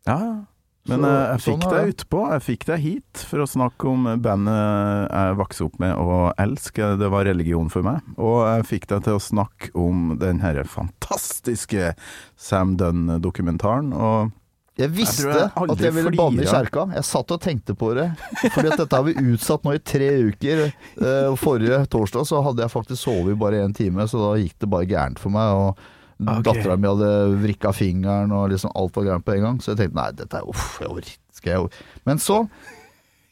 Ja, 0.09 0.45
Men 0.89 1.01
Så- 1.03 1.09
eh, 1.11 1.26
jeg 1.26 1.41
sånn 1.41 1.43
fikk 1.43 1.62
sånn 1.66 1.72
deg 1.74 1.89
utpå. 1.95 2.18
Jeg 2.30 2.43
fikk 2.47 2.64
deg 2.66 2.80
hit 2.80 3.18
for 3.26 3.39
å 3.43 3.47
snakke 3.51 3.89
om 3.91 4.05
bandet 4.22 5.11
jeg 5.11 5.37
vokste 5.37 5.64
opp 5.66 5.78
med 5.82 5.97
og 5.99 6.32
elsker. 6.39 6.97
Det 7.01 7.09
var 7.11 7.24
religion 7.26 7.68
for 7.68 7.82
meg. 7.82 8.01
Og 8.16 8.47
jeg 8.47 8.66
fikk 8.70 8.87
deg 8.93 9.03
til 9.03 9.16
å 9.18 9.20
snakke 9.24 9.70
om 9.74 10.16
den 10.20 10.39
her 10.41 10.62
fantastiske 10.62 11.95
Sam 12.37 12.76
Dunn-dokumentaren. 12.76 13.93
Og 13.93 14.30
Jeg 14.77 14.93
visste 14.93 15.24
Jeg 15.24 15.41
jeg 15.41 15.70
at 15.72 15.83
jeg 15.87 15.95
ville 15.97 16.12
banne 16.12 16.45
i 16.45 16.49
kjerka. 16.49 16.85
Jeg 16.99 17.09
satt 17.09 17.33
og 17.33 17.41
tenkte 17.41 17.72
på 17.79 17.95
det. 17.97 18.11
Fordi 18.45 18.68
at 18.68 18.81
dette 18.83 18.99
har 18.99 19.07
vi 19.07 19.14
utsatt 19.33 19.64
nå 19.64 19.72
i 19.72 19.81
tre 19.81 20.11
uker. 20.29 20.64
Eh, 20.68 21.37
forrige 21.41 21.79
torsdag 21.93 22.27
så 22.29 22.43
hadde 22.45 22.64
jeg 22.64 22.74
faktisk 22.74 23.01
sovet 23.07 23.33
i 23.33 23.39
bare 23.41 23.62
én 23.64 23.77
time, 23.77 24.05
så 24.11 24.20
da 24.20 24.33
gikk 24.41 24.59
det 24.61 24.70
bare 24.72 24.89
gærent 24.91 25.22
for 25.22 25.33
meg. 25.33 25.57
Og 25.57 25.70
okay. 26.20 26.43
dattera 26.45 26.77
mi 26.77 26.91
hadde 26.93 27.12
vrikka 27.45 27.72
fingeren, 27.77 28.35
og 28.37 28.51
liksom 28.53 28.74
alt 28.77 29.01
var 29.01 29.09
gærent 29.09 29.27
på 29.27 29.37
en 29.39 29.47
gang. 29.49 29.62
Så 29.64 29.72
jeg 29.72 29.81
tenkte 29.81 30.01
nei, 30.03 30.11
dette 30.20 30.43
er 30.43 30.53
uff, 30.53 30.74
jeg 30.83 30.93
orker 30.93 31.22
jeg 31.47 31.68
Men 32.09 32.20
så 32.20 32.43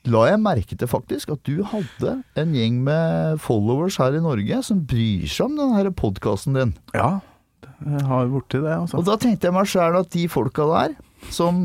la 0.05 0.27
jeg 0.29 0.41
merke 0.45 0.77
til 0.77 0.89
faktisk 0.89 1.33
at 1.33 1.45
du 1.49 1.63
hadde 1.67 2.19
en 2.41 2.57
gjeng 2.57 2.83
med 2.85 3.41
followers 3.43 3.97
her 4.01 4.17
i 4.17 4.21
Norge 4.25 4.61
som 4.67 4.83
bryr 4.85 5.25
seg 5.29 5.49
om 5.49 5.57
den 5.61 5.73
her 5.77 5.89
podkasten 5.97 6.59
din. 6.59 6.75
ja, 6.97 7.19
jeg 7.85 8.05
har 8.09 8.29
borti 8.33 8.61
det, 8.61 8.73
altså. 8.73 9.01
Og 9.01 9.09
da 9.09 9.17
tenkte 9.21 9.49
jeg 9.49 9.57
meg 9.57 9.69
sjæl 9.69 9.99
at 9.99 10.13
de 10.13 10.29
folka 10.31 10.69
der, 10.71 10.95
som 11.33 11.65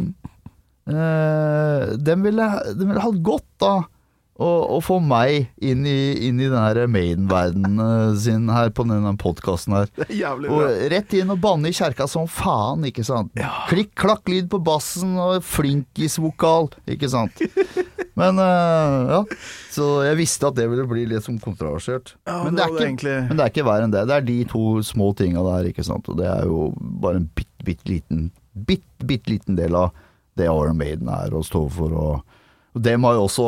eh, 0.88 1.96
dem, 1.98 2.24
ville, 2.28 2.50
dem 2.76 2.92
ville 2.92 3.04
hatt 3.04 3.24
godt 3.26 3.68
av 3.68 3.88
å, 4.40 4.80
få 4.84 5.00
meg 5.04 5.50
inn 5.60 5.84
i, 5.88 6.28
inn 6.30 6.40
i 6.40 6.48
den 6.48 6.94
Maiden-verdenen 6.94 8.16
sin 8.20 8.48
her 8.54 8.72
på 8.72 8.86
denne 8.88 9.12
podkasten 9.20 9.76
her. 9.76 9.92
Er 10.08 10.46
Og 10.48 10.64
rett 10.94 11.16
inn 11.20 11.34
og 11.34 11.42
banne 11.44 11.72
i 11.72 11.76
kjerka 11.76 12.08
som 12.10 12.28
faen, 12.32 12.88
ikke 12.88 13.04
sant. 13.08 13.34
Klikk, 13.70 13.92
klakk, 14.00 14.32
lyd 14.32 14.48
på 14.52 14.62
bassen 14.64 15.18
og 15.20 15.44
flinkis-vokal, 15.44 16.72
ikke 16.96 17.12
sant. 17.12 17.44
Men 18.20 18.40
uh, 18.40 19.12
ja, 19.14 19.20
så 19.72 19.86
jeg 20.04 20.18
visste 20.20 20.50
at 20.50 20.58
det 20.58 20.66
ville 20.72 20.88
bli 20.90 21.06
litt 21.08 21.24
sånn 21.24 21.40
kontroversielt. 21.40 22.16
Ja, 22.28 22.42
men, 22.44 22.56
det 22.58 22.66
det 22.66 22.74
ikke, 22.74 22.86
egentlig- 22.88 23.22
men 23.30 23.40
det 23.40 23.46
er 23.46 23.54
ikke 23.54 23.68
verre 23.70 23.88
enn 23.88 23.96
det. 23.96 24.08
Det 24.10 24.18
er 24.18 24.28
de 24.28 24.40
to 24.52 24.64
små 24.84 25.14
tinga 25.20 25.44
der, 25.46 25.70
ikke 25.72 25.88
sant. 25.88 26.08
Og 26.12 26.20
det 26.20 26.28
er 26.28 26.48
jo 26.48 26.70
bare 26.80 27.22
en 27.22 27.30
bitte, 27.32 27.64
bitte 27.68 27.88
liten 27.92 28.30
bitte, 28.68 29.06
bitte 29.06 29.32
liten 29.32 29.58
del 29.60 29.76
av 29.78 29.96
det 30.40 30.48
Iron 30.48 30.78
Maiden 30.80 31.10
er 31.12 31.34
å 31.36 31.44
stå 31.46 31.66
for. 31.74 31.96
Og, 31.96 32.40
og 32.76 32.86
dem 32.86 33.08
har 33.08 33.18
jo 33.18 33.26
også, 33.28 33.48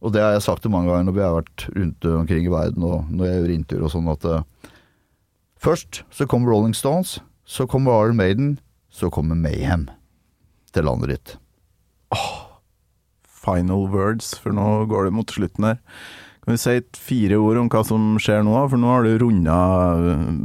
og 0.00 0.14
det 0.14 0.24
har 0.24 0.36
jeg 0.36 0.46
sagt 0.46 0.66
det 0.66 0.72
mange 0.72 0.90
ganger 0.92 1.08
når 1.08 1.16
vi 1.16 1.24
har 1.24 1.38
vært 1.38 1.66
rundt 1.76 2.08
omkring 2.12 2.48
i 2.48 2.52
verden 2.52 2.86
og 2.86 3.08
når 3.12 3.30
jeg 3.30 3.38
gjør 3.40 3.54
intervjuer 3.56 3.88
og 3.88 3.94
sånn, 3.94 4.12
at 4.12 4.28
uh, 4.28 4.72
først 5.62 6.02
så 6.14 6.28
kommer 6.28 6.52
Rolling 6.52 6.76
Stones, 6.76 7.18
så 7.46 7.68
kommer 7.70 8.04
Iron 8.04 8.20
Maiden, 8.20 8.54
så 8.92 9.10
kommer 9.12 9.38
Mayhem 9.38 9.88
til 10.76 10.88
landet 10.88 11.14
ditt. 11.14 11.36
Final 13.46 13.86
words, 13.92 14.34
for 14.42 14.54
nå 14.54 14.86
går 14.90 15.06
det 15.06 15.16
mot 15.16 15.30
slutten 15.32 15.70
her. 15.70 15.82
Kan 16.46 16.54
vi 16.54 16.58
si 16.62 16.80
fire 16.94 17.36
ord 17.42 17.58
om 17.58 17.68
hva 17.72 17.80
som 17.82 18.02
skjer 18.22 18.44
nå? 18.46 18.52
For 18.70 18.78
nå 18.78 18.86
har 18.86 19.02
du 19.02 19.16
runda 19.18 19.54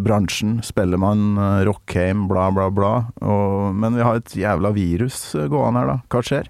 bransjen. 0.02 0.56
Spellemann, 0.66 1.36
eh, 1.38 1.60
Rockheim, 1.68 2.24
bla, 2.26 2.47
bla, 2.49 2.72
bla. 2.74 2.93
Og, 3.22 3.76
men 3.78 3.99
vi 3.99 4.02
har 4.02 4.18
et 4.18 4.34
jævla 4.34 4.72
virus 4.74 5.36
eh, 5.38 5.45
gående 5.45 5.84
her, 5.84 5.91
da. 5.91 5.97
Hva 6.10 6.24
skjer? 6.26 6.49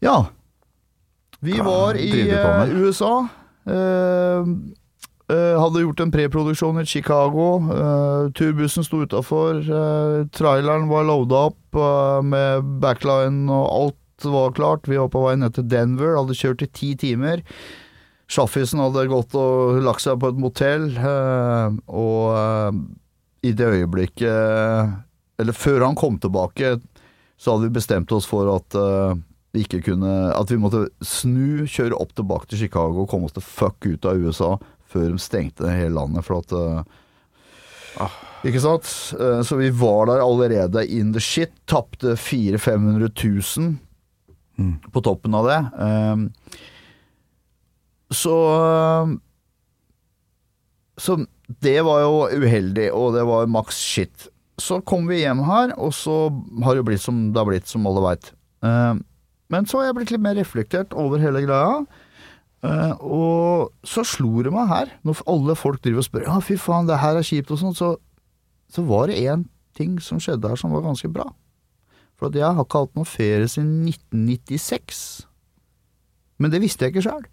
Ja. 0.00 0.16
Vi 1.44 1.58
Hva 1.60 1.66
var 1.68 2.00
i 2.00 2.08
eh, 2.24 2.72
USA. 2.72 3.12
Eh, 3.68 4.48
eh, 5.36 5.60
hadde 5.60 5.84
gjort 5.84 6.00
en 6.06 6.16
preproduksjon 6.16 6.80
i 6.80 6.86
Chicago. 6.88 7.50
Eh, 7.76 8.32
turbussen 8.32 8.88
sto 8.88 9.02
utafor. 9.04 9.60
Uh, 9.60 10.24
traileren 10.32 10.88
var 10.88 11.04
loada 11.04 11.50
opp 11.50 11.84
eh, 11.84 12.24
med 12.32 12.72
backline 12.80 13.44
og 13.52 13.68
alt 13.68 14.00
var 14.24 14.54
klart. 14.56 14.88
Vi 14.88 14.96
var 14.96 15.08
på 15.12 15.24
vei 15.26 15.34
ned 15.36 15.54
til 15.56 15.68
Denver. 15.68 16.16
Hadde 16.16 16.36
kjørt 16.38 16.64
i 16.64 16.70
ti 16.72 16.94
timer. 16.96 17.42
Sjaffisen 18.26 18.82
hadde 18.82 19.06
gått 19.10 19.36
og 19.38 19.78
lagt 19.86 20.02
seg 20.02 20.18
på 20.18 20.32
et 20.32 20.40
motell, 20.40 20.88
eh, 20.98 21.76
og 21.86 22.22
eh, 22.34 22.80
i 23.46 23.52
det 23.54 23.68
øyeblikket 23.70 25.38
Eller 25.38 25.54
før 25.54 25.84
han 25.84 25.94
kom 25.94 26.16
tilbake, 26.18 26.72
så 27.38 27.54
hadde 27.54 27.68
vi 27.68 27.76
bestemt 27.76 28.10
oss 28.16 28.26
for 28.26 28.50
at 28.56 28.74
eh, 28.74 29.14
vi 29.54 29.62
ikke 29.62 29.84
kunne 29.92 30.32
At 30.34 30.50
vi 30.50 30.58
måtte 30.58 30.88
snu, 31.04 31.68
kjøre 31.70 31.94
opp 31.94 32.16
tilbake 32.18 32.50
til 32.50 32.64
Chicago 32.64 33.04
og 33.04 33.10
komme 33.12 33.30
oss 33.30 33.36
til 33.36 33.46
fuck 33.46 33.86
ut 33.86 34.08
av 34.08 34.18
USA 34.18 34.56
før 34.90 35.12
de 35.12 35.22
stengte 35.22 35.70
hele 35.70 35.94
landet. 35.94 36.26
For 36.26 36.42
at 36.42 36.56
eh, 38.02 38.18
Ikke 38.48 38.62
sant? 38.62 38.86
Så 39.46 39.58
vi 39.58 39.70
var 39.74 40.06
der 40.10 40.22
allerede 40.24 40.82
in 40.90 41.12
the 41.14 41.22
shit. 41.22 41.54
Tapte 41.66 42.16
400 42.18 42.58
000-500 42.58 43.58
000 43.60 43.85
på 44.92 45.02
toppen 45.04 45.34
av 45.36 45.46
det. 45.50 45.58
Eh, 45.86 46.16
Så 48.14 48.36
Så 50.96 51.26
det 51.60 51.80
var 51.84 52.00
jo 52.00 52.40
uheldig, 52.40 52.90
og 52.94 53.14
det 53.14 53.24
var 53.28 53.46
maks 53.46 53.76
shit. 53.76 54.28
Så 54.58 54.78
kom 54.88 55.06
vi 55.10 55.20
hjem 55.20 55.42
her, 55.44 55.74
og 55.76 55.92
så 55.92 56.30
har 56.64 56.74
det 56.78 56.84
blitt 56.86 57.02
som 57.02 57.32
det 57.32 57.38
har 57.38 57.46
blitt, 57.50 57.66
som 57.68 57.84
alle 57.86 58.00
veit. 58.00 58.30
Men 59.52 59.66
så 59.68 59.78
har 59.78 59.90
jeg 59.90 59.96
blitt 59.98 60.10
litt 60.14 60.24
mer 60.24 60.34
reflektert 60.38 60.94
over 60.96 61.20
hele 61.22 61.42
greia. 61.44 61.84
Uh, 62.64 62.94
og 63.04 63.72
så 63.86 64.02
slo 64.02 64.40
det 64.42 64.50
meg 64.50 64.66
her, 64.70 64.88
når 65.06 65.20
alle 65.30 65.54
folk 65.54 65.82
driver 65.84 66.00
og 66.00 66.06
spør 66.08 66.24
Ja, 66.24 66.38
fy 66.42 66.56
faen, 66.58 66.88
det 66.88 66.96
her 66.98 67.18
er 67.20 67.26
kjipt 67.26 67.52
og 67.52 67.60
sånn, 67.60 67.76
så, 67.76 67.92
så 68.72 68.82
var 68.88 69.06
det 69.12 69.20
én 69.20 69.44
ting 69.76 69.98
som 70.02 70.18
skjedde 70.18 70.48
her 70.50 70.58
som 70.58 70.72
var 70.72 70.82
ganske 70.82 71.10
bra. 71.12 71.28
For 72.16 72.32
jeg 72.32 72.48
har 72.48 72.64
ikke 72.64 72.84
hatt 72.84 72.96
noen 72.96 73.08
ferie 73.08 73.48
siden 73.50 73.86
1996. 73.90 75.00
Men 76.40 76.52
det 76.52 76.62
visste 76.62 76.86
jeg 76.86 76.94
ikke 76.94 77.06
sjøl. 77.08 77.24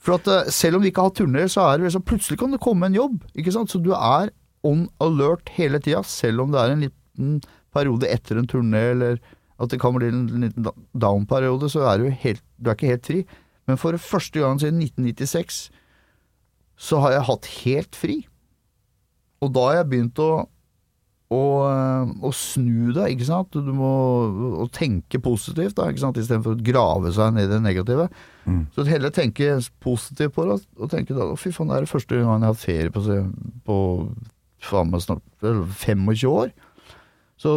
For 0.00 0.16
at 0.16 0.28
eh, 0.30 0.50
selv 0.54 0.78
om 0.78 0.84
vi 0.84 0.90
ikke 0.90 1.04
har 1.06 1.14
turneer, 1.14 1.50
så 1.50 1.66
er 1.66 1.78
det 1.78 1.88
liksom 1.88 2.06
plutselig 2.08 2.40
kan 2.40 2.54
det 2.54 2.62
komme 2.64 2.88
en 2.88 2.96
jobb. 2.96 3.20
Ikke 3.38 3.54
sant? 3.54 3.70
Så 3.72 3.82
du 3.82 3.92
er 3.96 4.32
on 4.66 4.86
alert 5.00 5.52
hele 5.56 5.80
tida, 5.82 6.02
selv 6.06 6.44
om 6.44 6.54
det 6.54 6.60
er 6.60 6.74
en 6.74 6.86
liten 6.86 7.36
periode 7.74 8.08
etter 8.10 8.40
en 8.40 8.48
turné, 8.50 8.90
eller 8.94 9.20
at 9.60 9.72
det 9.72 9.80
kan 9.80 9.94
bli 9.94 10.08
en 10.08 10.24
liten 10.46 10.66
down-periode, 10.96 11.68
så 11.70 11.84
er 11.90 12.00
du, 12.00 12.08
helt, 12.22 12.42
du 12.58 12.70
er 12.70 12.78
ikke 12.78 12.92
helt 12.94 13.06
fri. 13.06 13.20
Men 13.68 13.78
for 13.80 13.96
første 14.00 14.40
gang 14.40 14.60
siden 14.60 14.80
1996 14.82 15.68
så 16.80 17.00
har 17.04 17.12
jeg 17.12 17.26
hatt 17.28 17.48
helt 17.60 17.98
fri. 17.98 18.16
Og 19.44 19.52
da 19.52 19.66
har 19.68 19.80
jeg 19.80 19.90
begynt 19.92 20.22
å, 20.24 20.30
å, 21.30 21.40
og 22.26 22.32
snu 22.34 22.90
deg, 22.90 23.12
ikke 23.14 23.28
sant. 23.28 23.54
Du 23.54 23.70
må 23.76 23.90
og 24.64 24.70
tenke 24.74 25.20
positivt, 25.22 25.76
da, 25.78 25.86
ikke 25.90 26.02
sant, 26.02 26.18
istedenfor 26.18 26.56
å 26.56 26.64
grave 26.66 27.12
seg 27.14 27.36
ned 27.36 27.46
i 27.46 27.52
det 27.52 27.60
negative. 27.62 28.08
Så 28.74 28.86
heller 28.88 29.12
tenke 29.14 29.52
positivt 29.84 30.34
på 30.34 30.46
det, 30.48 30.56
og 30.80 30.90
tenke 30.90 31.14
da 31.14 31.28
fy 31.38 31.52
faen, 31.54 31.70
det 31.70 31.76
er 31.76 31.86
det 31.86 31.92
første 31.92 32.18
gang 32.18 32.26
jeg 32.26 32.48
har 32.48 32.50
hatt 32.50 32.64
ferie 32.64 32.94
på, 32.94 33.04
på 33.68 33.76
faen 34.70 34.90
meg 34.90 35.04
snart 35.04 35.22
25 35.44 36.26
år. 36.32 36.50
Så, 37.40 37.54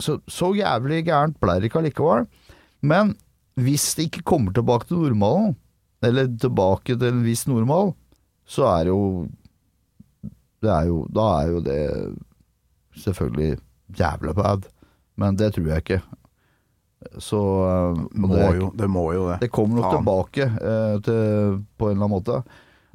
så 0.00 0.16
så 0.24 0.52
jævlig 0.56 1.04
gærent 1.10 1.36
ble 1.42 1.58
det 1.60 1.68
ikke 1.68 1.82
allikevel. 1.82 2.24
Men 2.80 3.12
hvis 3.60 3.90
det 3.98 4.08
ikke 4.08 4.24
kommer 4.32 4.56
tilbake 4.56 4.88
til 4.88 5.04
normalen, 5.04 5.52
eller 6.00 6.32
tilbake 6.40 6.96
til 6.96 7.10
en 7.12 7.20
viss 7.26 7.44
normal, 7.44 7.92
så 8.48 8.64
er 8.72 8.88
det 8.88 8.94
jo 8.94 9.04
det 10.60 10.68
er 10.68 10.88
jo, 10.88 11.06
Da 11.08 11.26
er 11.40 11.52
jo 11.52 11.60
det 11.64 11.80
selvfølgelig 12.96 13.58
jævla 13.98 14.32
bad. 14.34 14.66
Men 15.16 15.36
det 15.36 15.52
tror 15.54 15.66
jeg 15.68 15.82
ikke. 15.84 16.00
Så 17.18 17.38
og 17.40 18.00
Må 18.12 18.28
det, 18.34 18.48
jo, 18.60 18.70
det 18.76 18.88
må 18.92 19.06
jo 19.14 19.28
det. 19.30 19.38
det 19.40 19.50
kommer 19.50 19.80
nok 19.80 19.94
tilbake 19.98 20.44
eh, 20.60 20.96
til, 21.00 21.62
på 21.80 21.88
en 21.88 21.96
eller 21.96 22.04
annen 22.04 22.12
måte. 22.18 22.42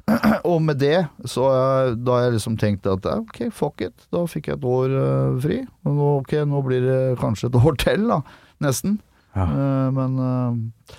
Og 0.46 0.60
med 0.62 0.78
det, 0.78 1.08
så 1.26 1.48
har- 1.50 1.96
da 1.98 2.12
har 2.14 2.22
jeg 2.28 2.36
liksom 2.36 2.56
tenkt 2.56 2.86
at 2.86 3.04
eh, 3.10 3.18
ok, 3.24 3.40
fuck 3.52 3.80
it. 3.82 4.06
Da 4.14 4.22
fikk 4.30 4.46
jeg 4.52 4.60
et 4.60 4.64
år 4.70 4.94
eh, 5.00 5.40
fri. 5.42 5.58
Nå, 5.84 5.96
ok, 6.20 6.36
nå 6.46 6.62
blir 6.68 6.86
det 6.86 7.00
kanskje 7.18 7.50
et 7.50 7.58
år 7.66 7.74
til, 7.82 8.06
da. 8.12 8.20
Nesten. 8.62 9.00
Ja. 9.34 9.48
Eh, 9.50 9.90
men 9.98 10.18
eh, 10.22 10.96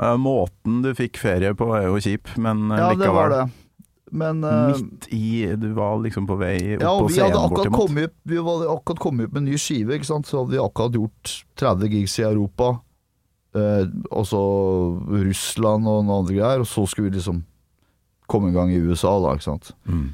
Eh, 0.00 0.14
Måten 0.16 0.78
du 0.80 0.94
fikk 0.96 1.18
ferie 1.20 1.50
på 1.58 1.66
er 1.76 1.88
jo 1.90 1.98
kjip, 2.00 2.30
men 2.40 2.70
likevel 2.70 2.94
ja, 2.94 3.00
det 3.02 3.08
var 3.12 3.32
det. 3.34 3.40
Men 4.12 4.40
Midt 4.42 5.06
i 5.14 5.46
Du 5.56 5.68
var 5.76 5.98
liksom 6.02 6.26
på 6.26 6.36
vei 6.40 6.56
opp 6.76 6.82
Ja, 6.82 6.90
og 6.98 7.10
vi 7.10 7.20
hadde 7.22 7.38
akkurat 7.38 7.72
kommet, 7.72 8.10
opp- 8.10 8.30
vi 8.30 8.36
hadde 8.42 8.70
akkurat 8.72 8.98
kommet 9.02 9.26
opp 9.28 9.34
med 9.36 9.42
en 9.44 9.48
ny 9.52 9.58
skive, 9.60 9.94
ikke 9.98 10.08
sant? 10.08 10.26
så 10.26 10.40
hadde 10.40 10.54
vi 10.56 10.58
akkurat 10.62 10.96
gjort 10.98 11.34
30 11.60 11.88
gigs 11.94 12.18
i 12.18 12.24
Europa, 12.26 12.70
eh, 13.54 13.84
og 14.10 14.26
så 14.26 14.40
Russland 15.06 15.86
og 15.86 16.04
noen 16.04 16.10
andre 16.20 16.34
greier, 16.40 16.60
og 16.64 16.66
så 16.70 16.86
skulle 16.90 17.10
vi 17.10 17.16
liksom 17.18 17.42
komme 18.30 18.50
i 18.50 18.54
gang 18.54 18.70
i 18.74 18.78
USA 18.82 19.14
da, 19.22 19.34
ikke 19.38 19.46
sant. 19.48 19.72
Mm. 19.86 20.08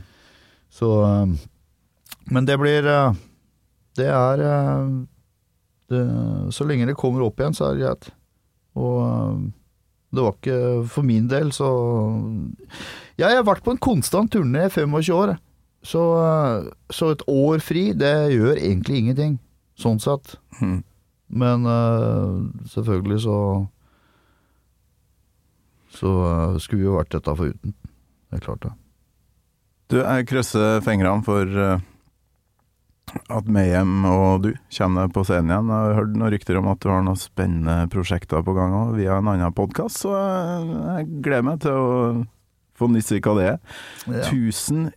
Så 0.72 0.92
eh, 1.05 1.26
Men 2.32 2.44
det 2.49 2.57
blir 2.61 2.84
eh, 2.90 3.12
Det 3.97 4.07
er 4.12 4.40
eh, 4.44 4.88
det, 5.88 6.01
Så 6.53 6.64
lenge 6.66 6.86
det 6.88 6.97
kommer 6.99 7.22
opp 7.24 7.38
igjen, 7.40 7.55
så 7.57 7.68
er 7.70 7.76
det 7.78 7.84
greit. 7.86 8.09
Og 8.76 9.53
det 10.16 10.24
var 10.24 10.36
ikke 10.36 10.60
For 10.92 11.06
min 11.06 11.28
del, 11.30 11.52
så 11.54 11.68
Ja, 13.16 13.28
jeg 13.30 13.38
har 13.38 13.46
vært 13.48 13.64
på 13.64 13.72
en 13.74 13.80
konstant 13.80 14.32
turné 14.32 14.66
i 14.66 14.72
25 14.72 15.14
år. 15.16 15.36
Så, 15.86 16.02
så 16.92 17.12
et 17.14 17.22
år 17.30 17.62
fri, 17.64 17.92
det 17.96 18.12
gjør 18.34 18.58
egentlig 18.58 18.98
ingenting. 19.00 19.38
sånn 19.78 20.00
sett. 20.02 20.34
Mm. 20.60 20.80
Men 21.28 21.66
uh, 21.66 22.46
selvfølgelig 22.70 23.20
så 23.24 23.38
Så 25.96 26.10
uh, 26.12 26.58
skulle 26.60 26.82
vi 26.82 26.88
jo 26.88 26.98
vært 26.98 27.14
dette 27.14 27.36
foruten. 27.38 27.74
Det 28.28 28.38
er 28.38 28.44
klart 28.44 28.66
det. 28.66 28.72
Du, 29.88 30.00
jeg 30.02 30.26
krysser 30.26 30.82
fingrene 30.82 31.22
for 31.22 31.46
eh, 31.46 31.82
at 33.30 33.46
Mayhem 33.48 34.04
og 34.09 34.42
du 34.44 34.48
kommer 34.76 35.09
på 35.14 35.22
scenen 35.26 35.50
igjen. 35.52 35.70
Jeg 35.70 35.86
har 35.88 35.98
hørt 36.00 36.16
noen 36.18 36.32
rykter 36.34 36.59
om 36.61 36.68
at 36.72 36.80
du 36.82 36.88
har 36.90 37.04
noen 37.07 37.18
spennende 37.20 37.86
prosjekter 37.92 38.42
på 38.46 38.54
gang 38.57 38.74
òg, 38.76 38.94
via 38.98 39.18
en 39.20 39.30
annen 39.32 39.54
podkast, 39.57 40.02
så 40.04 40.12
jeg, 40.16 41.07
gleder 41.24 41.46
meg 41.46 41.61
til 41.64 41.76
å 41.78 41.86
få 42.76 42.88
nyss 42.92 43.12
i 43.16 43.20
hva 43.24 43.36
det 43.38 43.46
er. 43.54 43.59
Tusen 44.28 44.90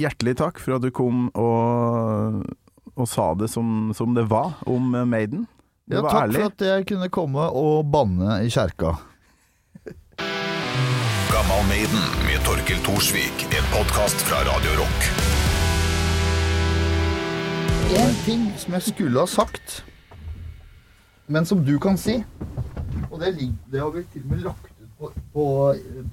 hjertelig 0.00 0.38
takk 0.40 0.58
for 0.62 0.78
at 0.78 0.84
du 0.86 0.90
kom 0.96 1.28
og, 1.38 2.40
og 2.96 3.08
sa 3.10 3.30
det 3.38 3.50
som, 3.52 3.90
som 3.96 4.16
det 4.16 4.24
var 4.30 4.56
om 4.70 4.90
Maiden. 5.06 5.44
Du 5.90 5.96
Ja, 5.98 6.02
var 6.06 6.10
takk 6.16 6.22
ærlig. 6.28 6.40
for 6.40 6.52
at 6.54 6.66
jeg 6.70 6.88
kunne 6.90 7.10
komme 7.12 7.48
og 7.60 7.86
banne 7.92 8.40
i 8.46 8.50
kjerka. 8.50 8.96
Gammal 11.30 11.66
Maiden 11.70 12.08
med 12.26 12.42
Torkel 12.46 12.80
Thorsvik. 12.86 13.46
En 13.54 13.66
podkast 13.74 14.22
fra 14.26 14.42
Radio 14.48 14.74
Rock. 14.80 15.29
En 17.90 18.14
ting 18.24 18.42
som 18.58 18.74
jeg 18.76 18.82
skulle 18.82 19.18
ha 19.18 19.26
sagt, 19.26 19.84
men 21.26 21.46
som 21.46 21.64
du 21.66 21.72
kan 21.82 21.96
si, 21.98 22.20
og 23.10 23.16
det, 23.18 23.32
det 23.72 23.80
har 23.80 23.90
vi 23.90 24.02
til 24.12 24.22
og 24.22 24.30
med 24.30 24.44
lagt 24.44 24.68
ut 24.82 24.92
på, 24.98 25.08
på, 25.32 25.46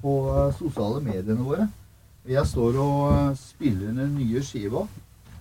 på 0.02 0.14
sosiale 0.58 1.02
mediene 1.04 1.44
våre. 1.46 1.68
Jeg 2.28 2.46
står 2.50 2.78
og 2.82 3.02
eh, 3.12 3.36
spiller 3.38 3.92
den 3.94 4.16
nye 4.18 4.42
skiva 4.42 4.82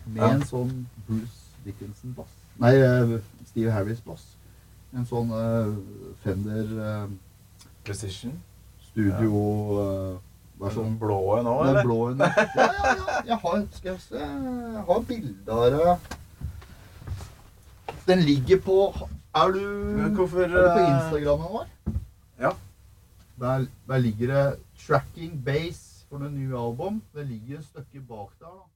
med 0.05 0.21
Ja. 0.21 0.29
en 0.35 0.45
sånn 0.45 0.75
Bruce 1.07 1.57
Dickinson-bass. 1.65 2.29
Nei, 2.61 2.75
eh, 2.85 3.15
Steve 3.49 3.73
Harris-bass. 3.73 4.27
En 4.93 5.09
sånn 5.09 5.33
uh, 5.33 5.73
Fender 6.23 6.69
uh, 6.77 7.09
Precision. 7.83 8.37
Studio 8.91 9.41
blå 10.57 11.41
nå, 11.43 11.57
Den 11.65 11.81
blå 11.83 11.97
en. 12.11 12.21
Ja, 12.21 12.45
ja, 12.55 12.93
ja. 12.93 13.17
Jeg 13.27 13.41
har, 13.41 13.59
skal 13.73 13.91
jeg 13.91 13.99
se 14.05 14.21
Jeg 14.21 14.85
har 14.87 15.03
bilde 15.09 15.59
av. 15.59 16.07
Den 18.07 18.19
ligger 18.19 18.59
på 18.61 18.93
Er 19.35 19.47
du, 19.47 19.61
hvorfor, 20.15 20.39
er 20.41 20.47
du 20.47 20.57
på 20.73 20.79
Instagramen 20.79 21.45
vår? 21.53 21.67
Ja. 22.39 22.51
Der, 23.39 23.65
der 23.87 23.97
ligger 23.97 24.27
det 24.27 24.59
'Tracking 24.77 25.43
Base' 25.47 26.05
for 26.09 26.17
det 26.17 26.31
nye 26.31 26.57
album. 26.57 27.01
Det 27.13 27.27
ligger 27.27 27.59
et 27.59 27.65
stykke 27.65 28.01
bak 28.07 28.29
der. 28.39 28.45
da. 28.45 28.66